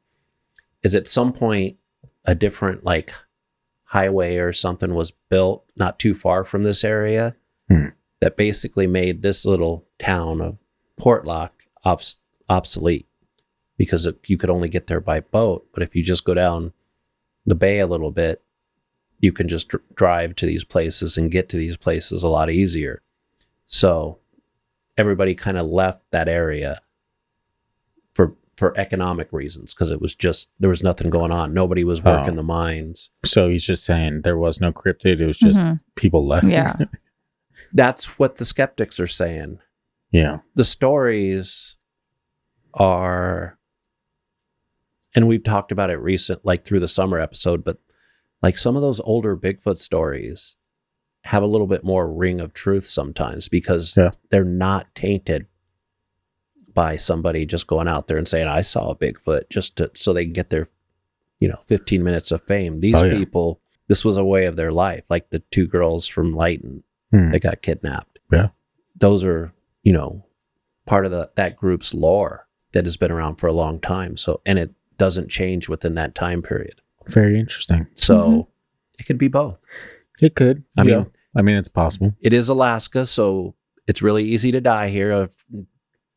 is 0.83 0.95
at 0.95 1.09
some 1.09 1.33
point 1.33 1.79
a 2.27 2.35
different, 2.35 2.85
like, 2.85 3.13
highway 3.85 4.37
or 4.37 4.53
something 4.53 4.95
was 4.95 5.11
built 5.31 5.65
not 5.75 5.99
too 5.99 6.15
far 6.15 6.45
from 6.45 6.63
this 6.63 6.85
area 6.85 7.35
Hmm. 7.71 7.87
That 8.21 8.37
basically 8.37 8.87
made 8.87 9.23
this 9.23 9.45
little 9.47 9.87
town 9.99 10.41
of 10.41 10.59
Portlock 11.01 11.51
obs- 11.85 12.21
obsolete 12.49 13.07
because 13.79 14.05
it, 14.07 14.19
you 14.29 14.37
could 14.37 14.51
only 14.51 14.69
get 14.69 14.87
there 14.87 15.01
by 15.01 15.21
boat. 15.21 15.67
But 15.73 15.83
if 15.83 15.97
you 15.97 16.03
just 16.03 16.25
go 16.25 16.35
down 16.35 16.73
the 17.47 17.55
bay 17.55 17.79
a 17.79 17.87
little 17.87 18.11
bit, 18.11 18.43
you 19.21 19.33
can 19.33 19.49
just 19.49 19.69
dr- 19.69 19.83
drive 19.95 20.35
to 20.37 20.47
these 20.47 20.65
places 20.65 21.17
and 21.17 21.31
get 21.31 21.49
to 21.51 21.57
these 21.57 21.77
places 21.77 22.23
a 22.23 22.29
lot 22.29 22.51
easier. 22.51 23.03
So 23.67 24.19
everybody 24.99 25.35
kind 25.35 25.57
of 25.57 25.67
left 25.67 26.03
that 26.11 26.29
area 26.29 26.81
for 28.15 28.35
for 28.57 28.77
economic 28.79 29.33
reasons 29.33 29.73
because 29.73 29.91
it 29.91 30.01
was 30.03 30.15
just 30.15 30.51
there 30.61 30.69
was 30.69 30.83
nothing 30.83 31.09
going 31.09 31.31
on. 31.33 31.55
Nobody 31.55 31.83
was 31.85 32.03
working 32.03 32.35
Oh. 32.35 32.37
the 32.37 32.43
mines. 32.43 33.11
So 33.25 33.49
he's 33.49 33.65
just 33.65 33.85
saying 33.85 34.23
there 34.23 34.37
was 34.37 34.61
no 34.61 34.71
cryptid. 34.73 35.21
It 35.21 35.27
was 35.27 35.39
just 35.39 35.59
Mhm. 35.59 35.81
people 35.97 36.27
left. 36.27 36.47
Yeah. 36.47 36.73
That's 37.73 38.19
what 38.19 38.37
the 38.37 38.45
skeptics 38.45 38.99
are 39.01 39.07
saying. 39.07 39.59
yeah. 40.11 40.39
the 40.55 40.65
stories 40.65 41.77
are 42.75 43.59
and 45.15 45.27
we've 45.27 45.43
talked 45.43 45.73
about 45.73 45.91
it 45.91 45.97
recent 45.97 46.45
like 46.45 46.65
through 46.65 46.79
the 46.81 46.87
summer 46.89 47.19
episode 47.19 47.65
but 47.65 47.79
like 48.43 48.57
some 48.57 48.77
of 48.77 48.83
those 48.83 49.01
older 49.01 49.37
bigfoot 49.37 49.77
stories 49.79 50.57
have 51.25 51.43
a 51.43 51.47
little 51.47 51.67
bit 51.67 51.83
more 51.85 52.11
ring 52.11 52.41
of 52.41 52.53
truth 52.55 52.85
sometimes 52.85 53.49
because 53.49 53.97
Yeah. 53.97 54.11
they're 54.31 54.45
not 54.45 54.95
tainted 54.95 55.47
by 56.73 56.95
somebody 56.97 57.45
just 57.45 57.67
going 57.67 57.89
out 57.89 58.07
there 58.07 58.19
and 58.19 58.29
saying 58.29 58.47
i 58.47 58.61
saw 58.61 58.91
a 58.91 58.97
bigfoot 58.97 59.51
just 59.51 59.77
to 59.77 59.91
so 59.95 60.13
they 60.13 60.25
can 60.25 60.33
get 60.33 60.51
their 60.51 60.69
you 61.41 61.49
know 61.49 61.59
15 61.67 62.05
minutes 62.05 62.31
of 62.31 62.43
fame 62.45 62.79
these 62.81 62.95
Oh, 62.95 63.05
yeah. 63.05 63.17
people 63.19 63.61
this 63.89 64.05
was 64.05 64.17
a 64.17 64.25
way 64.25 64.47
of 64.47 64.55
their 64.55 64.71
life 64.73 65.07
like 65.11 65.31
the 65.31 65.41
two 65.51 65.67
girls 65.67 66.07
from 66.07 66.33
Lighton 66.35 66.85
Hmm. 67.11 67.31
that 67.33 67.41
got 67.41 67.63
kidnapped 67.63 68.19
Yeah. 68.31 68.49
those 68.99 69.25
are 69.25 69.53
you 69.83 69.93
know 69.93 70.25
part 70.87 71.05
of 71.07 71.11
the, 71.13 71.31
that 71.37 71.57
group's 71.57 71.95
lore 71.95 72.47
that 72.73 72.85
has 72.85 72.97
been 72.97 73.11
around 73.13 73.37
for 73.37 73.47
a 73.47 73.53
long 73.53 73.81
time. 73.81 74.17
So, 74.17 74.41
and 74.47 74.59
it 74.59 74.73
doesn't 74.99 75.29
change 75.29 75.69
within 75.69 75.95
that 75.95 76.15
time 76.15 76.41
period. 76.43 76.81
Very 77.09 77.39
interesting. 77.39 77.87
So 77.95 78.17
Mhm. 78.31 78.47
it 78.99 79.05
could 79.07 79.19
be 79.19 79.29
both. 79.29 79.61
It 80.21 80.35
could. 80.35 80.65
I 80.77 80.83
yeah. 80.85 80.97
mean- 80.99 81.11
I 81.37 81.43
mean, 81.43 81.57
it's 81.57 81.69
possible. 81.69 82.15
It 82.21 82.33
is 82.33 82.49
Alaska, 82.49 83.07
so 83.07 83.55
it's 83.87 84.03
really 84.03 84.25
easy 84.25 84.51
to 84.53 84.61
die 84.61 84.89
here 84.89 85.13
of 85.13 85.33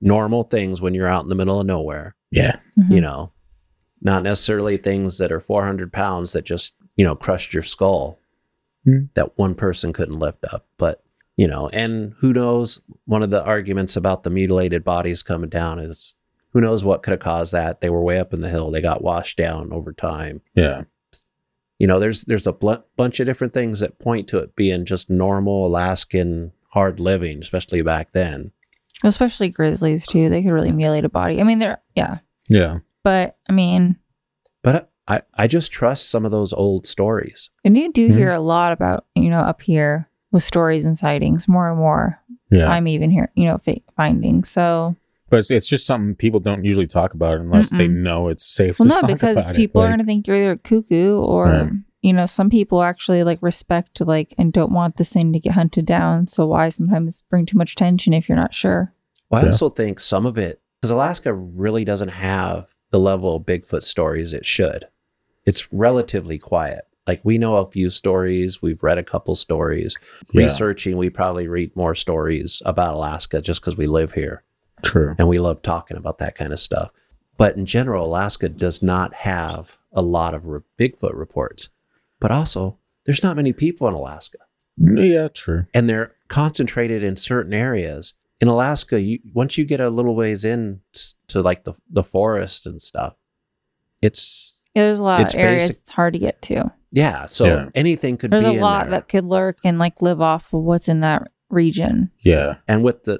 normal 0.01 0.43
things 0.43 0.81
when 0.81 0.93
you're 0.93 1.07
out 1.07 1.23
in 1.23 1.29
the 1.29 1.35
middle 1.35 1.59
of 1.59 1.65
nowhere. 1.67 2.15
Yeah. 2.31 2.57
Mhm. 2.79 2.91
You 2.95 3.01
know, 3.01 3.31
not 4.01 4.23
necessarily 4.23 4.77
things 4.77 5.17
that 5.19 5.31
are 5.31 5.39
400 5.39 5.93
pounds 5.93 6.33
that 6.33 6.45
just, 6.45 6.75
you 6.95 7.05
know, 7.05 7.15
crushed 7.15 7.53
your 7.53 7.63
skull 7.63 8.19
Hmm. 8.85 9.05
that 9.13 9.37
one 9.37 9.55
person 9.55 9.93
couldn't 9.93 10.19
lift 10.19 10.43
up. 10.51 10.65
But, 10.77 11.01
you 11.37 11.47
know, 11.47 11.69
and 11.71 12.13
who 12.19 12.33
knows? 12.33 12.83
One 13.05 13.23
of 13.23 13.29
the 13.29 13.43
arguments 13.43 13.95
about 13.95 14.23
the 14.23 14.29
mutilated 14.29 14.83
bodies 14.83 15.23
coming 15.23 15.49
down 15.49 15.79
is 15.79 16.15
who 16.51 16.61
knows 16.61 16.83
what 16.83 17.01
could 17.01 17.11
have 17.11 17.19
caused 17.19 17.53
that? 17.53 17.81
They 17.81 17.89
were 17.89 18.01
way 18.03 18.19
up 18.19 18.33
in 18.33 18.41
the 18.41 18.49
hill, 18.49 18.71
they 18.71 18.81
got 18.81 19.03
washed 19.03 19.37
down 19.37 19.71
over 19.71 19.93
time. 19.93 20.41
Yeah. 20.53 20.83
You 21.79 21.87
know, 21.87 21.99
there's 21.99 22.23
there's 22.25 22.47
a 22.47 22.53
bl- 22.53 22.73
bunch 22.95 23.19
of 23.19 23.25
different 23.25 23.53
things 23.53 23.79
that 23.79 23.99
point 23.99 24.27
to 24.29 24.37
it 24.37 24.55
being 24.55 24.85
just 24.85 25.09
normal 25.09 25.65
Alaskan 25.67 26.51
hard 26.69 26.99
living, 26.99 27.39
especially 27.39 27.81
back 27.81 28.11
then. 28.13 28.51
Especially 29.03 29.49
grizzlies 29.49 30.05
too. 30.05 30.29
They 30.29 30.43
could 30.43 30.51
really 30.51 30.71
mutilate 30.71 31.03
a 31.03 31.09
body. 31.09 31.41
I 31.41 31.43
mean, 31.43 31.59
they're 31.59 31.81
yeah, 31.95 32.19
Yeah. 32.47 32.79
but 33.03 33.37
I 33.49 33.53
mean, 33.53 33.97
But 34.61 34.91
I, 35.07 35.21
I 35.35 35.47
just 35.47 35.71
trust 35.71 36.09
some 36.09 36.23
of 36.25 36.31
those 36.31 36.53
old 36.53 36.85
stories. 36.87 37.49
and 37.65 37.77
you 37.77 37.91
do 37.91 38.09
Mhm. 38.09 38.15
hear 38.15 38.31
a 38.31 38.39
lot 38.39 38.71
about 38.71 39.05
you 39.15 39.29
know 39.29 39.39
up 39.39 39.61
here 39.61 40.09
with 40.31 40.43
stories 40.43 40.85
and 40.85 40.97
sightings 40.97 41.47
more 41.47 41.69
and 41.69 41.77
more. 41.77 42.19
Yeah. 42.49 42.69
I'm 42.71 42.87
even 42.87 43.09
here, 43.11 43.31
you 43.35 43.45
know, 43.45 43.57
fa- 43.57 43.81
findings. 43.95 44.49
So 44.49 44.95
but 45.29 45.39
it's, 45.39 45.49
it's 45.51 45.67
just 45.67 45.85
something 45.85 46.15
people 46.15 46.39
don't 46.39 46.63
usually 46.63 46.85
talk 46.87 47.13
about 47.15 47.39
unless 47.39 47.71
they 47.71 47.87
Mm-mm. 47.87 48.03
know 48.03 48.27
it's 48.29 48.45
safe 48.45 48.77
well, 48.79 48.87
to 48.87 48.95
no, 48.95 49.01
talk 49.01 49.09
because 49.09 49.37
about 49.37 49.49
it. 49.51 49.55
people 49.55 49.81
are 49.81 49.85
Like, 49.85 49.93
gonna 49.93 50.03
think 50.05 50.27
you're 50.27 50.37
either 50.37 50.55
cuckoo 50.57 51.17
or 51.19 51.45
Right. 51.45 51.71
you 52.01 52.13
know, 52.13 52.25
some 52.27 52.49
people 52.49 52.83
actually 52.83 53.23
like 53.23 53.39
respect 53.41 53.99
like 54.01 54.33
and 54.37 54.53
don't 54.53 54.71
want 54.71 54.97
this 54.97 55.11
thing 55.11 55.33
to 55.33 55.39
get 55.39 55.53
hunted 55.53 55.85
down. 55.85 56.27
So 56.27 56.45
why 56.47 56.69
sometimes 56.69 57.23
bring 57.29 57.45
too 57.45 57.57
much 57.57 57.75
tension 57.75 58.13
if 58.13 58.29
you're 58.29 58.35
not 58.37 58.53
sure? 58.53 58.93
Well, 59.31 59.41
I 59.41 59.45
Yeah. 59.45 59.51
also 59.51 59.69
think 59.69 59.99
some 59.99 60.25
of 60.27 60.37
it, 60.37 60.61
because 60.81 60.91
Alaska 60.91 61.33
really 61.33 61.83
doesn't 61.83 62.09
have 62.09 62.73
the 62.91 62.99
level 62.99 63.35
of 63.35 63.43
Bigfoot 63.43 63.81
stories 63.83 64.33
it 64.33 64.45
should. 64.45 64.85
It's 65.45 65.71
relatively 65.73 66.37
quiet. 66.37 66.85
Like 67.05 67.21
we 67.23 67.37
know 67.37 67.57
a 67.57 67.69
few 67.69 67.89
stories, 67.89 68.61
we've 68.61 68.81
read 68.81 68.97
a 68.97 69.03
couple 69.03 69.35
stories. 69.35 69.97
Yeah. 70.31 70.43
Researching, 70.43 70.95
we 70.97 71.09
probably 71.09 71.47
read 71.47 71.75
more 71.75 71.95
stories 71.95 72.61
about 72.65 72.93
Alaska 72.95 73.41
just 73.41 73.59
because 73.61 73.75
we 73.75 73.87
live 73.87 74.13
here 74.13 74.43
True. 74.83 75.15
and 75.17 75.27
we 75.27 75.39
love 75.39 75.61
talking 75.61 75.97
about 75.97 76.19
that 76.19 76.35
kind 76.35 76.53
of 76.53 76.59
stuff. 76.61 76.91
But 77.37 77.57
in 77.57 77.65
general, 77.65 78.05
Alaska 78.05 78.47
does 78.47 78.81
not 78.81 79.13
have 79.15 79.77
a 79.91 80.01
lot 80.01 80.33
of 80.33 80.45
re- 80.45 80.61
Bigfoot 80.79 81.13
reports. 81.15 81.69
But 82.21 82.31
also, 82.31 82.77
there's 83.05 83.21
not 83.23 83.35
many 83.35 83.51
people 83.51 83.87
in 83.89 83.93
Alaska 83.93 84.37
Yeah, 84.77 85.27
true. 85.27 85.65
and 85.73 85.89
they're 85.89 86.15
concentrated 86.29 87.03
in 87.03 87.17
certain 87.17 87.53
areas. 87.53 88.13
In 88.39 88.47
Alaska, 88.47 89.01
you 89.01 89.19
once 89.33 89.57
you 89.57 89.65
get 89.65 89.81
a 89.81 89.89
little 89.89 90.15
ways 90.15 90.45
in 90.45 90.79
to 91.27 91.41
like 91.41 91.65
the 91.65 91.73
the 91.89 92.03
forest 92.03 92.65
and 92.65 92.81
stuff, 92.81 93.17
it's 94.01 94.52
Yeah, 94.75 94.83
there's 94.85 94.99
a 94.99 95.03
lot 95.03 95.21
It's 95.21 95.33
of 95.35 95.39
areas 95.39 95.63
basic- 95.69 95.81
it's 95.81 95.91
hard 95.91 96.13
to 96.13 96.19
get 96.19 96.41
to. 96.43 96.71
yeah. 96.91 97.25
So 97.27 97.45
Yeah. 97.45 97.69
anything 97.75 98.17
could 98.17 98.31
There's 98.31 98.43
be 98.43 98.49
a 98.51 98.53
in 98.53 98.59
lot 98.61 98.85
there. 98.85 98.91
that 98.91 99.07
could 99.09 99.25
lurk 99.25 99.57
and 99.63 99.77
like 99.79 100.01
live 100.01 100.19
off 100.21 100.53
of 100.53 100.63
what's 100.63 100.87
in 100.89 101.01
that 101.01 101.31
region. 101.49 102.09
Yeah. 102.21 102.55
and 102.67 102.83
with 102.83 103.03
the 103.03 103.19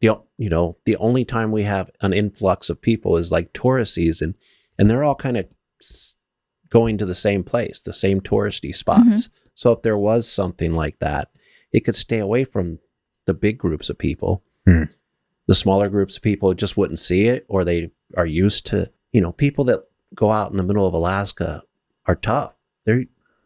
the 0.00 0.18
you 0.38 0.48
know 0.50 0.76
the 0.86 0.96
only 0.96 1.24
time 1.24 1.50
we 1.52 1.62
have 1.62 1.90
an 2.00 2.12
influx 2.12 2.68
of 2.70 2.80
people 2.82 3.16
is 3.16 3.30
like 3.32 3.52
tourist 3.52 3.94
season, 3.94 4.34
and 4.78 4.90
they're 4.90 5.04
all 5.04 5.14
kind 5.14 5.36
of 5.36 5.46
going 6.70 6.98
to 6.98 7.06
the 7.06 7.14
same 7.14 7.44
place, 7.44 7.80
the 7.82 7.92
same 7.92 8.20
touristy 8.20 8.74
spots. 8.74 9.28
So 9.54 9.72
if 9.72 9.82
there 9.82 9.96
was 9.98 10.28
something 10.28 10.72
like 10.74 10.98
that, 10.98 11.28
it 11.72 11.80
could 11.80 11.96
stay 11.96 12.18
away 12.18 12.44
from 12.44 12.80
the 13.26 13.34
big 13.34 13.58
groups 13.58 13.88
of 13.88 13.96
people. 13.98 14.42
Hmm. 14.66 14.84
The 15.46 15.54
smaller 15.54 15.88
groups 15.88 16.16
of 16.16 16.22
people 16.22 16.52
just 16.54 16.76
wouldn't 16.76 16.98
see 16.98 17.26
it, 17.28 17.44
or 17.48 17.64
they 17.64 17.90
are 18.16 18.26
used 18.26 18.66
to 18.66 18.90
you 19.12 19.20
know 19.20 19.32
people 19.32 19.64
that 19.64 19.80
go 20.14 20.30
out 20.30 20.50
in 20.50 20.56
the 20.56 20.62
middle 20.62 20.86
of 20.86 20.94
Alaska 20.94 21.62
are 22.06 22.16
tough. 22.16 22.54
They're 22.84 23.04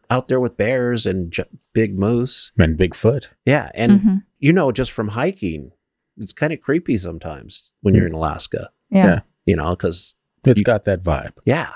out 0.09 0.27
there 0.27 0.39
with 0.39 0.57
bears 0.57 1.05
and 1.05 1.31
j- 1.31 1.43
big 1.73 1.97
moose. 1.97 2.51
And 2.57 2.77
Bigfoot. 2.77 3.27
Yeah, 3.45 3.69
and 3.73 4.01
Mhm. 4.01 4.23
you 4.39 4.51
know, 4.53 4.71
just 4.71 4.91
from 4.91 5.09
hiking, 5.09 5.71
it's 6.17 6.33
kind 6.33 6.51
of 6.53 6.61
creepy 6.61 6.97
sometimes 6.97 7.71
when 7.81 7.93
you're 7.95 8.07
in 8.07 8.13
Alaska, 8.13 8.69
Yeah. 8.89 9.05
Yeah. 9.05 9.19
you 9.45 9.55
know, 9.55 9.71
because, 9.75 10.15
It's 10.45 10.59
You- 10.61 10.63
got 10.63 10.85
that 10.85 11.03
vibe. 11.03 11.33
yeah. 11.45 11.71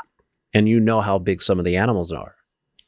And 0.54 0.70
you 0.70 0.80
know 0.80 1.02
how 1.02 1.20
big 1.20 1.42
some 1.42 1.60
of 1.60 1.66
the 1.66 1.76
animals 1.76 2.12
are. 2.14 2.36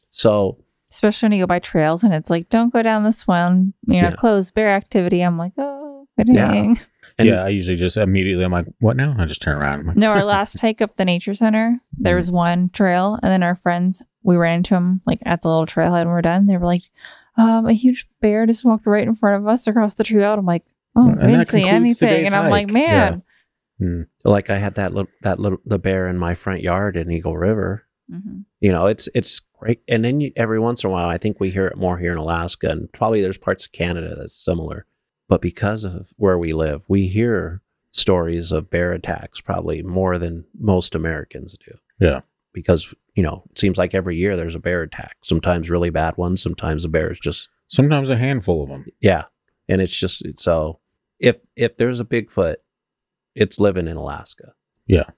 So, 0.10 0.58
Especially 0.90 1.28
when 1.28 1.34
you 1.40 1.44
go 1.44 1.48
by 1.48 1.60
trails 1.60 2.02
and 2.04 2.14
it's 2.14 2.30
like, 2.30 2.48
don't 2.48 2.72
go 2.72 2.82
down 2.82 3.04
this 3.04 3.28
one, 3.28 3.74
you 3.88 4.02
know, 4.02 4.08
Yeah. 4.10 4.16
closed 4.16 4.54
bear 4.54 4.70
activity. 4.70 5.20
I'm 5.22 5.38
like, 5.38 5.52
oh, 5.58 5.85
good 6.18 6.28
Yeah. 6.30 6.52
dang. 6.52 6.80
and 7.18 7.28
yeah, 7.28 7.44
I 7.44 7.50
usually 7.50 7.78
just 7.78 7.98
immediately 7.98 8.44
I'm 8.46 8.52
like, 8.52 8.68
what 8.80 8.96
now? 8.98 9.16
I 9.18 9.26
just 9.26 9.42
turn 9.42 9.58
around. 9.58 9.86
Like, 9.88 9.98
No, 9.98 10.12
our 10.12 10.24
last 10.36 10.60
hike 10.60 10.82
up 10.82 10.96
the 10.96 11.06
nature 11.06 11.34
center, 11.34 11.80
there 11.98 12.16
was 12.16 12.32
one 12.32 12.70
trail, 12.70 13.20
and 13.22 13.32
then 13.32 13.44
our 13.44 13.56
friends, 13.56 14.02
we 14.24 14.36
ran 14.38 14.58
into 14.58 14.74
them 14.74 15.02
like 15.06 15.20
at 15.26 15.42
the 15.42 15.48
little 15.50 15.66
trailhead 15.66 16.06
when 16.06 16.08
we 16.08 16.14
are 16.14 16.22
done. 16.22 16.48
They 16.48 16.58
were 16.58 16.66
like, 16.66 16.84
um, 17.38 17.66
a 17.68 17.74
huge 17.74 18.08
bear 18.22 18.46
just 18.46 18.64
walked 18.66 18.86
right 18.88 19.08
in 19.08 19.14
front 19.14 19.42
of 19.42 19.48
us 19.48 19.68
across 19.68 19.94
the 19.96 20.04
trail. 20.06 20.34
I'm 20.34 20.46
like, 20.46 20.64
oh, 20.96 21.10
And 21.10 21.20
I 21.22 21.28
didn't 21.28 21.48
see 21.48 21.66
anything. 21.66 22.26
And 22.26 22.34
I'm 22.36 22.50
like, 22.50 22.68
hike. 22.70 22.74
man. 22.74 23.24
mm, 23.82 24.08
like 24.24 24.50
I 24.50 24.58
had 24.58 24.76
that 24.76 24.94
little, 24.94 25.12
that 25.22 25.38
little, 25.40 25.58
the 25.66 25.78
bear 25.80 26.08
in 26.08 26.18
my 26.18 26.34
front 26.34 26.62
yard 26.62 26.96
in 26.96 27.12
Eagle 27.12 27.38
River. 27.38 27.84
Mhm. 28.12 28.46
You 28.62 28.72
know, 28.72 28.86
it's, 28.88 29.10
it's 29.14 29.42
great. 29.60 29.82
And 29.90 30.06
then 30.06 30.22
you, 30.22 30.32
every 30.38 30.60
once 30.60 30.84
in 30.84 30.90
a 30.90 30.94
while, 30.94 31.10
I 31.10 31.18
think 31.18 31.40
we 31.40 31.50
hear 31.50 31.68
it 31.68 31.78
more 31.78 31.98
here 31.98 32.12
in 32.14 32.18
Alaska 32.18 32.70
and 32.70 32.90
probably 32.94 33.20
there's 33.22 33.38
parts 33.38 33.66
of 33.66 33.72
Canada 33.74 34.16
that's 34.18 34.36
similar. 34.44 34.86
But 35.28 35.42
because 35.42 35.84
of 35.84 36.14
where 36.18 36.38
we 36.38 36.54
live, 36.54 36.84
we 36.88 37.08
hear 37.08 37.62
stories 37.92 38.52
of 38.52 38.70
bear 38.70 38.92
attacks 38.92 39.42
probably 39.42 39.82
more 39.82 40.18
than 40.18 40.46
most 40.60 40.96
Americans 40.96 41.58
do. 41.66 41.78
Yeah. 42.00 42.22
Because, 42.54 42.94
you 43.16 43.24
know, 43.24 43.44
it 43.52 43.60
seems 43.60 43.78
like 43.78 43.94
every 43.96 44.16
year 44.16 44.36
there's 44.36 44.56
a 44.56 44.60
bear 44.60 44.82
attack. 44.82 45.18
Sometimes 45.24 45.70
really 45.70 45.90
bad 45.90 46.18
ones, 46.18 46.42
sometimes 46.42 46.84
the 46.84 46.90
bear 46.90 47.12
is 47.12 47.20
just 47.20 47.50
sometimes 47.68 48.10
a 48.10 48.18
handful 48.18 48.64
of 48.64 48.70
them. 48.70 48.86
yeah. 49.00 49.26
And 49.68 49.82
it's 49.82 49.96
just 49.96 50.24
so 50.38 50.80
if 51.20 51.38
if 51.56 51.78
there's 51.78 52.00
a 52.00 52.06
Bigfoot, 52.06 52.58
it's 53.34 53.60
living 53.60 53.88
in 53.88 53.98
Alaska. 53.98 54.54
Yeah. 54.86 55.10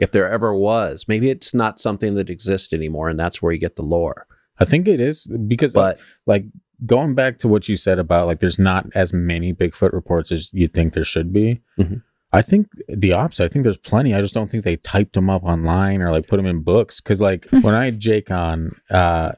If 0.00 0.10
there 0.10 0.28
ever 0.28 0.54
was, 0.54 1.06
maybe 1.06 1.30
it's 1.30 1.54
not 1.54 1.78
something 1.78 2.16
that 2.16 2.30
exists 2.30 2.72
anymore 2.72 3.08
and 3.08 3.20
that's 3.20 3.40
where 3.40 3.52
you 3.52 3.58
get 3.58 3.76
the 3.76 3.82
lore. 3.82 4.26
I 4.58 4.64
think 4.64 4.88
it 4.88 5.00
is 5.00 5.26
because 5.46 5.76
uh, 5.76 5.80
But 5.80 6.00
like 6.26 6.46
going 6.86 7.14
back 7.14 7.38
to 7.38 7.48
what 7.48 7.68
you 7.68 7.76
said 7.76 7.98
about 7.98 8.26
like 8.26 8.38
there's 8.40 8.58
not 8.58 8.86
as 8.94 9.12
many 9.12 9.52
Bigfoot 9.52 9.92
reports 9.92 10.32
as 10.32 10.50
you'd 10.52 10.72
think 10.74 10.92
there 10.94 11.04
should 11.04 11.32
be. 11.32 11.60
Mhm. 11.78 12.02
I 12.34 12.40
think 12.42 12.68
the 12.88 13.12
opposite. 13.12 13.44
I 13.44 13.48
think 13.48 13.62
there's 13.64 13.76
plenty. 13.76 14.14
I 14.14 14.20
just 14.22 14.32
don't 14.34 14.50
think 14.50 14.64
they 14.64 14.76
typed 14.76 15.12
them 15.12 15.28
up 15.28 15.42
online 15.44 16.00
or 16.00 16.10
like 16.10 16.26
put 16.28 16.38
them 16.38 16.46
in 16.46 16.62
books. 16.62 17.00
Cause 17.00 17.20
like 17.20 17.46
when 17.50 17.74
I 17.74 17.84
had 17.84 18.00
Jake 18.00 18.30
on, 18.30 18.70
uh, 18.90 19.32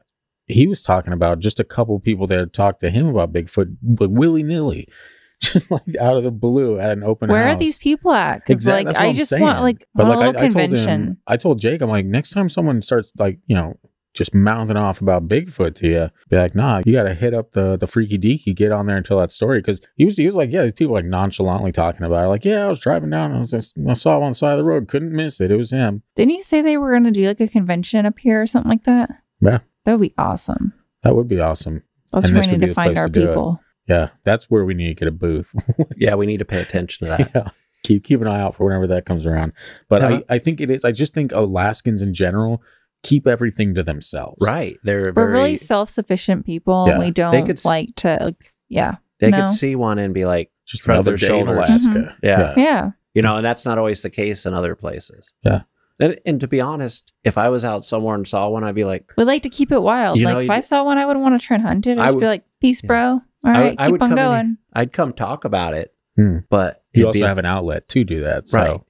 he 0.47 0.66
was 0.66 0.82
talking 0.82 1.12
about 1.12 1.40
just 1.40 1.59
a 1.59 1.64
couple 1.64 1.99
people 2.01 2.26
that 2.28 2.38
had 2.38 2.53
talked 2.53 2.80
to 2.80 2.90
him 2.90 3.07
about 3.09 3.32
Bigfoot, 3.32 3.76
like 3.99 4.11
willy 4.12 4.42
nilly, 4.45 4.86
just 5.40 5.70
like 5.70 5.82
out 6.01 6.16
of 6.16 6.22
the 6.22 6.30
blue 6.30 6.78
at 6.78 6.92
an 6.92 7.03
open 7.03 7.30
Where 7.30 7.47
house. 7.47 7.57
are 7.57 7.59
these 7.59 7.78
people 7.78 8.12
at? 8.12 8.38
Because 8.45 8.55
Exactly. 8.57 8.84
like 8.84 8.86
That's 8.86 8.99
what 8.99 9.05
I 9.05 9.09
I'm 9.09 9.14
just 9.16 9.30
saying. 9.30 9.42
want 9.42 9.62
like 9.62 9.84
but 9.95 10.07
a 10.07 10.09
like 10.11 10.18
little 10.18 10.24
I, 10.32 10.45
I 10.45 10.49
told 10.49 10.53
convention. 10.53 10.88
him, 11.09 11.18
I 11.26 11.36
told 11.36 11.59
Jake, 11.61 11.80
I'm 11.82 11.90
like, 11.90 12.07
next 12.07 12.30
time 12.30 12.49
someone 12.49 12.80
starts 12.82 13.12
like 13.18 13.38
you 13.47 13.57
know 13.57 13.74
just 14.15 14.35
mouthing 14.35 14.77
off 14.77 15.01
about 15.01 15.29
Bigfoot 15.29 15.75
to 15.77 15.89
you, 15.89 16.11
be 16.29 16.37
like, 16.37 16.55
nah, 16.55 16.81
you 16.87 16.93
got 16.93 17.03
to 17.03 17.15
hit 17.15 17.35
up 17.35 17.53
the 17.53 17.77
the 17.77 17.87
freaky 17.87 18.17
deaky, 18.19 18.55
get 18.55 18.73
on 18.73 18.87
there 18.87 18.97
and 18.97 19.05
tell 19.05 19.19
that 19.19 19.33
story 19.33 19.59
because 19.59 19.83
he 19.97 20.05
was 20.05 20.17
he 20.17 20.25
was 20.25 20.37
like, 20.37 20.51
yeah, 20.53 20.71
people 20.71 20.95
like 20.95 21.05
nonchalantly 21.05 21.73
talking 21.73 22.07
about 22.07 22.25
it, 22.25 22.29
like, 22.29 22.45
yeah, 22.45 22.65
I 22.65 22.69
was 22.69 22.81
driving 22.81 23.11
down, 23.11 23.33
I 23.35 23.41
was 23.41 23.51
just, 23.51 23.77
I 23.89 23.93
saw 23.95 24.17
him 24.17 24.23
on 24.23 24.31
the 24.31 24.35
side 24.35 24.53
of 24.53 24.59
the 24.59 24.65
road, 24.65 24.89
couldn't 24.89 25.12
miss 25.12 25.41
it, 25.41 25.51
it 25.51 25.57
was 25.57 25.71
him. 25.73 26.03
Didn't 26.15 26.35
you 26.35 26.43
say 26.43 26.62
they 26.62 26.77
were 26.77 26.91
going 26.91 27.05
to 27.05 27.11
do 27.11 27.27
like 27.27 27.41
a 27.41 27.49
convention 27.49 28.07
up 28.07 28.19
here 28.19 28.41
or 28.41 28.47
something 28.47 28.71
like 28.71 28.85
that? 28.85 29.11
Yeah. 29.41 29.59
That 29.85 29.99
would 29.99 30.01
be 30.09 30.15
awesome. 30.17 30.73
That 31.03 31.15
would 31.15 31.29
be 31.29 31.41
awesome. 31.41 31.83
That's 32.12 32.29
And 32.29 32.37
where 32.39 32.49
we 32.49 32.57
need 32.57 32.67
to 32.69 32.75
find 32.75 32.97
our 32.97 33.09
to 33.09 33.21
people. 33.21 33.61
Yeah, 33.87 34.11
that's 34.23 34.49
where 34.49 34.65
we 34.65 34.73
need 34.73 34.89
to 34.89 34.95
get 34.95 35.09
a 35.09 35.12
booth. 35.12 35.53
yeah, 35.97 36.15
we 36.15 36.25
need 36.25 36.39
to 36.39 36.45
pay 36.45 36.61
attention 36.61 37.07
to 37.07 37.17
that. 37.17 37.31
yeah. 37.35 37.49
Keep 37.83 38.05
keep 38.05 38.21
an 38.23 38.27
eye 38.27 38.41
out 38.41 38.55
for 38.55 38.65
whenever 38.65 38.87
that 38.87 39.05
comes 39.05 39.27
around. 39.27 39.53
But 39.91 40.01
Yeah. 40.01 40.09
I, 40.31 40.37
I 40.37 40.39
think 40.39 40.61
it 40.62 40.71
is. 40.71 40.87
I 40.87 40.93
just 40.93 41.12
think 41.12 41.33
Alaskans 41.33 42.01
in 42.01 42.15
general 42.15 42.62
keep 43.05 43.27
everything 43.29 43.75
to 43.77 43.83
themselves. 43.85 44.39
right. 44.45 44.77
They're 44.83 45.05
We're 45.07 45.13
very 45.13 45.33
really 45.33 45.57
self-sufficient 45.57 46.45
people. 46.45 46.87
Yeah. 46.89 46.95
and 46.95 47.05
we 47.05 47.11
don't 47.13 47.31
They 47.31 47.43
could 47.43 47.65
like 47.65 47.95
to 47.97 48.19
like 48.21 48.53
yeah. 48.69 48.97
they 49.21 49.31
no. 49.31 49.39
could 49.39 49.49
see 49.49 49.77
one 49.77 49.99
and 50.01 50.13
be 50.13 50.25
like, 50.25 50.51
Just 50.67 50.83
Shrug 50.83 50.97
another 50.97 51.17
their 51.17 51.29
day 51.29 51.39
in 51.39 51.47
shoulders. 51.47 51.69
Alaska. 51.87 52.17
Yeah. 52.23 52.55
Yeah. 52.57 52.91
you 53.15 53.23
know, 53.23 53.37
and 53.37 53.47
that's 53.47 53.65
not 53.65 53.79
always 53.79 54.03
the 54.03 54.11
case 54.11 54.45
in 54.47 54.55
other 54.55 54.75
places. 54.75 55.33
Yeah. 55.45 55.63
And, 56.01 56.19
and 56.27 56.41
to 56.41 56.49
be 56.49 56.61
honest, 56.61 57.13
if 57.23 57.39
I 57.39 57.49
was 57.51 57.65
out 57.65 57.85
somewhere 57.85 58.17
and 58.17 58.27
saw 58.27 58.49
one, 58.49 58.65
I'd 58.65 58.75
be 58.75 58.83
like, 58.85 59.13
We 59.17 59.23
like 59.25 59.43
to 59.45 59.49
keep 59.51 59.71
it 59.71 59.81
wild. 59.81 60.19
You 60.19 60.25
like 60.25 60.35
know, 60.35 60.41
if 60.41 60.51
I 60.51 60.59
saw 60.61 60.83
one, 60.83 60.99
I 60.99 61.07
wouldn't 61.07 61.23
want 61.23 61.41
to 61.41 61.47
try 61.47 61.55
and 61.55 61.65
hunt 61.65 61.87
it. 61.87 61.99
I 61.99 62.03
I'd 62.03 62.05
just 62.07 62.15
would- 62.17 62.21
be 62.23 62.27
like, 62.27 62.45
peace, 62.61 62.81
yeah. 62.83 62.87
bro. 62.89 63.01
All 63.11 63.23
I 63.45 63.51
right, 63.51 63.65
would- 63.71 63.81
I 63.81 63.85
keep 63.85 63.93
would 63.93 64.03
on 64.03 64.09
come 64.09 64.19
in 64.19 64.25
going. 64.25 64.59
I'd 64.73 64.93
come 64.93 65.13
talk 65.13 65.45
about 65.45 65.75
it, 65.75 65.95
Hmm. 66.17 66.39
But 66.51 66.83
You 66.95 67.07
also 67.09 67.21
be- 67.21 67.27
have 67.27 67.39
an 67.39 67.47
outlet 67.47 67.89
to 67.91 68.03
do 68.05 68.21
that. 68.21 68.49
So, 68.49 68.59
Right. 68.59 68.81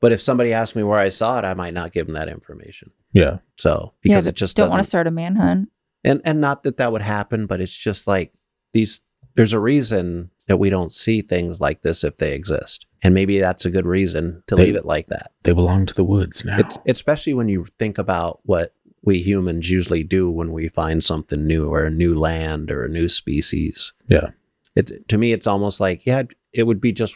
Yeah. 0.00 0.02
But 0.02 0.12
if 0.12 0.20
somebody 0.22 0.52
asked 0.52 0.74
me 0.76 0.82
where 0.82 0.98
I 0.98 1.08
saw 1.10 1.38
it, 1.38 1.44
I 1.44 1.54
might 1.54 1.74
not 1.74 1.92
give 1.92 2.06
them 2.06 2.14
that 2.14 2.28
information. 2.28 2.90
Yeah. 3.12 3.38
So 3.56 3.94
because 4.02 4.24
but 4.24 4.30
it 4.30 4.36
just 4.36 4.56
don't 4.56 4.70
want 4.70 4.82
to 4.82 4.88
start 4.88 5.06
a 5.06 5.10
manhunt. 5.10 5.68
and 6.04 6.20
and 6.24 6.40
not 6.40 6.62
that 6.62 6.76
that 6.78 6.92
would 6.92 7.02
happen, 7.02 7.46
but 7.46 7.60
it's 7.60 7.76
just 7.76 8.06
like 8.06 8.34
these. 8.72 9.00
There's 9.36 9.52
a 9.52 9.60
reason 9.60 10.30
that 10.48 10.56
we 10.58 10.70
don't 10.70 10.90
see 10.92 11.22
things 11.22 11.60
like 11.60 11.82
this 11.82 12.02
if 12.02 12.16
they 12.16 12.34
exist, 12.34 12.86
and 13.02 13.14
maybe 13.14 13.38
that's 13.38 13.64
a 13.64 13.70
good 13.70 13.86
reason 13.86 14.42
to 14.48 14.56
They- 14.56 14.64
leave 14.66 14.76
it 14.76 14.84
like 14.84 15.06
that. 15.08 15.30
They 15.44 15.52
belong 15.52 15.86
to 15.86 15.94
the 15.94 16.04
woods 16.04 16.44
now. 16.44 16.58
It's 16.58 16.78
especially 16.86 17.34
when 17.34 17.48
you 17.48 17.66
think 17.78 17.96
about 17.98 18.40
what 18.44 18.74
we 19.02 19.18
humans 19.22 19.70
usually 19.70 20.02
do 20.04 20.30
when 20.30 20.52
we 20.52 20.68
find 20.68 21.02
something 21.04 21.46
new 21.46 21.68
or 21.68 21.84
a 21.84 21.90
new 21.90 22.14
land 22.14 22.70
or 22.70 22.84
a 22.84 22.88
new 22.88 23.08
species. 23.08 23.92
Yeah. 24.08 24.30
It's 24.76 24.92
to 25.08 25.16
me, 25.18 25.32
it's 25.32 25.46
almost 25.46 25.80
like 25.80 26.04
yeah, 26.06 26.24
it 26.52 26.64
would 26.66 26.80
be 26.80 26.92
just 26.92 27.14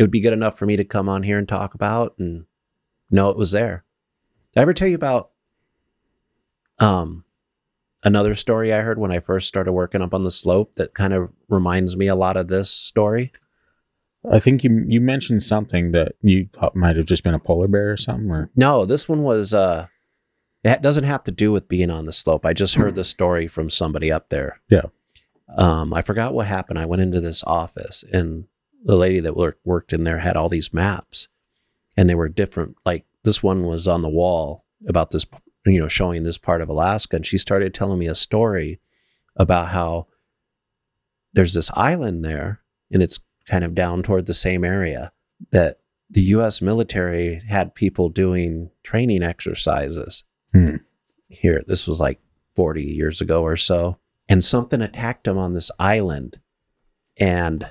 it 0.00 0.02
would 0.02 0.10
be 0.10 0.20
good 0.20 0.32
enough 0.32 0.58
for 0.58 0.64
me 0.64 0.76
to 0.76 0.84
come 0.84 1.10
on 1.10 1.22
here 1.22 1.36
and 1.36 1.46
talk 1.46 1.74
about 1.74 2.14
and 2.18 2.46
know 3.10 3.28
it 3.28 3.36
was 3.36 3.50
there. 3.50 3.84
Did 4.54 4.60
I 4.60 4.62
ever 4.62 4.72
tell 4.72 4.88
you 4.88 4.94
about 4.94 5.32
um 6.78 7.24
another 8.02 8.34
story 8.34 8.72
I 8.72 8.80
heard 8.80 8.98
when 8.98 9.12
I 9.12 9.20
first 9.20 9.46
started 9.46 9.72
working 9.72 10.00
up 10.00 10.14
on 10.14 10.24
the 10.24 10.30
slope 10.30 10.76
that 10.76 10.94
kind 10.94 11.12
of 11.12 11.28
reminds 11.50 11.98
me 11.98 12.06
a 12.06 12.14
lot 12.14 12.38
of 12.38 12.48
this 12.48 12.70
story? 12.70 13.30
I 14.32 14.38
think 14.38 14.64
you 14.64 14.86
you 14.88 15.02
mentioned 15.02 15.42
something 15.42 15.92
that 15.92 16.12
you 16.22 16.48
thought 16.50 16.74
might 16.74 16.96
have 16.96 17.04
just 17.04 17.22
been 17.22 17.34
a 17.34 17.38
polar 17.38 17.68
bear 17.68 17.92
or 17.92 17.98
something. 17.98 18.30
Or 18.30 18.48
No, 18.56 18.86
this 18.86 19.06
one 19.06 19.22
was 19.22 19.52
uh 19.52 19.86
it 20.64 20.80
doesn't 20.80 21.04
have 21.04 21.24
to 21.24 21.30
do 21.30 21.52
with 21.52 21.68
being 21.68 21.90
on 21.90 22.06
the 22.06 22.12
slope. 22.12 22.46
I 22.46 22.54
just 22.54 22.74
heard 22.76 22.94
the 22.94 23.04
story 23.04 23.48
from 23.48 23.68
somebody 23.68 24.10
up 24.10 24.30
there. 24.30 24.62
Yeah. 24.70 24.86
Um 25.58 25.92
I 25.92 26.00
forgot 26.00 26.32
what 26.32 26.46
happened. 26.46 26.78
I 26.78 26.86
went 26.86 27.02
into 27.02 27.20
this 27.20 27.44
office 27.44 28.02
and 28.10 28.46
the 28.84 28.96
lady 28.96 29.20
that 29.20 29.36
worked 29.36 29.64
worked 29.64 29.92
in 29.92 30.04
there 30.04 30.18
had 30.18 30.36
all 30.36 30.48
these 30.48 30.72
maps 30.72 31.28
and 31.96 32.08
they 32.08 32.14
were 32.14 32.28
different 32.28 32.76
like 32.84 33.04
this 33.24 33.42
one 33.42 33.64
was 33.64 33.86
on 33.86 34.02
the 34.02 34.08
wall 34.08 34.64
about 34.88 35.10
this 35.10 35.26
you 35.66 35.78
know 35.80 35.88
showing 35.88 36.22
this 36.22 36.38
part 36.38 36.62
of 36.62 36.68
Alaska 36.68 37.16
and 37.16 37.26
she 37.26 37.38
started 37.38 37.74
telling 37.74 37.98
me 37.98 38.06
a 38.06 38.14
story 38.14 38.80
about 39.36 39.68
how 39.68 40.06
there's 41.32 41.54
this 41.54 41.70
island 41.74 42.24
there 42.24 42.60
and 42.90 43.02
it's 43.02 43.20
kind 43.46 43.64
of 43.64 43.74
down 43.74 44.02
toward 44.02 44.26
the 44.26 44.34
same 44.34 44.64
area 44.64 45.12
that 45.52 45.78
the 46.08 46.22
US 46.22 46.60
military 46.60 47.40
had 47.48 47.74
people 47.74 48.08
doing 48.08 48.70
training 48.82 49.22
exercises 49.22 50.24
Hmm. 50.52 50.76
here. 51.28 51.62
This 51.66 51.86
was 51.86 52.00
like 52.00 52.20
40 52.56 52.82
years 52.82 53.20
ago 53.20 53.42
or 53.42 53.54
so. 53.56 53.98
And 54.28 54.42
something 54.42 54.82
attacked 54.82 55.24
them 55.24 55.38
on 55.38 55.54
this 55.54 55.70
island 55.78 56.40
and 57.16 57.70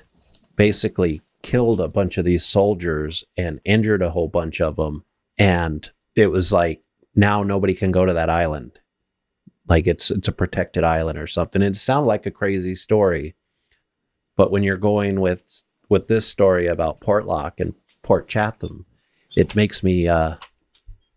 basically 0.60 1.22
killed 1.42 1.80
a 1.80 1.88
bunch 1.88 2.18
of 2.18 2.26
these 2.26 2.44
soldiers 2.44 3.24
and 3.38 3.62
injured 3.64 4.02
a 4.02 4.10
whole 4.10 4.28
bunch 4.28 4.60
of 4.60 4.76
them. 4.76 5.06
And 5.38 5.90
it 6.18 6.28
was 6.28 6.52
like, 6.52 6.84
now 7.16 7.44
nobody 7.44 7.74
can 7.74 7.94
go 7.94 8.06
to 8.06 8.12
that 8.12 8.30
island. 8.30 8.78
Like 9.70 9.88
it's 9.88 10.12
it's 10.12 10.28
a 10.28 10.34
protected 10.34 10.84
island 10.84 11.18
or 11.18 11.28
something. 11.28 11.62
It 11.62 11.78
sounded 11.78 12.08
like 12.08 12.26
a 12.26 12.32
crazy 12.32 12.76
story. 12.76 13.36
But 14.36 14.52
when 14.52 14.64
you're 14.64 14.76
going 14.76 15.22
with 15.22 15.64
with 15.88 16.10
this 16.10 16.28
story 16.28 16.68
about 16.68 17.00
Portlock 17.00 17.62
and 17.62 17.74
Port 18.02 18.28
Chatham, 18.28 18.86
it 19.38 19.56
makes 19.56 19.82
me 19.82 20.10
uh, 20.10 20.36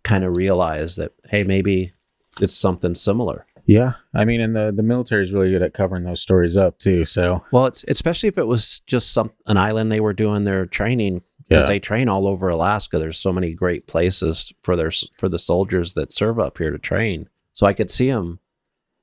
kind 0.05 0.23
of 0.23 0.37
realize 0.37 0.95
that 0.97 1.15
hey, 1.29 1.43
maybe 1.43 1.93
it's 2.41 2.55
something 2.55 2.95
similar. 2.95 3.45
Yeah, 3.73 3.93
I 4.15 4.25
mean, 4.25 4.41
and 4.41 4.55
the 4.55 4.73
the 4.75 4.83
military 4.83 5.25
is 5.25 5.33
really 5.33 5.51
good 5.51 5.63
at 5.63 5.75
covering 5.75 6.05
those 6.05 6.21
stories 6.21 6.57
up 6.57 6.79
too. 6.79 7.05
So 7.05 7.43
Well, 7.53 7.67
it's 7.67 7.85
especially 7.89 8.29
if 8.29 8.39
it 8.39 8.47
was 8.47 8.81
just 8.87 9.13
some 9.13 9.33
an 9.47 9.57
island 9.57 9.91
they 9.91 10.01
were 10.01 10.13
doing 10.13 10.45
their 10.45 10.67
training 10.67 11.23
because 11.49 11.65
Yeah. 11.65 11.75
they 11.75 11.81
train 11.81 12.09
all 12.09 12.27
over 12.29 12.49
Alaska. 12.49 12.99
There's 12.99 13.19
so 13.19 13.33
many 13.33 13.53
great 13.55 13.87
places 13.87 14.53
for 14.63 14.77
their 14.77 14.91
for 15.19 15.29
the 15.29 15.39
soldiers 15.39 15.95
that 15.95 16.13
serve 16.13 16.39
up 16.39 16.59
here 16.59 16.71
to 16.71 16.79
train. 16.79 17.29
So 17.53 17.67
I 17.67 17.73
could 17.73 17.91
see 17.91 18.11
them, 18.11 18.39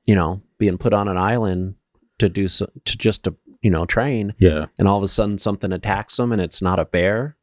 you 0.05 0.15
know, 0.15 0.41
being 0.57 0.77
put 0.77 0.93
on 0.93 1.07
an 1.07 1.17
island 1.17 1.75
to 2.19 2.29
do 2.29 2.47
so, 2.47 2.69
to 2.85 2.97
just 2.97 3.23
to 3.23 3.35
you 3.61 3.69
know 3.71 3.85
train, 3.85 4.33
yeah, 4.39 4.65
and 4.77 4.87
all 4.87 4.97
of 4.97 5.03
a 5.03 5.07
sudden 5.07 5.37
something 5.37 5.71
attacks 5.73 6.17
them, 6.17 6.31
and 6.31 6.41
it's 6.41 6.61
not 6.61 6.79
a 6.79 6.85
bear, 6.85 7.37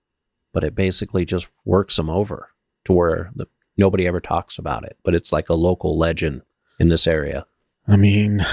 but 0.52 0.64
it 0.64 0.74
basically 0.74 1.24
just 1.24 1.48
works 1.64 1.96
them 1.96 2.08
over 2.10 2.50
to 2.84 2.92
where 2.92 3.30
the, 3.34 3.46
nobody 3.76 4.06
ever 4.06 4.20
talks 4.20 4.58
about 4.58 4.84
it. 4.84 4.96
But 5.04 5.14
it's 5.14 5.32
like 5.32 5.48
a 5.50 5.54
local 5.54 5.98
legend 5.98 6.42
in 6.78 6.88
this 6.88 7.06
area. 7.06 7.46
I 7.88 7.96
mean, 7.96 8.44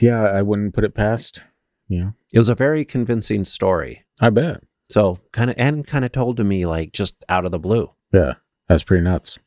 yeah, 0.00 0.22
I 0.22 0.42
wouldn't 0.42 0.74
put 0.74 0.84
it 0.84 0.94
past. 0.94 1.44
You 1.88 2.00
know, 2.00 2.12
It 2.32 2.38
was 2.38 2.48
a 2.48 2.54
very 2.54 2.84
convincing 2.84 3.44
story. 3.44 4.04
I 4.20 4.30
bet. 4.30 4.62
So 4.90 5.18
kind 5.32 5.50
of 5.50 5.56
and 5.58 5.86
kind 5.86 6.04
of 6.04 6.12
told 6.12 6.36
to 6.38 6.44
me 6.44 6.66
like 6.66 6.92
just 6.92 7.14
out 7.28 7.44
of 7.44 7.52
the 7.52 7.58
blue. 7.58 7.90
Yeah, 8.12 8.34
that's 8.68 8.82
pretty 8.82 9.02
nuts. 9.04 9.38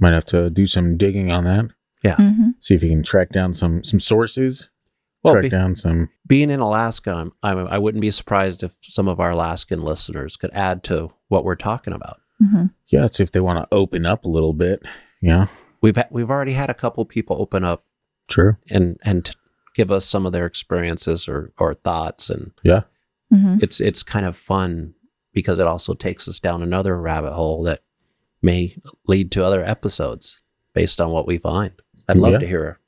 Might 0.00 0.12
have 0.12 0.26
to 0.26 0.48
do 0.50 0.66
some 0.66 0.96
digging 0.96 1.32
on 1.32 1.44
that. 1.44 2.16
hmm 2.16 2.50
See 2.60 2.74
if 2.74 2.82
you 2.82 2.90
can 2.90 3.02
track 3.02 3.30
down 3.30 3.52
some 3.54 3.82
some 3.82 3.98
sources. 4.00 4.68
Well, 5.24 5.34
track 5.34 5.42
be- 5.44 5.48
down 5.48 5.74
some. 5.74 6.10
being 6.28 6.48
in 6.50 6.60
Alaska, 6.60 7.10
I'm, 7.12 7.32
I'm, 7.42 7.66
I 7.66 7.78
wouldn't 7.78 8.00
be 8.02 8.10
surprised 8.12 8.62
if 8.62 8.76
some 8.82 9.08
of 9.08 9.18
our 9.18 9.30
Alaskan 9.32 9.82
listeners 9.82 10.36
could 10.36 10.50
add 10.52 10.84
to 10.84 11.10
what 11.26 11.44
we're 11.44 11.56
talking 11.56 11.92
about. 11.92 12.20
hmm 12.38 12.66
Yeah, 12.86 13.06
see 13.08 13.24
if 13.24 13.32
they 13.32 13.40
want 13.40 13.58
to 13.58 13.74
open 13.76 14.06
up 14.06 14.24
a 14.24 14.28
little 14.28 14.52
bit. 14.52 14.82
Yeah, 15.20 15.46
We've 15.80 15.96
ha- 15.96 16.08
we've 16.10 16.30
already 16.30 16.52
had 16.52 16.70
a 16.70 16.74
couple 16.74 17.04
people 17.04 17.36
open 17.40 17.64
up 17.64 17.84
true. 18.28 18.56
and 18.70 18.98
and 19.04 19.30
give 19.74 19.90
us 19.90 20.04
some 20.04 20.26
of 20.26 20.32
their 20.32 20.46
experiences 20.46 21.28
or 21.28 21.52
or 21.58 21.74
thoughts, 21.74 22.30
and 22.30 22.52
Yeah, 22.62 22.82
hmm 23.30 23.58
it's 23.62 23.80
it's 23.80 24.02
kind 24.02 24.26
of 24.26 24.36
fun 24.36 24.94
because 25.32 25.58
it 25.58 25.66
also 25.66 25.94
takes 25.94 26.26
us 26.28 26.40
down 26.40 26.62
another 26.62 27.00
rabbit 27.00 27.32
hole 27.32 27.62
that 27.64 27.82
may 28.42 28.76
lead 29.06 29.30
to 29.32 29.44
other 29.44 29.62
episodes 29.64 30.42
based 30.74 31.00
on 31.00 31.10
what 31.10 31.26
we 31.26 31.38
find. 31.38 31.72
I'd 32.08 32.18
love 32.18 32.32
Yeah. 32.32 32.38
to 32.38 32.46
hear 32.46 32.78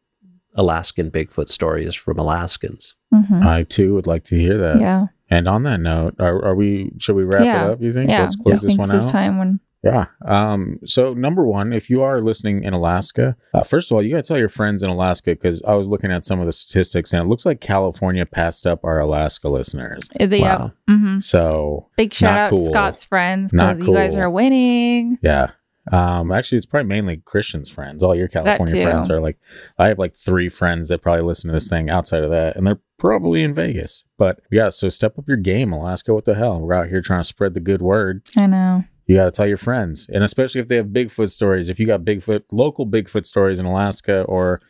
Alaskan 0.54 1.10
Bigfoot 1.10 1.48
stories 1.48 1.94
from 1.94 2.18
Alaskans. 2.18 2.96
hmm 3.12 3.40
I 3.42 3.62
too 3.64 3.94
would 3.94 4.06
like 4.06 4.24
to 4.24 4.36
hear 4.38 4.58
that. 4.58 4.80
yeah. 4.80 5.06
And 5.32 5.46
on 5.46 5.62
that 5.62 5.78
note, 5.80 6.16
are, 6.18 6.44
are 6.44 6.56
we? 6.56 6.90
Should 6.98 7.14
we 7.14 7.22
wrap 7.22 7.44
Yeah. 7.44 7.66
it 7.68 7.70
up? 7.72 7.80
You 7.82 7.92
think? 7.92 8.10
Yeah. 8.10 8.22
Let's 8.22 8.34
close 8.36 8.54
I 8.54 8.56
this 8.56 8.64
think 8.64 8.80
one 8.80 8.88
this 8.88 9.04
out. 9.04 9.10
time 9.10 9.38
when 9.38 9.60
Yeah. 9.82 10.06
Um. 10.26 10.78
So 10.84 11.14
number 11.14 11.44
one, 11.46 11.72
if 11.72 11.88
you 11.88 12.02
are 12.02 12.20
listening 12.20 12.64
in 12.64 12.74
Alaska, 12.74 13.36
uh, 13.54 13.62
first 13.62 13.90
of 13.90 13.94
all, 13.94 14.02
you 14.02 14.10
got 14.10 14.24
to 14.24 14.28
tell 14.28 14.38
your 14.38 14.48
friends 14.50 14.82
in 14.82 14.90
Alaska 14.90 15.30
because 15.30 15.62
I 15.66 15.74
was 15.74 15.86
looking 15.88 16.12
at 16.12 16.22
some 16.22 16.38
of 16.38 16.46
the 16.46 16.52
statistics 16.52 17.12
and 17.14 17.22
it 17.22 17.28
looks 17.28 17.46
like 17.46 17.60
California 17.62 18.26
passed 18.26 18.66
up 18.66 18.84
our 18.84 19.00
Alaska 19.00 19.48
listeners. 19.48 20.08
the 20.18 20.42
Wow. 20.42 20.72
yeah. 20.88 20.94
hmm 20.96 21.18
So 21.18 21.88
Big 21.96 22.12
shout 22.12 22.36
out 22.36 22.50
cool. 22.50 22.66
Scott's 22.66 23.04
friends 23.04 23.52
because 23.52 23.80
you 23.80 23.94
guys 23.94 24.16
are 24.16 24.28
winning. 24.30 25.16
yeah. 25.22 25.52
Um. 25.90 26.30
Actually, 26.30 26.58
it's 26.58 26.66
probably 26.66 26.86
mainly 26.88 27.16
Christian's 27.24 27.70
friends. 27.70 28.02
All 28.02 28.14
your 28.14 28.28
California 28.28 28.82
friends 28.82 29.10
are 29.10 29.18
like, 29.20 29.38
I 29.78 29.86
have 29.88 29.98
like 29.98 30.14
three 30.14 30.50
friends 30.50 30.90
that 30.90 31.00
probably 31.00 31.22
listen 31.24 31.48
to 31.48 31.54
this 31.54 31.70
thing 31.70 31.88
outside 31.88 32.22
of 32.22 32.30
that, 32.30 32.54
and 32.54 32.66
they're 32.66 32.80
probably 32.98 33.42
in 33.42 33.54
Vegas. 33.54 34.04
But 34.18 34.40
yeah, 34.50 34.68
so 34.68 34.90
step 34.90 35.18
up 35.18 35.26
your 35.26 35.38
game, 35.38 35.72
Alaska. 35.72 36.12
What 36.12 36.26
the 36.26 36.34
hell? 36.34 36.60
We're 36.60 36.74
out 36.74 36.88
here 36.88 37.00
trying 37.00 37.20
to 37.20 37.24
spread 37.24 37.54
the 37.54 37.60
good 37.60 37.80
word. 37.80 38.22
I 38.36 38.44
know. 38.46 38.84
You 39.10 39.16
got 39.16 39.24
to 39.24 39.30
tell 39.32 39.46
your 39.48 39.56
friends, 39.56 40.08
and 40.12 40.22
especially 40.22 40.60
if 40.60 40.68
they 40.68 40.76
have 40.76 40.86
Bigfoot 40.86 41.30
stories. 41.30 41.68
If 41.68 41.80
you 41.80 41.86
got 41.86 42.02
Bigfoot, 42.02 42.42
local 42.52 42.86
Bigfoot 42.86 43.26
stories 43.26 43.58
in 43.58 43.66
Alaska, 43.66 44.22
or 44.22 44.60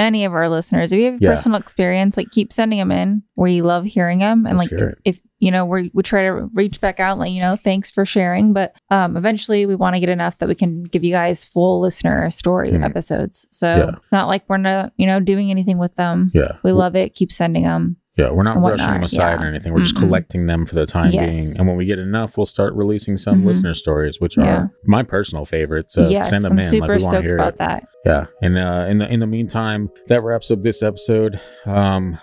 Any 0.00 0.24
of 0.24 0.34
our 0.34 0.48
listeners, 0.48 0.92
if 0.92 0.98
you 0.98 1.12
have 1.12 1.22
Yeah. 1.22 1.30
personal 1.30 1.60
experience, 1.60 2.16
like 2.16 2.32
keep 2.32 2.52
sending 2.52 2.80
them 2.80 2.90
in. 2.90 3.22
We 3.36 3.62
love 3.62 3.84
hearing 3.84 4.18
them, 4.18 4.46
and 4.46 4.58
Let's 4.58 4.72
like 4.72 4.94
if 5.04 5.20
you 5.38 5.52
know, 5.52 5.64
we 5.64 5.92
we 5.94 6.02
try 6.02 6.24
to 6.24 6.50
reach 6.54 6.80
back 6.80 6.98
out, 6.98 7.12
and 7.12 7.20
let 7.20 7.30
you 7.30 7.40
know, 7.40 7.54
thanks 7.54 7.92
for 7.92 8.04
sharing. 8.04 8.52
But 8.52 8.74
um, 8.90 9.16
eventually, 9.16 9.64
we 9.66 9.76
want 9.76 9.94
to 9.94 10.00
get 10.00 10.08
enough 10.08 10.38
that 10.38 10.48
we 10.48 10.56
can 10.56 10.82
give 10.82 11.04
you 11.04 11.12
guys 11.12 11.44
full 11.44 11.80
listener 11.80 12.28
story 12.30 12.72
Mhm. 12.72 12.82
episodes. 12.84 13.46
So 13.52 13.68
Yeah. 13.76 13.90
it's 13.98 14.10
not 14.10 14.26
like 14.26 14.42
we're 14.48 14.56
not, 14.56 14.92
you 14.96 15.06
know, 15.06 15.20
doing 15.20 15.52
anything 15.52 15.78
with 15.78 15.94
them. 15.94 16.32
yeah, 16.34 16.56
We 16.64 16.72
love 16.72 16.96
it. 16.96 17.14
Keep 17.14 17.30
sending 17.30 17.62
them. 17.62 17.96
Yeah, 18.16 18.30
we're 18.30 18.44
not 18.44 18.60
rushing 18.60 18.92
them 18.92 19.02
aside 19.02 19.40
yeah. 19.40 19.44
or 19.44 19.48
anything. 19.48 19.72
We're 19.72 19.80
just 19.80 19.96
Mm-mm. 19.96 20.00
collecting 20.00 20.46
them 20.46 20.66
for 20.66 20.76
the 20.76 20.86
time 20.86 21.10
Yes. 21.10 21.34
being, 21.34 21.58
and 21.58 21.66
when 21.66 21.76
we 21.76 21.84
get 21.84 21.98
enough, 21.98 22.36
we'll 22.36 22.46
start 22.46 22.72
releasing 22.74 23.16
some 23.16 23.42
Mhm. 23.42 23.46
listener 23.46 23.74
stories, 23.74 24.20
which 24.20 24.36
Yeah. 24.36 24.44
are 24.56 24.70
my 24.86 25.02
personal 25.02 25.44
favorites. 25.44 25.94
So 25.94 26.08
yes, 26.08 26.30
send 26.30 26.44
them 26.44 26.52
I'm 26.52 26.58
in. 26.58 26.64
super 26.64 26.86
like 26.86 26.98
we 27.00 27.04
want 27.06 27.16
to 27.16 27.22
hear 27.22 27.34
about 27.34 27.54
it. 27.54 27.58
that. 27.58 27.88
Yeah. 28.04 28.26
And 28.40 28.56
uh, 28.56 28.86
in 28.88 28.98
the 28.98 29.12
in 29.12 29.18
the 29.20 29.26
meantime, 29.26 29.90
that 30.06 30.22
wraps 30.22 30.50
up 30.52 30.62
this 30.62 30.80
episode. 30.82 31.40
Um, 31.66 32.18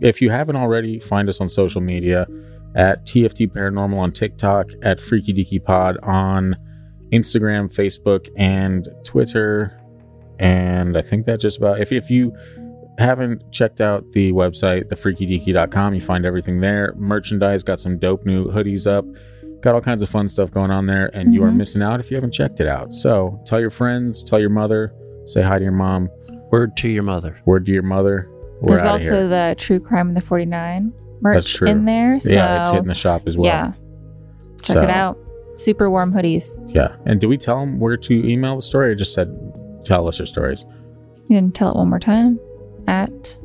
if 0.00 0.22
you 0.22 0.30
haven't 0.30 0.56
already, 0.56 0.98
find 0.98 1.28
us 1.28 1.38
on 1.40 1.48
social 1.48 1.80
media 1.82 2.26
at 2.74 3.04
TFD 3.06 3.46
Paranormal 3.48 3.98
on 3.98 4.12
TikTok, 4.12 4.70
at 4.82 5.00
Freaky 5.00 5.34
Deaky 5.34 5.62
Pod 5.62 5.98
on 6.02 6.56
Instagram, 7.12 7.68
Facebook, 7.74 8.28
and 8.38 8.88
Twitter. 9.04 9.72
And 10.38 10.96
I 10.96 11.02
think 11.02 11.26
that 11.26 11.40
just 11.40 11.58
about 11.58 11.80
if 11.80 11.92
if 11.92 12.10
you 12.10 12.32
haven't 13.00 13.50
checked 13.52 13.80
out 13.80 14.12
the 14.12 14.32
website, 14.32 14.84
thefreakydeaky.com, 14.88 15.94
you 15.94 16.00
find 16.00 16.24
everything 16.24 16.60
there. 16.60 16.94
Merchandise, 16.96 17.62
got 17.62 17.80
some 17.80 17.98
dope 17.98 18.24
new 18.24 18.46
hoodies 18.46 18.86
up. 18.86 19.04
Got 19.62 19.74
all 19.74 19.80
kinds 19.80 20.00
of 20.02 20.08
fun 20.08 20.26
stuff 20.28 20.50
going 20.50 20.70
on 20.70 20.86
there, 20.86 21.10
and 21.12 21.34
you 21.34 21.42
are 21.44 21.50
Mhm. 21.50 21.56
missing 21.56 21.82
out 21.82 22.00
if 22.00 22.10
you 22.10 22.16
haven't 22.16 22.32
checked 22.32 22.60
it 22.60 22.66
out. 22.66 22.92
So 22.92 23.40
tell 23.44 23.60
your 23.60 23.70
friends, 23.70 24.22
tell 24.22 24.38
your 24.40 24.48
mother, 24.50 24.92
say 25.26 25.42
hi 25.42 25.58
to 25.58 25.62
your 25.64 25.72
mom, 25.72 26.08
Word 26.50 26.76
to 26.78 26.88
your 26.88 27.02
mother. 27.02 27.36
word 27.44 27.66
to 27.66 27.72
your 27.72 27.82
mother. 27.82 28.26
We're 28.62 28.68
There's 28.76 28.80
out 28.80 28.86
of 28.86 28.92
also 29.02 29.04
here. 29.20 29.28
the 29.28 29.54
True 29.58 29.80
Crime 29.80 30.08
in 30.08 30.14
the 30.14 30.20
49. 30.20 30.92
merch 31.20 31.34
That's 31.36 31.52
true. 31.52 31.68
in 31.68 31.84
there. 31.84 32.18
So 32.20 32.30
yeah, 32.30 32.60
it's 32.60 32.70
hitting 32.70 32.88
the 32.88 32.94
shop 32.94 33.22
as 33.26 33.36
well. 33.36 33.44
yeah, 33.46 33.72
check 34.62 34.74
So, 34.76 34.82
it 34.82 34.90
out. 34.90 35.18
Super 35.56 35.90
warm 35.90 36.12
hoodies. 36.14 36.56
Yeah. 36.74 36.92
And 37.04 37.20
do 37.20 37.28
we 37.28 37.36
tell 37.36 37.60
them 37.60 37.78
where 37.78 37.98
to 37.98 38.26
email 38.26 38.56
the 38.56 38.62
story 38.62 38.90
or 38.92 38.94
just 38.94 39.12
said 39.12 39.28
tell 39.84 40.08
us 40.08 40.18
your 40.18 40.24
stories? 40.26 40.64
You 41.28 41.36
didn't 41.36 41.54
tell 41.54 41.70
it 41.70 41.76
one 41.76 41.90
more 41.90 41.98
time. 41.98 42.38
At 42.90 43.38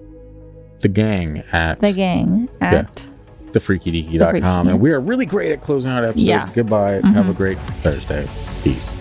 The 0.79 0.87
gang 0.87 1.43
at 1.51 1.79
the 1.79 1.93
gang 1.93 2.49
at 2.61 3.07
thefreakydeaky.com. 3.51 4.65
The 4.65 4.71
And 4.73 4.81
we 4.81 4.91
are 4.91 4.99
really 4.99 5.27
great 5.27 5.51
at 5.51 5.61
closing 5.61 5.91
out 5.91 6.03
episodes. 6.03 6.25
Yeah. 6.25 6.49
Goodbye. 6.53 7.01
Have 7.03 7.29
a 7.29 7.31
Mhm. 7.33 7.37
great 7.37 7.59
Thursday. 7.83 8.25
Peace. 8.63 8.91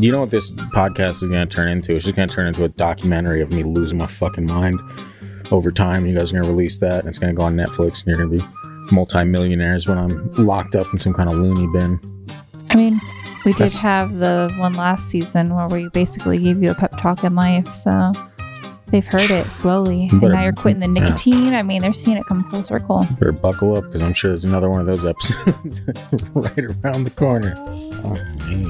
You 0.00 0.12
know 0.12 0.20
what 0.20 0.30
this 0.30 0.48
podcast 0.48 1.10
is 1.10 1.24
going 1.24 1.48
to 1.48 1.52
turn 1.52 1.68
into? 1.68 1.96
It's 1.96 2.04
just 2.04 2.14
going 2.14 2.28
to 2.28 2.34
turn 2.34 2.46
into 2.46 2.62
a 2.62 2.68
documentary 2.68 3.42
of 3.42 3.52
me 3.52 3.64
losing 3.64 3.98
my 3.98 4.06
fucking 4.06 4.46
mind 4.46 4.78
over 5.50 5.72
time. 5.72 6.06
You 6.06 6.16
guys 6.16 6.30
are 6.30 6.34
going 6.34 6.44
to 6.44 6.50
release 6.50 6.78
that, 6.78 7.00
and 7.00 7.08
it's 7.08 7.18
going 7.18 7.34
to 7.34 7.36
go 7.36 7.44
on 7.44 7.56
Netflix, 7.56 8.04
and 8.04 8.06
you're 8.06 8.24
going 8.24 8.38
to 8.38 8.44
be 8.44 8.94
multimillionaires 8.94 9.88
when 9.88 9.98
I'm 9.98 10.32
locked 10.34 10.76
up 10.76 10.86
in 10.92 10.98
some 10.98 11.12
kind 11.12 11.28
of 11.28 11.36
loony 11.38 11.66
bin. 11.76 11.98
I 12.70 12.76
mean, 12.76 13.00
we 13.44 13.52
did 13.52 13.70
That's- 13.70 13.80
have 13.80 14.18
the 14.18 14.54
one 14.58 14.74
last 14.74 15.08
season 15.08 15.52
where 15.52 15.66
we 15.66 15.88
basically 15.88 16.38
gave 16.38 16.62
you 16.62 16.70
a 16.70 16.74
pep 16.74 16.96
talk 16.96 17.24
in 17.24 17.34
life. 17.34 17.72
So 17.72 18.12
they've 18.90 19.06
heard 19.06 19.30
it 19.30 19.50
slowly. 19.50 20.04
You 20.10 20.20
And 20.20 20.32
now 20.32 20.42
you're 20.42 20.52
quitting 20.52 20.80
the 20.80 20.86
yeah. 21.00 21.06
nicotine. 21.08 21.54
I 21.54 21.62
mean, 21.62 21.82
they're 21.82 21.92
seeing 21.92 22.16
it 22.16 22.24
come 22.26 22.44
full 22.44 22.62
circle. 22.62 23.04
Better 23.18 23.32
buckle 23.32 23.76
up 23.76 23.84
because 23.84 24.02
I'm 24.02 24.14
sure 24.14 24.30
there's 24.30 24.44
another 24.44 24.68
one 24.70 24.80
of 24.80 24.86
those 24.86 25.04
episodes 25.04 25.82
right 26.34 26.58
around 26.84 27.04
the 27.04 27.12
corner. 27.14 27.54
Oh. 27.56 28.16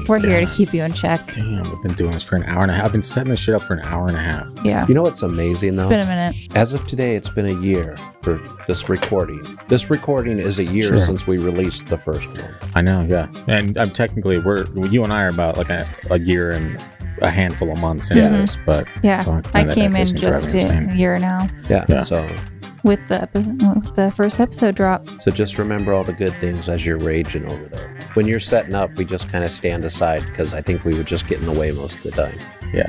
We're 0.09 0.19
here 0.21 0.41
to 0.41 0.47
keep 0.47 0.73
you 0.73 0.83
in 0.83 0.93
check. 0.93 1.35
Damn, 1.35 1.63
we've 1.63 1.83
been 1.83 1.95
doing 1.95 2.13
this 2.13 2.23
for 2.23 2.37
an 2.37 2.43
hour 2.45 2.63
and 2.63 2.71
a 2.71 2.75
half. 2.75 2.87
I've 2.87 2.93
been 2.93 3.03
setting 3.03 3.31
this 3.31 3.41
shit 3.41 3.55
up 3.55 3.63
for 3.63 3.75
an 3.75 3.81
hour 3.85 4.07
and 4.09 4.17
a 4.17 4.21
half. 4.21 4.49
Yeah. 4.65 4.87
You 4.89 4.95
know 4.95 5.03
what's 5.03 5.23
amazing 5.23 5.77
though? 5.77 5.83
It's 5.85 5.91
been 5.91 6.01
a 6.01 6.07
minute. 6.07 6.57
As 6.57 6.73
of 6.73 6.87
today, 6.87 7.15
it's 7.15 7.29
been 7.29 7.47
a 7.47 7.61
year 7.61 7.97
for 8.23 8.39
this 8.67 8.89
recording. 8.89 9.43
This 9.69 9.91
recording 9.91 10.39
is 10.39 10.59
a 10.59 10.65
year 10.65 10.85
Sure. 10.89 10.99
since 11.01 11.27
we 11.27 11.39
released 11.39 11.87
the 11.87 11.99
first 11.99 12.27
one. 12.29 12.55
I 12.75 12.81
know, 12.81 13.03
yeah. 13.09 13.29
And 13.47 13.77
I'm 13.79 13.91
technically 13.91 14.39
we're 14.39 14.67
you 14.89 15.05
and 15.05 15.13
I 15.13 15.23
are 15.25 15.29
about 15.29 15.57
like 15.57 15.71
a, 15.71 15.87
a 16.11 16.19
year 16.19 16.51
and 16.53 16.83
a 17.23 17.31
handful 17.31 17.71
of 17.71 17.81
months 17.81 18.11
into 18.11 18.23
Yeah. 18.23 18.29
this, 18.31 18.57
mm-hmm. 18.57 18.65
but 18.67 18.87
Yeah. 19.03 19.23
fuck, 19.23 19.47
I 19.55 19.59
man, 19.59 19.69
that 19.69 19.75
came 19.75 19.97
in 19.97 20.03
echo's 20.03 20.13
gonna 20.21 20.41
drive 20.41 20.53
just 20.53 20.69
a 20.69 20.97
year 20.97 21.19
now 21.19 21.49
Yeah. 21.69 21.85
Yeah. 21.89 22.03
So 22.03 22.29
with 22.85 23.01
the 23.09 23.23
episode, 23.23 23.63
with 23.85 23.95
the 23.97 24.11
first 24.13 24.39
episode 24.41 24.75
drop. 24.77 25.07
so 25.21 25.31
just 25.31 25.59
remember 25.59 25.93
all 25.93 26.05
the 26.05 26.13
good 26.13 26.33
things 26.35 26.69
as 26.69 26.87
you're 26.87 26.99
raging 26.99 27.45
over 27.51 27.65
there. 27.65 27.95
When 28.15 28.27
you're 28.27 28.39
setting 28.39 28.75
up, 28.75 28.97
we 28.97 29.05
just 29.05 29.29
kind 29.31 29.45
of 29.45 29.51
stand 29.51 29.85
aside 29.85 30.25
because 30.27 30.55
I 30.55 30.63
think 30.63 30.85
we 30.85 30.95
would 30.95 31.07
just 31.07 31.27
get 31.27 31.41
in 31.41 31.47
the 31.47 31.53
way 31.59 31.71
most 31.73 32.05
of 32.05 32.15
the 32.15 32.23
time. 32.23 32.39
Yeah, 32.73 32.89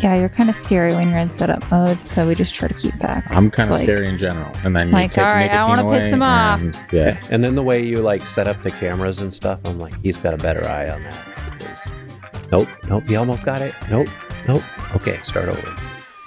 Yeah, 0.00 0.16
you're 0.16 0.28
kind 0.28 0.48
of 0.50 0.56
scary 0.56 0.92
when 0.92 1.10
you're 1.10 1.18
in 1.18 1.30
setup 1.30 1.68
mode, 1.70 2.04
so 2.04 2.26
we 2.26 2.34
just 2.34 2.54
try 2.54 2.66
to 2.68 2.74
keep 2.74 2.98
back. 2.98 3.24
I'm 3.30 3.48
kind 3.50 3.68
of 3.70 3.74
like- 3.76 3.84
scary 3.84 4.08
in 4.08 4.18
general, 4.18 4.50
and 4.64 4.74
then 4.74 4.88
you 4.88 4.92
Like, 4.92 5.10
take 5.12 5.24
all 5.24 5.32
right, 5.32 5.50
I 5.50 5.66
wanna 5.66 5.88
piss 5.88 6.12
him 6.12 6.22
off. 6.22 6.60
and- 6.60 6.76
Yeah, 6.92 7.16
And 7.30 7.42
then 7.44 7.54
the 7.54 7.62
way 7.62 7.82
you 7.84 8.00
like 8.00 8.26
set 8.26 8.46
up 8.48 8.60
the 8.62 8.70
cameras 8.72 9.20
and 9.20 9.32
stuff, 9.32 9.60
I'm 9.64 9.78
like, 9.78 9.94
he's 10.02 10.16
got 10.16 10.34
a 10.34 10.36
better 10.36 10.66
eye 10.68 10.88
on 10.90 11.02
that. 11.02 11.14
'Cause- 12.50 12.66
Nope, 12.66 12.68
nope, 12.88 13.04
he 13.08 13.16
almost 13.16 13.42
got 13.44 13.62
it. 13.62 13.74
Nope, 13.90 14.08
nope. 14.48 14.62
Okay, 14.96 15.18
start 15.22 15.48
over. 15.48 15.76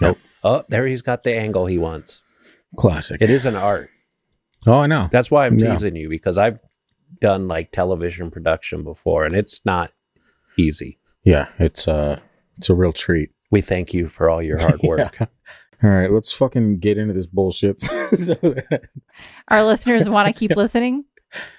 Nope. 0.01 0.17
Oh, 0.43 0.63
there 0.69 0.85
he's 0.85 1.01
got 1.01 1.23
the 1.23 1.33
angle 1.35 1.65
he 1.65 1.77
wants. 1.77 2.21
classic. 2.75 3.21
It 3.21 3.29
is 3.29 3.45
an 3.45 3.55
art. 3.55 3.89
Oh, 4.67 4.73
I 4.79 4.87
know. 4.87 5.07
That's 5.11 5.31
why 5.31 5.45
I'm 5.45 5.57
Yeah. 5.57 5.71
teasing 5.73 5.95
you 5.95 6.09
because 6.09 6.37
I've 6.37 6.59
done 7.21 7.47
like 7.47 7.71
television 7.71 8.29
production 8.29 8.83
before 8.83 9.25
and 9.25 9.35
it's 9.35 9.65
not 9.65 9.93
easy. 10.57 10.99
Yeah, 11.23 11.47
it's 11.59 11.87
uh, 11.87 12.19
it's 12.57 12.69
a 12.69 12.73
real 12.75 12.91
treat. 12.93 13.31
We 13.51 13.61
thank 13.61 13.93
you 13.93 14.09
for 14.09 14.29
all 14.29 14.41
your 14.43 14.59
hard 14.59 14.79
work. 14.83 15.17
Yeah. 15.19 15.27
All 15.83 15.89
right, 15.89 16.11
let's 16.11 16.33
fucking 16.33 16.79
get 16.79 16.97
into 16.97 17.13
this 17.13 17.27
bullshit. 17.27 17.81
so 17.81 18.35
Our 19.47 19.63
listeners 19.63 20.09
want 20.09 20.27
to 20.27 20.37
keep 20.37 20.55
listening. 20.55 21.05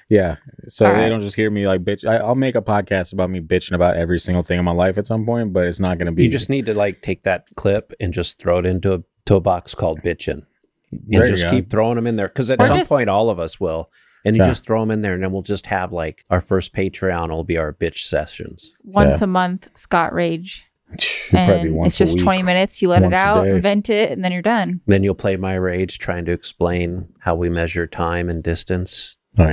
Yeah, 0.09 0.37
so 0.69 0.87
All 0.87 0.93
they 0.93 0.99
right. 1.03 1.09
don't 1.09 1.23
just 1.23 1.37
hear 1.37 1.51
me 1.51 1.67
like 1.67 1.85
bitch. 1.85 2.09
I, 2.09 2.17
I'll 2.17 2.35
make 2.35 2.55
a 2.55 2.63
podcast 2.63 3.13
about 3.13 3.31
me 3.31 3.41
bitching 3.41 3.73
about 3.73 3.97
every 3.97 4.19
single 4.19 4.43
thing 4.43 4.59
in 4.59 4.65
my 4.65 4.73
life 4.73 4.97
at 4.99 5.07
some 5.07 5.25
point, 5.27 5.53
but 5.53 5.67
it's 5.67 5.81
not 5.81 5.99
going 5.99 6.07
to 6.07 6.13
be. 6.13 6.25
You 6.25 6.31
just 6.31 6.49
need 6.51 6.67
to 6.67 6.75
like 6.75 7.03
take 7.03 7.25
that 7.25 7.45
clip 7.57 7.93
and 8.01 8.13
just 8.13 8.39
throw 8.39 8.59
it 8.59 8.67
into 8.67 8.95
a 8.95 9.03
to 9.27 9.35
a 9.37 9.41
box 9.41 9.75
called 9.75 10.01
bitching 10.01 10.43
And 10.91 11.03
There 11.09 11.27
just 11.27 11.49
keep 11.49 11.69
throwing 11.71 11.97
them 11.97 12.07
in 12.07 12.17
there 12.17 12.29
because 12.29 12.51
at 12.51 12.61
Or 12.61 12.67
some 12.67 12.79
just- 12.79 12.89
point 12.89 13.09
all 13.11 13.29
of 13.31 13.39
us 13.39 13.61
will. 13.61 13.91
And 14.25 14.35
you 14.37 14.43
Yeah. 14.43 14.49
just 14.49 14.67
throw 14.67 14.81
them 14.81 14.91
in 14.91 15.03
there, 15.03 15.15
and 15.15 15.23
then 15.23 15.31
we'll 15.33 15.43
just 15.43 15.67
have 15.67 15.93
like 15.93 16.25
our 16.29 16.41
first 16.41 16.75
Patreon 16.75 17.31
will 17.31 17.45
be 17.45 17.57
our 17.57 17.73
bitch 17.73 17.99
sessions. 17.99 18.75
Once 18.83 19.19
Yeah. 19.21 19.25
a 19.25 19.27
month, 19.29 19.69
Scott 19.75 20.13
Rage. 20.13 20.65
And 21.31 21.85
it's 21.85 21.99
just 21.99 22.19
20 22.19 22.43
minutes. 22.43 22.81
You 22.81 22.89
let 22.89 23.03
it 23.03 23.09
once 23.09 23.21
a 23.21 23.25
out, 23.25 23.61
vent 23.61 23.91
it, 23.91 24.11
and 24.11 24.25
then 24.25 24.33
you're 24.33 24.41
done. 24.41 24.81
Then 24.87 25.05
you'll 25.05 25.15
play 25.15 25.37
my 25.37 25.57
rage 25.57 25.99
trying 25.99 26.25
to 26.25 26.33
explain 26.33 27.07
how 27.21 27.35
we 27.35 27.51
measure 27.51 27.87
time 27.87 28.31
and 28.31 28.43
distance. 28.43 29.18
Oh 29.39 29.49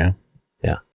yeah. 0.63 0.79